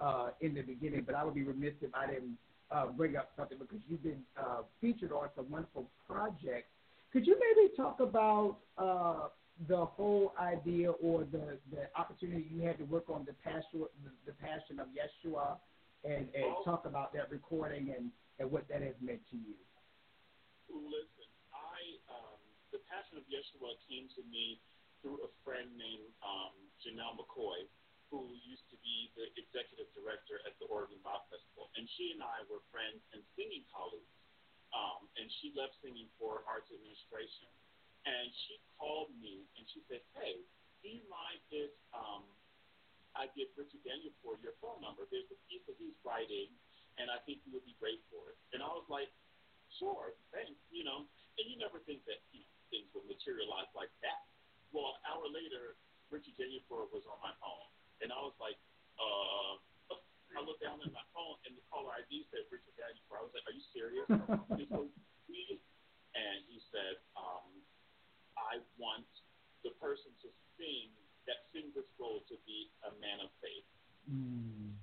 uh, 0.00 0.28
in 0.40 0.54
the 0.54 0.62
beginning, 0.62 1.04
but 1.06 1.14
I 1.14 1.24
would 1.24 1.34
be 1.34 1.42
remiss 1.42 1.72
if 1.80 1.94
I 1.94 2.06
didn't 2.06 2.36
uh, 2.70 2.86
bring 2.88 3.16
up 3.16 3.30
something 3.36 3.58
because 3.58 3.78
you've 3.88 4.02
been 4.02 4.22
uh, 4.38 4.62
featured 4.80 5.12
on 5.12 5.28
some 5.34 5.50
wonderful 5.50 5.88
projects. 6.06 6.68
Could 7.12 7.26
you 7.26 7.38
maybe 7.40 7.70
talk 7.74 8.00
about 8.00 8.58
uh, 8.76 9.28
the 9.68 9.86
whole 9.86 10.34
idea 11.08 11.16
or 11.16 11.24
the, 11.24 11.56
the 11.72 11.88
opportunity 11.96 12.44
you 12.52 12.60
had 12.60 12.76
to 12.78 12.84
work 12.84 13.08
on 13.08 13.24
the 13.24 13.32
passion, 13.40 13.88
the, 14.04 14.12
the 14.26 14.36
passion 14.36 14.76
of 14.76 14.88
Yeshua, 14.92 15.56
and, 16.04 16.28
and 16.36 16.48
talk 16.64 16.84
about 16.84 17.12
that 17.16 17.30
recording 17.32 17.90
and, 17.96 18.12
and 18.38 18.46
what 18.50 18.68
that 18.68 18.82
has 18.84 18.94
meant 19.00 19.24
to 19.32 19.36
you? 19.36 19.56
Listen, 20.68 21.28
I 21.50 21.80
um, 22.12 22.38
the 22.70 22.80
Passion 22.86 23.16
of 23.16 23.24
Yeshua 23.26 23.72
came 23.88 24.06
to 24.14 24.22
me 24.28 24.60
through 25.00 25.24
a 25.24 25.30
friend 25.42 25.72
named 25.74 26.12
um, 26.20 26.52
Janelle 26.84 27.16
McCoy, 27.16 27.64
who 28.12 28.36
used 28.44 28.68
to 28.68 28.76
be 28.84 29.08
the 29.16 29.32
executive 29.40 29.88
director 29.96 30.44
at 30.44 30.54
the 30.60 30.68
Oregon 30.68 31.00
Bach 31.00 31.24
Festival, 31.32 31.72
and 31.74 31.88
she 31.96 32.12
and 32.12 32.20
I 32.20 32.44
were 32.52 32.60
friends 32.68 33.00
and 33.16 33.24
singing 33.32 33.64
colleagues. 33.72 34.12
Um, 34.68 35.08
and 35.16 35.24
she 35.40 35.56
left 35.56 35.80
singing 35.80 36.12
for 36.20 36.44
arts 36.44 36.68
administration, 36.68 37.48
and 38.04 38.28
she 38.44 38.60
called 38.76 39.08
me 39.16 39.48
and 39.56 39.64
she 39.72 39.80
said, 39.88 40.04
"Hey, 40.12 40.44
you 40.86 41.02
mind 41.10 41.42
if 41.50 41.74
um, 41.90 42.22
I 43.18 43.26
give 43.34 43.50
Richard 43.58 43.82
Danielpour 43.82 44.38
your 44.38 44.54
phone 44.62 44.78
number? 44.78 45.10
There's 45.10 45.26
a 45.34 45.38
piece 45.50 45.66
that 45.66 45.74
he's 45.82 45.98
writing, 46.06 46.54
and 47.02 47.10
I 47.10 47.18
think 47.26 47.42
you 47.42 47.50
would 47.58 47.66
be 47.66 47.74
great 47.82 47.98
for 48.14 48.30
it." 48.30 48.38
And 48.54 48.62
I 48.62 48.70
was 48.70 48.86
like 48.86 49.10
sure, 49.76 50.16
thanks, 50.32 50.56
you 50.72 50.84
know. 50.84 51.04
And 51.38 51.44
you 51.46 51.60
never 51.60 51.78
think 51.84 52.02
that, 52.08 52.18
you 52.32 52.40
know, 52.42 52.48
things 52.72 52.88
will 52.96 53.04
materialize 53.06 53.68
like 53.76 53.92
that. 54.00 54.24
Well, 54.72 54.96
an 54.96 55.02
hour 55.08 55.26
later, 55.28 55.76
Richie 56.08 56.34
Jennifer 56.36 56.88
was 56.88 57.04
on 57.06 57.20
my 57.20 57.32
phone. 57.40 57.68
And 58.00 58.10
I 58.12 58.20
was 58.20 58.34
like, 58.40 58.58
uh, 58.98 59.60
I 60.36 60.40
looked 60.44 60.62
down 60.64 60.80
at 60.82 60.92
my 60.92 61.04
phone 61.14 61.38
and 61.48 61.54
the 61.56 61.64
caller 61.68 61.92
ID 61.94 62.26
said 62.32 62.44
Richard 62.48 62.74
Danielpour. 62.76 63.16
I 63.20 63.24
was 63.24 63.34
like, 63.34 63.46
are 63.48 63.56
you 63.56 63.64
serious? 63.72 64.06
and 66.18 66.36
he 66.50 66.58
said, 66.72 66.98
um, 67.14 67.46
I 68.36 68.58
want 68.80 69.06
the 69.62 69.70
person 69.78 70.10
to 70.26 70.28
sing, 70.58 70.90
that 71.30 71.46
sing 71.54 71.70
this 71.72 71.88
role 71.96 72.20
to 72.28 72.36
be 72.44 72.68
a 72.84 72.92
man 72.98 73.22
of 73.22 73.30
faith. 73.40 73.68
Mm. 74.10 74.74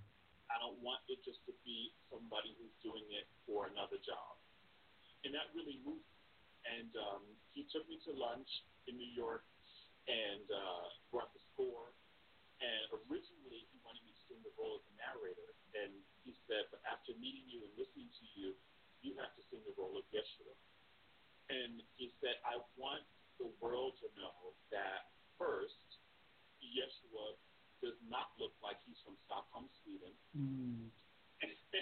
I 0.49 0.55
don't 0.61 0.79
want 0.79 1.03
it 1.11 1.19
just 1.27 1.43
to 1.45 1.53
be 1.67 1.91
somebody 2.07 2.55
who's 2.55 2.73
doing 2.79 3.03
it 3.11 3.27
for 3.43 3.67
another 3.67 3.99
job. 3.99 4.39
And 5.27 5.33
that 5.35 5.51
really 5.51 5.81
moved 5.83 6.05
me. 6.05 6.23
And 6.65 6.91
um, 6.97 7.23
he 7.53 7.67
took 7.69 7.85
me 7.89 7.99
to 8.07 8.11
lunch 8.13 8.47
in 8.87 8.97
New 8.97 9.09
York 9.13 9.43
and 10.05 10.45
uh, 10.47 10.87
brought 11.09 11.33
the 11.33 11.41
score. 11.53 11.93
And 12.61 12.87
originally, 13.09 13.67
he 13.69 13.77
wanted 13.83 14.05
me 14.05 14.13
to 14.13 14.23
sing 14.29 14.39
the 14.45 14.53
role 14.55 14.79
of 14.79 14.83
the 14.85 14.95
narrator. 15.01 15.49
And 15.75 15.91
he 16.23 16.37
said, 16.47 16.69
but 16.71 16.79
after 16.87 17.17
meeting 17.17 17.45
you 17.49 17.65
and 17.65 17.73
listening 17.75 18.07
to 18.07 18.25
you, 18.37 18.55
you 19.01 19.17
have 19.19 19.33
to 19.35 19.43
sing 19.51 19.59
the 19.65 19.75
role 19.75 19.97
of 19.97 20.05
Yeshua. 20.13 20.55
And 21.49 21.81
he 21.97 22.13
said, 22.21 22.37
I 22.45 22.61
want 22.77 23.05
the 23.37 23.49
world 23.59 23.97
to 24.01 24.07
know 24.17 24.55
that 24.71 25.13
first, 25.37 25.99
Yeshua 26.63 27.35
does 27.83 27.97
not 28.09 28.31
look 28.39 28.53
like 28.63 28.79
he's 28.87 28.97
from 29.05 29.15
Stockholm, 29.27 29.67
Sweden. 29.83 30.13
Mm. 30.35 30.87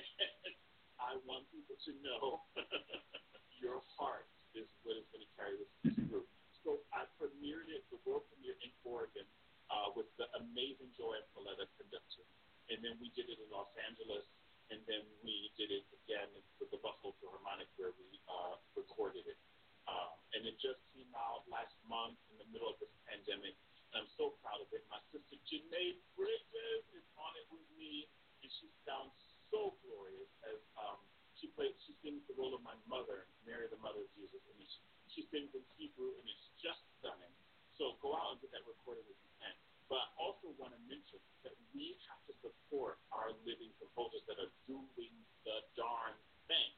I 0.99 1.19
want 1.27 1.45
people 1.51 1.75
to 1.77 1.91
know 2.03 2.41
your 3.63 3.79
heart 3.99 4.27
is 4.55 4.65
what 4.83 4.97
is 4.97 5.05
going 5.13 5.23
to 5.25 5.31
carry 5.37 5.55
this, 5.59 5.71
this 5.83 5.97
group. 6.09 6.27
So 6.63 6.79
I 6.95 7.03
premiered 7.19 7.67
it, 7.67 7.83
the 7.91 7.99
world 8.07 8.23
premiere 8.31 8.55
in 8.63 8.71
Oregon, 8.87 9.27
uh, 9.67 9.91
with 9.97 10.07
the 10.15 10.31
amazing 10.39 10.89
JoAnn 10.95 11.23
Falletta 11.35 11.67
conductor. 11.75 12.23
And 12.71 12.79
then 12.79 12.95
we 13.03 13.11
did 13.11 13.27
it 13.27 13.35
in 13.43 13.47
Los 13.51 13.67
Angeles, 13.83 14.23
and 14.71 14.79
then 14.87 15.03
we 15.21 15.51
did 15.59 15.75
it 15.75 15.83
again 16.03 16.31
with 16.57 16.71
the 16.71 16.79
Buffalo 16.79 17.11
Philharmonic 17.19 17.67
where 17.75 17.91
we 17.99 18.07
uh, 18.31 18.55
recorded 18.79 19.27
it. 19.27 19.35
Um, 19.83 20.15
and 20.31 20.47
it 20.47 20.55
just 20.63 20.79
came 20.95 21.11
out 21.11 21.43
last 21.51 21.75
month 21.91 22.15
in 22.31 22.39
the 22.39 22.47
middle 22.55 22.71
of 22.71 22.79
this 22.79 22.91
pandemic. 23.03 23.59
And 23.91 24.07
I'm 24.07 24.11
so 24.15 24.39
proud 24.39 24.63
of 24.63 24.71
it. 24.71 24.87
My 24.87 25.03
sister 25.11 25.35
J'Nai 25.51 25.99
Bridges 26.15 26.83
is 26.95 27.03
on 27.19 27.35
it 27.35 27.45
with 27.51 27.67
me, 27.75 28.07
and 28.39 28.47
she 28.63 28.71
sounds 28.87 29.11
so 29.51 29.75
glorious 29.83 30.31
as 30.47 30.57
um, 30.79 31.03
she 31.35 31.51
plays. 31.53 31.75
She 31.83 31.91
sings 31.99 32.23
the 32.31 32.39
role 32.39 32.55
of 32.55 32.63
my 32.63 32.73
mother, 32.87 33.27
Mary, 33.43 33.67
the 33.67 33.77
mother 33.83 34.07
of 34.07 34.11
Jesus, 34.15 34.39
and 34.47 34.55
she, 34.63 34.79
she 35.11 35.21
sings 35.29 35.51
in 35.53 35.61
Hebrew, 35.75 36.15
and 36.15 36.25
it's 36.25 36.47
just 36.63 36.79
stunning. 37.03 37.29
So 37.75 37.99
go 37.99 38.15
out 38.15 38.33
and 38.33 38.39
get 38.41 38.55
that 38.55 38.63
recorded 38.65 39.03
if 39.05 39.19
you 39.19 39.31
can. 39.43 39.53
But 39.91 39.99
I 40.01 40.09
also 40.17 40.55
want 40.57 40.73
to 40.73 40.81
mention 40.89 41.19
that 41.45 41.53
we 41.75 41.99
have 42.09 42.17
to 42.31 42.33
support 42.41 42.97
our 43.13 43.35
living 43.45 43.69
composers 43.77 44.23
that 44.31 44.39
are 44.41 44.49
doing 44.65 45.13
the 45.45 45.57
darn 45.77 46.15
thing. 46.49 46.71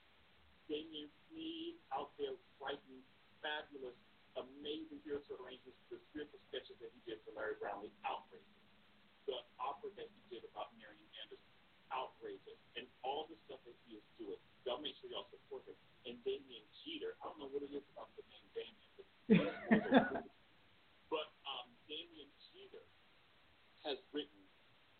Damien 0.67 1.07
Sneed 1.29 1.77
out 1.93 2.11
there 2.19 2.33
writing 2.59 2.99
fabulous, 3.39 3.95
amazing 4.35 4.99
spiritual 5.05 5.37
arrangements, 5.45 5.77
the 5.93 6.01
spiritual 6.11 6.41
sketches 6.49 6.75
that 6.81 6.89
he 6.91 6.99
did 7.05 7.21
for 7.23 7.37
Larry 7.37 7.55
Brownlee, 7.61 7.93
outrageous. 8.03 8.57
The 9.29 9.37
opera 9.61 9.93
that 10.01 10.09
he 10.09 10.21
did 10.33 10.41
about 10.49 10.73
Marian 10.81 11.05
Anderson, 11.21 11.53
outrageous. 11.93 12.57
And 12.73 12.89
all 13.05 13.29
the 13.29 13.37
stuff 13.45 13.61
that 13.69 13.77
he 13.85 14.01
is 14.01 14.05
doing. 14.17 14.41
Y'all 14.65 14.81
make 14.81 14.97
sure 14.97 15.13
y'all 15.13 15.29
support 15.29 15.61
him. 15.69 15.77
And 16.09 16.17
Damien 16.25 16.65
Geter, 16.81 17.13
I 17.21 17.29
don't 17.29 17.37
know 17.37 17.51
what 17.53 17.61
it 17.61 17.69
is 17.69 17.85
about 17.93 18.09
the 18.17 18.25
name 18.25 18.47
Damien, 18.57 18.89
but, 19.29 20.25
but 21.13 21.27
um, 21.45 21.69
Damien 21.85 22.29
Geter 22.49 22.81
has 23.85 24.01
written 24.09 24.41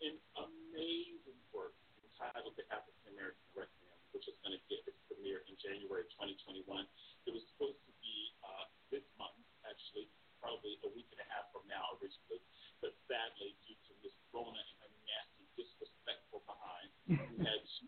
an 0.06 0.14
amazing 0.38 1.38
work 1.50 1.74
entitled 2.06 2.54
The 2.54 2.62
African 2.70 3.10
American 3.18 3.42
Requiem, 3.58 3.98
which 4.14 4.30
is 4.30 4.38
going 4.46 4.54
to 4.54 4.62
get 4.70 4.86
its 4.86 4.98
premiere 5.10 5.42
in 5.50 5.58
January 5.58 6.06
2021. 6.14 6.62
It 7.26 7.34
was 7.34 7.42
supposed 7.54 7.82
to 7.86 7.92
be 7.98 8.30
uh, 8.46 8.70
this 8.94 9.02
month, 9.18 9.34
actually, 9.66 10.06
probably 10.38 10.78
a 10.86 10.90
week 10.94 11.10
and 11.10 11.18
a 11.22 11.26
half 11.32 11.50
from 11.50 11.66
now 11.66 11.98
originally, 11.98 12.38
but 12.78 12.94
sadly, 13.10 13.58
due 13.66 13.74
to 13.74 13.90
Miss 14.06 14.14
Rona 14.30 14.54
and 14.54 14.78
her 14.86 14.90
nasty, 15.10 15.42
disrespectful 15.58 16.46
behind, 16.46 16.86
we 17.10 17.18
had 17.42 17.58
to 17.66 17.82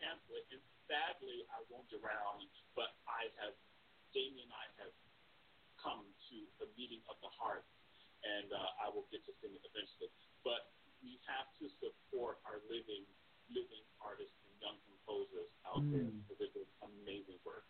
cancel 0.00 0.32
it. 0.36 0.44
And 0.50 0.60
sadly, 0.90 1.46
I 1.54 1.62
won't 1.70 1.88
around, 1.94 2.48
but 2.74 2.96
I 3.06 3.30
have, 3.44 3.54
Damien 4.10 4.48
and 4.48 4.54
I 4.54 4.66
have 4.82 4.94
come 5.78 6.02
to 6.02 6.36
a 6.64 6.66
meeting 6.74 7.00
of 7.06 7.16
the 7.22 7.30
heart, 7.38 7.62
and 8.26 8.50
uh, 8.50 8.84
I 8.84 8.90
will 8.90 9.06
get 9.14 9.22
to 9.30 9.32
sing 9.40 9.54
it 9.54 9.62
eventually. 9.64 10.10
But 10.42 10.72
we 11.00 11.16
have 11.30 11.46
to 11.62 11.70
support 11.80 12.42
our 12.44 12.58
living, 12.68 13.06
living 13.48 13.84
artists 14.02 14.34
and 14.44 14.52
young 14.60 14.76
composers 14.90 15.48
out 15.64 15.84
there 15.94 16.10
Mm. 16.10 16.20
because 16.26 16.36
they're 16.42 16.56
doing 16.56 16.72
amazing 16.84 17.38
work. 17.46 17.64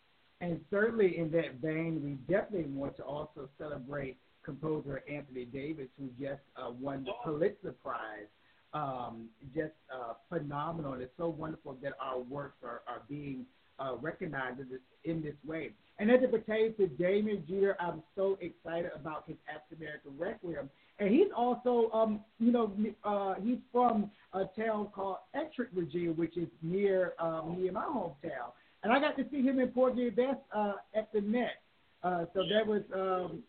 In 1.17 1.31
that 1.33 1.57
vein, 1.63 2.01
we 2.03 2.13
definitely 2.33 2.71
want 2.73 2.97
to 2.97 3.03
also 3.03 3.49
celebrate 3.59 4.17
composer 4.45 5.03
Anthony 5.11 5.45
Davis, 5.45 5.89
who 5.99 6.09
just 6.19 6.41
uh, 6.57 6.71
won 6.71 7.05
the 7.05 7.13
Pulitzer 7.25 7.75
Prize. 7.83 8.29
Um, 8.73 9.29
just 9.53 9.73
uh, 9.93 10.15
phenomenal. 10.29 10.95
It's 10.95 11.11
so 11.19 11.29
wonderful 11.29 11.77
that 11.83 11.95
our 12.01 12.21
works 12.21 12.59
are, 12.63 12.83
are 12.87 13.03
being 13.09 13.45
uh, 13.81 13.97
recognized 14.01 14.61
in 14.61 14.69
this, 14.69 14.81
in 15.05 15.23
this 15.23 15.35
way. 15.45 15.73
And 15.99 16.11
as 16.11 16.21
it 16.23 16.31
pertains 16.31 16.77
to 16.79 16.87
Damien 16.87 17.43
Geter, 17.51 17.75
I'm 17.81 18.03
so 18.15 18.39
excited 18.41 18.91
about 18.95 19.25
his 19.27 19.37
African 19.53 19.85
American 19.85 20.13
Requiem. 20.17 20.71
and 20.99 21.11
he's 21.11 21.29
also, 21.37 21.91
um, 21.93 22.21
you 22.39 22.53
know, 22.53 22.73
uh, 23.05 23.35
he's 23.43 23.59
from 23.73 24.11
a 24.33 24.45
town 24.59 24.89
called 24.95 25.17
Ettrick, 25.35 25.73
Virginia, 25.75 26.13
which 26.13 26.37
is 26.37 26.49
near 26.63 27.15
um, 27.19 27.57
near 27.59 27.73
my 27.73 27.85
hometown. 27.85 28.53
And 28.83 28.93
I 28.93 29.01
got 29.01 29.16
to 29.18 29.24
see 29.31 29.43
him 29.43 29.61
in 29.61 29.68
Port 29.68 29.97
Best 30.16 30.39
uh, 30.55 30.74
at 30.95 31.12
the 31.12 31.20
Met. 31.20 31.62
Uh, 32.03 32.24
so 32.33 32.43
that 32.51 32.66
was 32.66 32.83
um, 32.95 33.43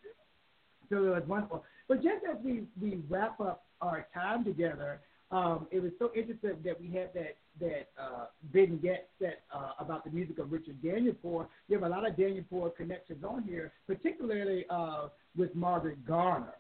so 0.90 0.98
it 0.98 1.10
was 1.10 1.24
wonderful. 1.28 1.64
But 1.88 2.04
just 2.04 2.26
as 2.30 2.38
we 2.44 2.64
we 2.82 3.00
wrap 3.10 3.40
up 3.40 3.66
our 3.82 4.08
time 4.14 4.44
together, 4.44 5.00
um, 5.32 5.68
it 5.72 5.82
was 5.82 5.92
so 6.00 6.12
interesting 6.16 6.58
that 6.64 6.80
we 6.80 6.88
had 6.88 7.14
that 7.14 7.38
that 7.60 7.90
uh, 8.00 8.26
vignette 8.52 9.10
set 9.20 9.44
uh, 9.54 9.72
about 9.80 10.04
the 10.04 10.12
music 10.12 10.40
of 10.40 10.52
Richard 10.52 10.82
Daniel 10.82 11.14
Danielpour. 11.14 11.48
You 11.68 11.80
have 11.80 11.84
a 11.84 11.90
lot 11.90 12.08
of 12.08 12.18
Daniel 12.18 12.44
Danielpour 12.52 12.76
connections 12.76 13.24
on 13.24 13.44
here, 13.44 13.72
particularly 13.88 14.66
uh, 14.70 15.08
with 15.36 15.56
Margaret 15.56 16.06
Garner. 16.06 16.56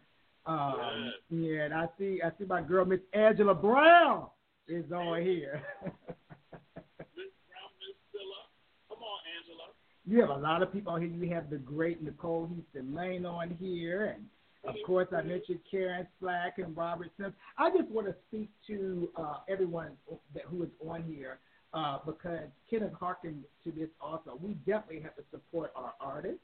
Um, 0.45 1.13
yeah, 1.29 1.65
and 1.65 1.73
I 1.73 1.87
see 1.99 2.21
I 2.23 2.29
see 2.39 2.45
my 2.45 2.61
girl 2.61 2.85
Miss 2.85 3.01
Angela 3.13 3.53
Brown 3.53 4.27
is 4.67 4.91
on 4.91 5.21
here. 5.21 5.61
Miss 5.85 7.31
Brown, 7.45 7.71
Miss 7.77 7.97
Zilla. 8.11 8.41
Come 8.89 8.99
on, 8.99 9.19
Angela. 9.37 9.67
You 10.11 10.19
have 10.19 10.29
a 10.29 10.35
lot 10.35 10.61
of 10.61 10.73
people 10.73 10.91
on 10.91 10.99
here. 10.99 11.09
You 11.09 11.33
have 11.33 11.49
the 11.49 11.55
great 11.55 12.03
Nicole 12.03 12.45
Houston 12.53 12.93
Lane 12.93 13.25
on 13.25 13.55
here, 13.61 14.13
and 14.13 14.25
of 14.65 14.75
course, 14.85 15.07
I 15.15 15.21
mentioned 15.21 15.59
Karen 15.71 16.05
Slack 16.19 16.57
and 16.57 16.75
Robert 16.75 17.11
Sims. 17.17 17.33
I 17.57 17.69
just 17.69 17.89
want 17.89 18.07
to 18.07 18.15
speak 18.27 18.49
to 18.67 19.09
uh, 19.15 19.35
everyone 19.47 19.91
that, 20.33 20.43
who 20.47 20.63
is 20.63 20.69
on 20.85 21.03
here 21.03 21.39
uh, 21.73 21.99
because 22.05 22.49
Kenneth 22.69 22.91
harkened 22.99 23.45
to 23.63 23.71
this 23.71 23.87
also. 24.01 24.37
We 24.41 24.55
definitely 24.65 24.99
have 24.99 25.15
to 25.15 25.23
support 25.31 25.71
our 25.77 25.93
artists. 26.01 26.43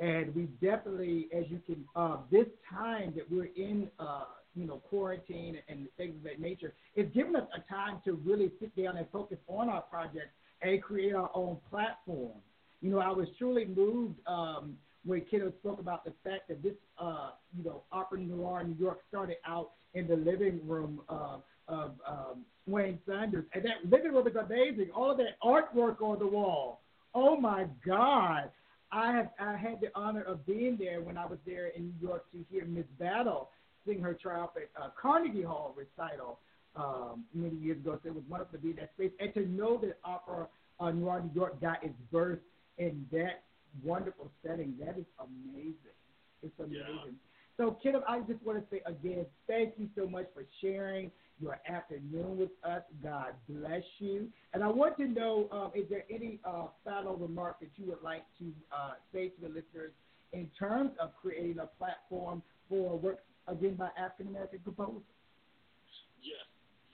And 0.00 0.34
we 0.34 0.42
definitely, 0.60 1.28
as 1.34 1.44
you 1.48 1.62
can, 1.64 1.86
uh, 1.96 2.18
this 2.30 2.46
time 2.70 3.14
that 3.16 3.24
we're 3.30 3.48
in, 3.56 3.88
uh, 3.98 4.24
you 4.54 4.66
know, 4.66 4.82
quarantine 4.90 5.56
and 5.70 5.88
things 5.96 6.14
of 6.14 6.24
that 6.24 6.42
nature, 6.42 6.74
it's 6.94 7.12
given 7.14 7.34
us 7.36 7.48
a 7.56 7.72
time 7.72 8.02
to 8.04 8.20
really 8.22 8.50
sit 8.60 8.76
down 8.76 8.98
and 8.98 9.06
focus 9.10 9.38
on 9.48 9.70
our 9.70 9.80
projects 9.80 10.34
and 10.60 10.82
create 10.82 11.14
our 11.14 11.30
own 11.32 11.56
platform. 11.70 12.36
You 12.80 12.90
know, 12.90 12.98
I 12.98 13.10
was 13.10 13.26
truly 13.38 13.64
moved 13.64 14.16
um, 14.26 14.76
when 15.04 15.22
Kiddo 15.22 15.52
spoke 15.60 15.80
about 15.80 16.04
the 16.04 16.12
fact 16.24 16.48
that 16.48 16.62
this, 16.62 16.74
uh, 16.98 17.30
you 17.56 17.64
know, 17.64 17.82
Opera 17.92 18.20
Noir 18.20 18.64
New 18.64 18.76
York 18.78 19.00
started 19.08 19.36
out 19.46 19.70
in 19.94 20.06
the 20.06 20.16
living 20.16 20.60
room 20.66 21.00
uh, 21.08 21.38
of 21.66 21.92
um, 22.06 22.44
Wayne 22.66 22.98
Sanders, 23.06 23.44
and 23.54 23.64
that 23.64 23.90
living 23.90 24.12
room 24.12 24.26
is 24.26 24.36
amazing. 24.36 24.90
All 24.94 25.10
of 25.10 25.18
that 25.18 25.38
artwork 25.42 26.00
on 26.02 26.18
the 26.18 26.26
wall. 26.26 26.80
Oh 27.14 27.36
my 27.36 27.66
God! 27.84 28.50
I 28.92 29.12
have 29.12 29.30
I 29.40 29.56
had 29.56 29.80
the 29.80 29.88
honor 29.94 30.22
of 30.22 30.46
being 30.46 30.76
there 30.78 31.00
when 31.00 31.16
I 31.16 31.26
was 31.26 31.38
there 31.46 31.68
in 31.68 31.84
New 31.84 32.08
York 32.08 32.30
to 32.32 32.44
hear 32.50 32.64
Miss 32.64 32.86
Battle 32.98 33.50
sing 33.86 34.00
her 34.00 34.14
triumphant 34.14 34.66
uh, 34.80 34.88
Carnegie 35.00 35.42
Hall 35.42 35.74
recital 35.76 36.40
um, 36.76 37.24
many 37.34 37.56
years 37.56 37.78
ago. 37.78 37.98
So 38.02 38.10
it 38.10 38.14
was 38.14 38.24
wonderful 38.28 38.58
to 38.58 38.62
be 38.62 38.70
in 38.70 38.76
that 38.76 38.90
space 38.94 39.12
and 39.20 39.32
to 39.34 39.46
know 39.48 39.78
that 39.78 39.98
Opera 40.04 40.48
uh, 40.80 40.90
Noir 40.90 41.22
New 41.22 41.34
York 41.34 41.60
got 41.60 41.82
its 41.82 41.94
birth 42.12 42.38
in 42.78 43.06
that 43.12 43.42
wonderful 43.84 44.30
setting. 44.44 44.74
That 44.80 44.98
is 44.98 45.06
amazing. 45.20 45.74
It's 46.42 46.58
amazing. 46.58 46.78
Yeah. 46.78 47.12
So, 47.56 47.76
Kiddo, 47.82 48.02
I 48.06 48.20
just 48.20 48.42
want 48.46 48.58
to 48.58 48.64
say 48.70 48.82
again, 48.86 49.26
thank 49.48 49.74
you 49.78 49.88
so 49.96 50.06
much 50.06 50.26
for 50.32 50.44
sharing 50.60 51.10
your 51.40 51.58
afternoon 51.68 52.38
with 52.38 52.50
us. 52.62 52.82
God 53.02 53.34
bless 53.48 53.82
you. 53.98 54.28
And 54.54 54.62
I 54.62 54.68
want 54.68 54.96
to 54.98 55.06
know, 55.06 55.48
um, 55.50 55.72
is 55.74 55.88
there 55.90 56.04
any 56.10 56.38
uh, 56.44 56.66
final 56.84 57.16
remark 57.16 57.58
that 57.60 57.70
you 57.76 57.86
would 57.86 58.02
like 58.02 58.22
to 58.38 58.52
uh, 58.70 58.94
say 59.12 59.28
to 59.30 59.40
the 59.42 59.48
listeners 59.48 59.90
in 60.32 60.48
terms 60.58 60.92
of 61.00 61.10
creating 61.20 61.58
a 61.58 61.66
platform 61.78 62.42
for 62.68 62.96
work, 62.98 63.18
again, 63.48 63.74
by 63.74 63.88
African 63.98 64.28
American 64.28 64.60
composers? 64.62 65.02
Yes, 66.22 66.46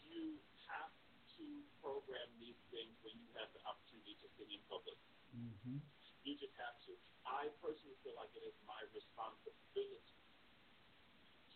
you 0.09 0.41
have 0.69 0.93
to 1.37 1.45
program 1.81 2.29
these 2.41 2.57
things 2.73 2.93
when 3.05 3.17
you 3.21 3.29
have 3.37 3.53
the 3.53 3.61
opportunity 3.69 4.17
to 4.21 4.29
sing 4.41 4.49
in 4.49 4.61
public. 4.69 4.97
Mm-hmm. 5.65 5.81
Have 6.55 6.79
to. 6.87 6.93
I 7.27 7.51
personally 7.59 7.99
feel 8.05 8.15
like 8.15 8.31
it 8.37 8.45
is 8.47 8.55
my 8.69 8.79
responsibility 8.95 10.17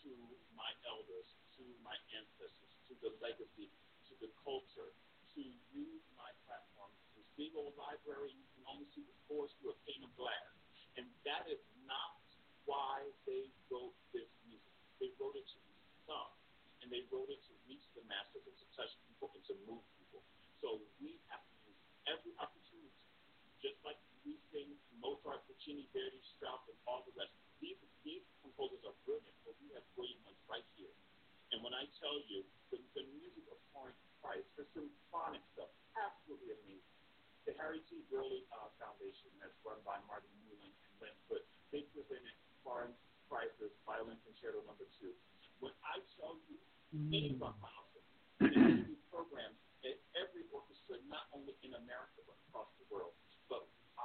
to 0.03 0.13
my 0.57 0.69
elders, 0.89 1.29
to 1.61 1.65
my 1.87 1.95
ancestors, 2.17 2.73
to 2.89 2.97
the 3.05 3.15
legacy, 3.23 3.71
to 4.11 4.13
the 4.19 4.33
culture, 4.43 4.91
to 5.37 5.43
use 5.71 6.05
my 6.19 6.29
platform 6.49 6.91
to 7.15 7.21
sing 7.37 7.55
old 7.55 7.77
library. 7.79 8.35
You 8.35 8.49
can 8.59 8.65
only 8.67 8.89
see 8.91 9.07
the 9.07 9.15
scores 9.25 9.55
through 9.61 9.77
a 9.77 9.79
pane 9.87 10.03
of 10.03 10.13
glass. 10.19 10.51
And 10.99 11.07
that 11.29 11.47
is 11.47 11.63
not 11.87 12.19
why 12.67 13.07
they 13.29 13.53
wrote 13.71 13.95
this 14.11 14.29
music. 14.45 14.75
They 14.99 15.15
wrote 15.21 15.39
it 15.39 15.47
to 15.47 15.59
be 15.63 15.77
sung, 16.09 16.33
and 16.83 16.91
they 16.91 17.07
wrote 17.13 17.31
it 17.31 17.41
to 17.47 17.55
reach 17.71 17.87
the 17.95 18.03
masses 18.11 18.43
and 18.45 18.57
to 18.59 18.67
touch 18.75 18.93
people 19.07 19.31
and 19.37 19.45
to 19.47 19.55
move 19.69 19.85
people. 20.01 20.27
So 20.59 20.83
we 20.99 21.23
have 21.31 21.45
to 21.45 21.55
use 21.71 21.79
every 22.11 22.35
opportunity, 22.35 22.58
just 23.63 23.79
like 23.83 23.99
we 24.27 24.39
Mozart, 24.99 25.47
Puccini, 25.47 25.87
Verdi, 25.95 26.21
Strauss, 26.37 26.63
and 26.67 26.79
all 26.85 27.07
the 27.07 27.15
rest. 27.15 27.31
These, 27.63 27.79
these 28.03 28.23
composers 28.43 28.83
are 28.85 28.95
brilliant, 29.07 29.35
but 29.47 29.55
we 29.63 29.71
have 29.75 29.83
brilliant 29.95 30.21
ones 30.27 30.39
right 30.51 30.67
here. 30.75 30.93
And 31.55 31.65
when 31.65 31.73
I 31.73 31.89
tell 31.97 32.19
you 32.29 32.45
the, 32.69 32.79
the 32.93 33.05
music 33.15 33.47
of 33.49 33.57
Florence 33.73 33.99
Price, 34.21 34.45
the 34.59 34.67
symphonic 34.75 35.41
stuff, 35.55 35.71
absolutely 35.97 36.53
amazing. 36.61 36.95
The 37.49 37.57
Harry 37.57 37.81
T. 37.89 38.05
Burleigh 38.13 38.45
uh, 38.53 38.69
Foundation, 38.77 39.33
that's 39.41 39.57
run 39.65 39.81
by 39.87 39.97
Martin 40.05 40.29
Newland 40.45 40.75
and 40.85 40.93
Lynn 41.01 41.17
Foote, 41.31 41.47
they 41.73 41.89
presented 41.97 42.37
Florence 42.61 42.99
Price's 43.33 43.73
Violin 43.89 44.21
Concerto 44.29 44.61
Number 44.69 44.85
Two. 45.01 45.17
When 45.65 45.73
I 45.81 46.05
tell 46.21 46.37
you, 46.53 46.61
mm. 46.93 47.09
any 47.09 47.33
Rachmaninoff, 47.41 47.89
programs 49.09 49.57
at 49.89 49.97
every 50.21 50.45
orchestra, 50.53 51.01
not 51.09 51.33
only 51.33 51.57
in 51.65 51.73
America 51.73 52.21
but 52.29 52.37
across 52.49 52.69
the 52.77 52.87
world 52.93 53.17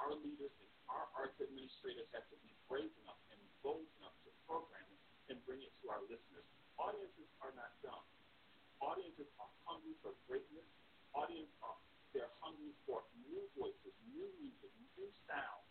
our 0.04 0.20
leaders 0.20 0.52
and 0.60 0.70
our 0.92 1.08
arts 1.16 1.40
administrators 1.40 2.04
have 2.12 2.28
to 2.28 2.36
be 2.44 2.52
brave 2.68 2.92
enough 3.08 3.20
and 3.32 3.40
bold 3.64 3.88
enough 4.04 4.16
to 4.28 4.30
program 4.44 4.84
it 4.92 5.00
and 5.32 5.40
bring 5.48 5.64
it 5.64 5.72
to 5.80 5.88
our 5.88 6.04
listeners. 6.12 6.44
Audiences 6.76 7.32
are 7.40 7.56
not 7.56 7.72
dumb. 7.80 8.04
Audiences 8.84 9.32
are 9.40 9.48
hungry 9.64 9.96
for 10.04 10.12
greatness. 10.28 10.68
Audiences 11.16 11.56
are 11.64 11.80
they're 12.12 12.36
hungry 12.46 12.76
for 12.86 13.02
new 13.26 13.42
voices, 13.58 13.96
new 14.14 14.28
music, 14.38 14.70
new 14.94 15.10
sound, 15.26 15.66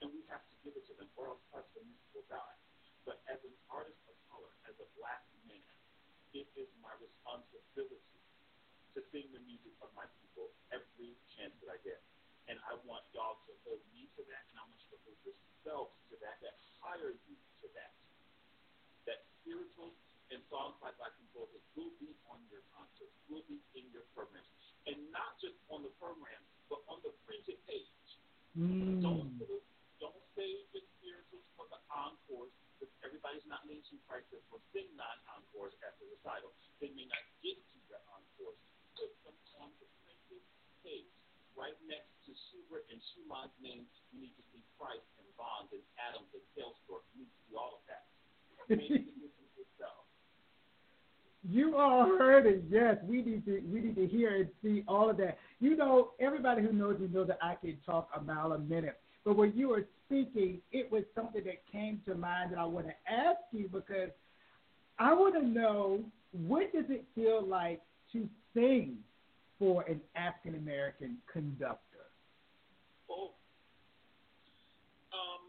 and 0.00 0.08
we 0.08 0.24
have 0.32 0.40
to 0.40 0.54
give 0.64 0.72
it 0.72 0.88
to 0.88 0.96
them, 0.96 1.04
or 1.20 1.36
else 1.36 1.68
the 1.76 1.84
music 1.84 2.08
will 2.16 2.24
die. 2.32 2.56
But 3.04 3.20
as 3.28 3.36
an 3.44 3.52
artist 3.68 4.00
of 4.08 4.16
color, 4.32 4.48
as 4.64 4.72
a 4.80 4.88
black 4.96 5.20
man, 5.44 5.60
it 6.32 6.48
is 6.56 6.70
my 6.80 6.96
responsibility 6.96 8.00
to 8.96 9.04
sing 9.12 9.28
the 9.36 9.42
music 9.44 9.76
of 9.84 9.92
my 9.92 10.08
people 10.24 10.48
every 10.72 11.12
chance 11.36 11.52
that 11.60 11.76
I 11.76 11.76
get. 11.84 12.00
And 12.50 12.58
I 12.66 12.74
want 12.88 13.06
y'all 13.14 13.38
to 13.46 13.52
hold 13.62 13.82
me 13.94 14.10
to 14.18 14.22
that, 14.26 14.42
and 14.50 14.58
I 14.58 14.64
want 14.66 14.80
you 14.82 14.90
to 14.92 15.00
hold 15.06 15.18
yourselves 15.22 15.94
to 16.10 16.18
that, 16.26 16.42
that 16.42 16.58
hire 16.82 17.14
you 17.14 17.36
to 17.62 17.66
that. 17.78 17.94
That 19.06 19.22
spiritual 19.42 19.94
and 20.34 20.42
songs 20.50 20.74
by 20.82 20.90
black 20.98 21.14
composers 21.22 21.62
will 21.78 21.94
be 22.02 22.10
on 22.26 22.42
your 22.50 22.66
concerts, 22.74 23.14
will 23.30 23.46
be 23.46 23.62
in 23.78 23.86
your 23.94 24.06
programs. 24.16 24.48
And 24.90 24.98
not 25.14 25.38
just 25.38 25.54
on 25.70 25.86
the 25.86 25.94
program, 26.02 26.42
but 26.66 26.82
on 26.90 26.98
the 27.06 27.14
printed 27.22 27.62
page. 27.70 28.18
Mm. 28.58 28.98
Don't, 28.98 29.38
don't 30.02 30.22
save 30.34 30.66
the 30.74 30.82
spirituals 30.98 31.46
for 31.54 31.70
the 31.70 31.78
encores, 31.94 32.50
because 32.74 32.90
everybody's 33.06 33.46
not 33.46 33.62
mentioning 33.70 34.02
prices 34.10 34.42
for 34.50 34.58
sing 34.74 34.90
non-encores 34.98 35.78
at 35.86 35.94
the 36.02 36.10
recital. 36.10 36.50
They 36.82 36.90
may 36.90 37.06
not 37.06 37.22
get 37.38 37.54
to 37.54 37.78
the 37.86 38.02
encores. 38.10 38.58
Put 38.98 39.14
them 39.22 39.38
on 39.62 39.70
the 39.78 39.86
printed 40.02 40.42
page 40.82 41.08
right 41.56 41.76
next 41.86 42.10
to 42.26 42.32
Schubert 42.48 42.88
and 42.90 42.98
Schumann's 43.12 43.54
name, 43.60 43.84
you 44.12 44.18
need 44.24 44.34
to 44.34 44.44
see 44.52 44.62
Price 44.80 45.04
and 45.20 45.28
Bonds 45.36 45.70
and 45.70 45.84
Adams 46.00 46.28
and 46.32 46.44
Hairston. 46.56 47.00
You 47.14 47.22
need 47.22 47.30
to 47.30 47.40
see 47.46 47.54
all 47.56 47.78
of 47.78 47.84
that. 47.86 48.08
You 51.48 51.76
all 51.76 52.04
heard 52.18 52.46
it. 52.46 52.62
Yes, 52.70 52.98
we 53.04 53.20
need 53.20 53.44
to 53.46 53.60
we 53.72 53.80
need 53.80 53.96
to 53.96 54.06
hear 54.06 54.36
and 54.36 54.48
see 54.62 54.84
all 54.86 55.10
of 55.10 55.16
that. 55.16 55.38
You 55.58 55.76
know, 55.76 56.10
everybody 56.20 56.62
who 56.62 56.72
knows 56.72 57.00
me 57.00 57.08
knows 57.12 57.26
that 57.26 57.38
I 57.42 57.56
can 57.56 57.76
talk 57.84 58.08
about 58.14 58.52
a 58.52 58.58
minute. 58.58 59.00
But 59.24 59.36
when 59.36 59.52
you 59.56 59.68
were 59.70 59.84
speaking, 60.06 60.60
it 60.70 60.90
was 60.90 61.02
something 61.16 61.42
that 61.44 61.62
came 61.70 62.00
to 62.06 62.14
mind 62.14 62.52
that 62.52 62.58
I 62.58 62.64
want 62.64 62.86
to 62.86 63.12
ask 63.12 63.40
you 63.50 63.68
because 63.68 64.10
I 64.98 65.14
want 65.14 65.34
to 65.34 65.44
know 65.44 66.04
what 66.30 66.72
does 66.72 66.84
it 66.88 67.04
feel 67.14 67.44
like 67.44 67.82
to 68.12 68.28
sing 68.54 68.98
for 69.58 69.82
an 69.88 70.00
African 70.14 70.54
American 70.54 71.16
conductor? 71.32 72.06
Oh, 73.10 73.30
um, 75.12 75.42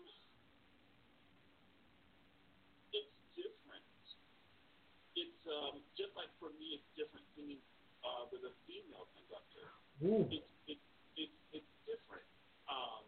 it's 2.94 3.10
different. 3.36 3.86
It's 5.16 5.48
um, 5.48 5.82
just 5.98 6.14
it's 6.74 6.90
different 6.98 7.26
singing 7.38 7.62
uh, 8.02 8.26
with 8.34 8.42
a 8.50 8.54
female 8.66 9.06
conductor. 9.14 9.70
Ooh. 10.02 10.26
It's 10.34 10.50
it, 10.66 10.82
it, 11.14 11.30
it's 11.54 11.74
different. 11.86 12.26
Um, 12.66 13.06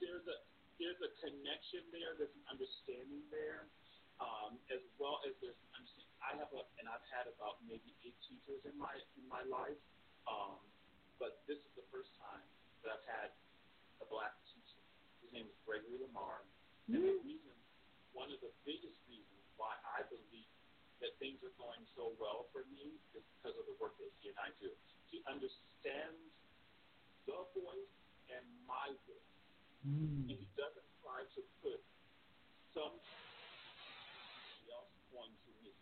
there's 0.00 0.24
a 0.24 0.36
there's 0.80 0.98
a 1.04 1.12
connection 1.20 1.84
there. 1.92 2.16
There's 2.16 2.32
an 2.32 2.46
understanding 2.48 3.22
there, 3.28 3.68
um, 4.18 4.56
as 4.72 4.80
well 4.96 5.20
as 5.28 5.36
there's 5.44 5.60
an 5.60 5.70
understanding. 5.76 6.10
I 6.24 6.32
have 6.40 6.50
a, 6.56 6.64
and 6.80 6.88
I've 6.88 7.04
had 7.12 7.28
about 7.28 7.60
maybe 7.68 7.92
eight 8.02 8.16
teachers 8.24 8.64
in 8.64 8.74
my 8.80 8.96
in 9.20 9.24
my 9.28 9.44
life, 9.46 9.78
um, 10.24 10.58
but 11.20 11.44
this 11.44 11.60
is 11.60 11.72
the 11.76 11.86
first 11.92 12.10
time 12.16 12.42
that 12.82 12.96
I've 12.96 13.06
had 13.06 13.28
a 14.00 14.06
black 14.08 14.34
teacher. 14.48 14.80
His 15.20 15.30
name 15.36 15.46
is 15.46 15.56
Gregory 15.68 16.00
Lamar, 16.00 16.42
mm-hmm. 16.88 16.96
and 16.96 17.02
the 17.04 17.14
reason, 17.22 17.54
one 18.16 18.32
of 18.32 18.40
the 18.40 18.50
biggest 18.66 18.96
reasons 19.06 19.44
why 19.60 19.76
I 19.86 20.02
believe 20.10 20.51
that 21.02 21.18
things 21.18 21.42
are 21.42 21.54
going 21.58 21.82
so 21.98 22.14
well 22.22 22.46
for 22.54 22.62
me 22.70 22.94
is 23.12 23.26
because 23.36 23.58
of 23.58 23.66
the 23.66 23.74
work 23.82 23.98
that 23.98 24.08
he 24.22 24.30
and 24.30 24.38
I 24.38 24.54
do. 24.62 24.70
He 25.10 25.18
understands 25.26 26.30
the 27.26 27.42
voice 27.58 27.94
and 28.30 28.46
my 28.64 28.94
voice. 29.04 29.34
Mm. 29.82 30.30
And 30.30 30.36
he 30.38 30.46
doesn't 30.54 30.86
try 31.02 31.26
to 31.26 31.40
put 31.58 31.82
some 32.70 32.94
else 34.70 34.94
onto 35.12 35.50
me. 35.66 35.74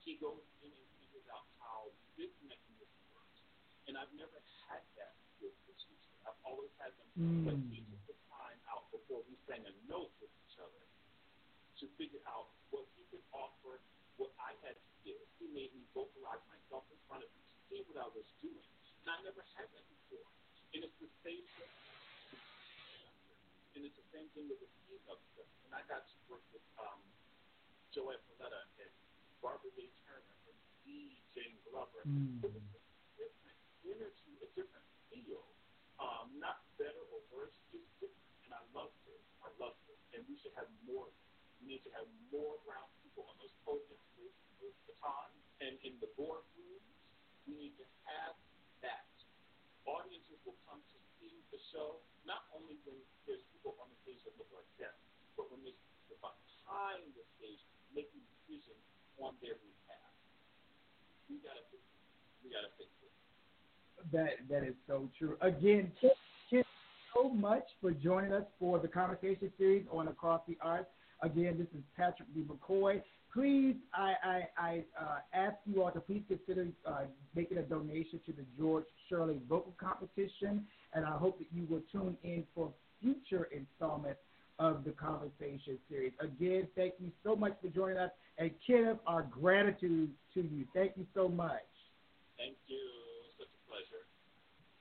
He 0.00 0.16
goes 0.16 0.42
in 0.64 0.72
and 0.72 0.88
figures 1.04 1.28
out 1.28 1.44
how 1.60 1.92
this 2.16 2.32
mechanism 2.48 3.00
works. 3.12 3.40
And 3.86 4.00
I've 4.00 4.12
never 4.16 4.40
had 4.68 4.82
that 4.98 5.14
with 5.38 5.52
the 5.68 5.74
teacher. 5.76 6.12
I've 6.24 6.40
always 6.48 6.72
had 6.80 6.96
them, 6.96 7.08
mm. 7.20 7.44
but 7.44 7.56
he 7.68 7.84
took 7.84 8.04
the 8.08 8.16
time 8.32 8.56
out 8.72 8.88
before 8.88 9.20
we 9.28 9.36
sang 9.44 9.62
a 9.68 9.74
note 9.84 10.12
with 10.18 10.32
each 10.48 10.56
other 10.56 10.84
to 11.80 11.84
figure 12.00 12.24
out 12.24 12.48
what 12.72 12.88
he 12.96 13.04
could 13.12 13.24
offer, 13.32 13.80
what 14.16 14.30
I 14.38 14.54
had 14.62 14.76
to 14.78 14.90
give. 15.02 15.18
He 15.38 15.50
made 15.50 15.74
me 15.74 15.82
vocalize 15.90 16.42
myself 16.46 16.86
in 16.90 16.98
front 17.10 17.26
of 17.26 17.30
him 17.30 17.44
to 17.50 17.56
see 17.70 17.80
what 17.90 17.98
I 17.98 18.08
was 18.14 18.26
doing. 18.38 18.68
And 19.04 19.06
I 19.10 19.16
never 19.26 19.42
had 19.58 19.66
that 19.74 19.86
before. 19.90 20.28
And 20.74 20.86
it's 20.86 20.98
the 21.02 21.10
same 21.22 21.44
thing. 21.58 21.74
And 23.74 23.82
it's 23.82 23.98
the 23.98 24.08
same 24.14 24.30
thing 24.32 24.46
with 24.46 24.62
the 24.62 24.70
female 24.86 25.18
stuff. 25.34 25.50
And 25.66 25.72
I 25.74 25.82
got 25.90 26.06
to 26.06 26.16
work 26.30 26.44
with 26.54 26.62
um, 26.78 27.02
JoAnn 27.90 28.18
Falletta 28.30 28.62
and 28.78 28.92
Barbara 29.42 29.70
Day 29.74 29.90
Turner 30.06 30.36
and 30.46 30.56
Dame 30.86 31.18
Jane 31.34 31.58
Glover. 31.66 32.06
Mm. 32.06 32.38
It 32.40 32.54
was 32.54 32.62
a 32.62 32.82
different 33.18 33.58
energy, 33.82 34.32
a 34.40 34.48
different 34.54 34.86
feel. 35.10 35.42
Um, 35.98 36.30
not 36.38 36.62
better 36.78 37.02
or 37.10 37.20
worse, 37.34 37.54
just 37.74 37.86
different. 37.98 38.30
And 38.46 38.54
I 38.54 38.62
loved 38.70 38.98
it. 39.10 39.20
I 39.42 39.50
loved 39.58 39.82
it. 39.90 39.98
And 40.14 40.22
we 40.30 40.38
should 40.38 40.54
have 40.54 40.70
more. 40.86 41.10
We 41.58 41.74
need 41.74 41.82
to 41.86 41.92
have 41.98 42.06
more 42.30 42.60
brown 42.62 42.86
people 43.02 43.26
on 43.26 43.34
those 43.42 43.54
podiums 43.66 44.03
and 45.60 45.76
in 45.86 45.96
the 46.02 46.10
boardrooms. 46.18 46.82
We 47.44 47.56
need 47.60 47.76
to 47.76 47.86
have 48.08 48.32
that 48.80 49.04
audiences 49.84 50.40
will 50.48 50.56
come 50.64 50.80
to 50.80 50.98
see 51.20 51.44
the 51.52 51.60
show 51.72 52.00
not 52.24 52.48
only 52.56 52.80
when 52.88 52.96
there's 53.28 53.44
people 53.52 53.76
on 53.76 53.92
the 53.92 53.98
stage 54.00 54.20
that 54.24 54.32
look 54.40 54.48
like 54.56 54.68
them, 54.80 54.92
but 55.36 55.52
when 55.52 55.60
there's 55.60 55.76
people 56.08 56.32
behind 56.64 57.04
the 57.12 57.24
stage 57.36 57.60
making 57.92 58.24
decisions 58.40 58.80
on 59.20 59.36
their 59.44 59.60
behalf. 59.60 60.12
We 61.28 61.38
gotta 61.44 61.64
fix 61.68 61.84
it. 61.84 62.02
We 62.42 62.48
gotta 62.50 62.72
fix 62.80 62.90
it. 63.04 63.12
That 64.12 64.40
that 64.48 64.64
is 64.64 64.76
so 64.88 65.08
true. 65.16 65.36
Again, 65.40 65.92
Kip, 66.00 66.16
Kip, 66.50 66.66
so 67.14 67.28
much 67.28 67.64
for 67.80 67.92
joining 67.92 68.32
us 68.32 68.44
for 68.58 68.78
the 68.78 68.88
conversation 68.88 69.52
series 69.56 69.84
on 69.92 70.08
Across 70.08 70.42
the 70.48 70.58
Arts. 70.60 70.88
Again, 71.22 71.56
this 71.58 71.68
is 71.76 71.84
Patrick 71.96 72.32
D. 72.34 72.42
McCoy 72.42 73.02
please, 73.34 73.74
I, 73.92 74.14
I, 74.22 74.48
I 74.56 74.84
uh, 74.98 75.18
ask 75.34 75.56
you 75.66 75.82
all 75.82 75.90
to 75.90 76.00
please 76.00 76.22
consider 76.28 76.68
uh, 76.86 77.02
making 77.34 77.58
a 77.58 77.62
donation 77.62 78.20
to 78.26 78.32
the 78.32 78.44
George 78.56 78.84
Shirley 79.08 79.40
Vocal 79.48 79.74
Competition, 79.78 80.64
and 80.94 81.04
I 81.04 81.10
hope 81.10 81.38
that 81.38 81.48
you 81.52 81.66
will 81.68 81.82
tune 81.90 82.16
in 82.22 82.44
for 82.54 82.72
future 83.02 83.48
installments 83.52 84.20
of 84.60 84.84
the 84.84 84.92
conversation 84.92 85.78
series. 85.90 86.12
Again, 86.20 86.68
thank 86.76 86.94
you 87.00 87.10
so 87.24 87.34
much 87.34 87.54
for 87.60 87.68
joining 87.68 87.98
us, 87.98 88.10
and 88.38 88.52
Kenneth, 88.64 88.98
our 89.06 89.22
gratitude 89.24 90.10
to 90.34 90.40
you. 90.40 90.64
Thank 90.72 90.92
you 90.96 91.04
so 91.12 91.28
much. 91.28 91.66
Thank 92.38 92.54
you. 92.68 92.78
Such 93.36 93.48
a 93.50 93.60
pleasure. 93.68 94.06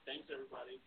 Thanks, 0.05 0.29
everybody. 0.31 0.77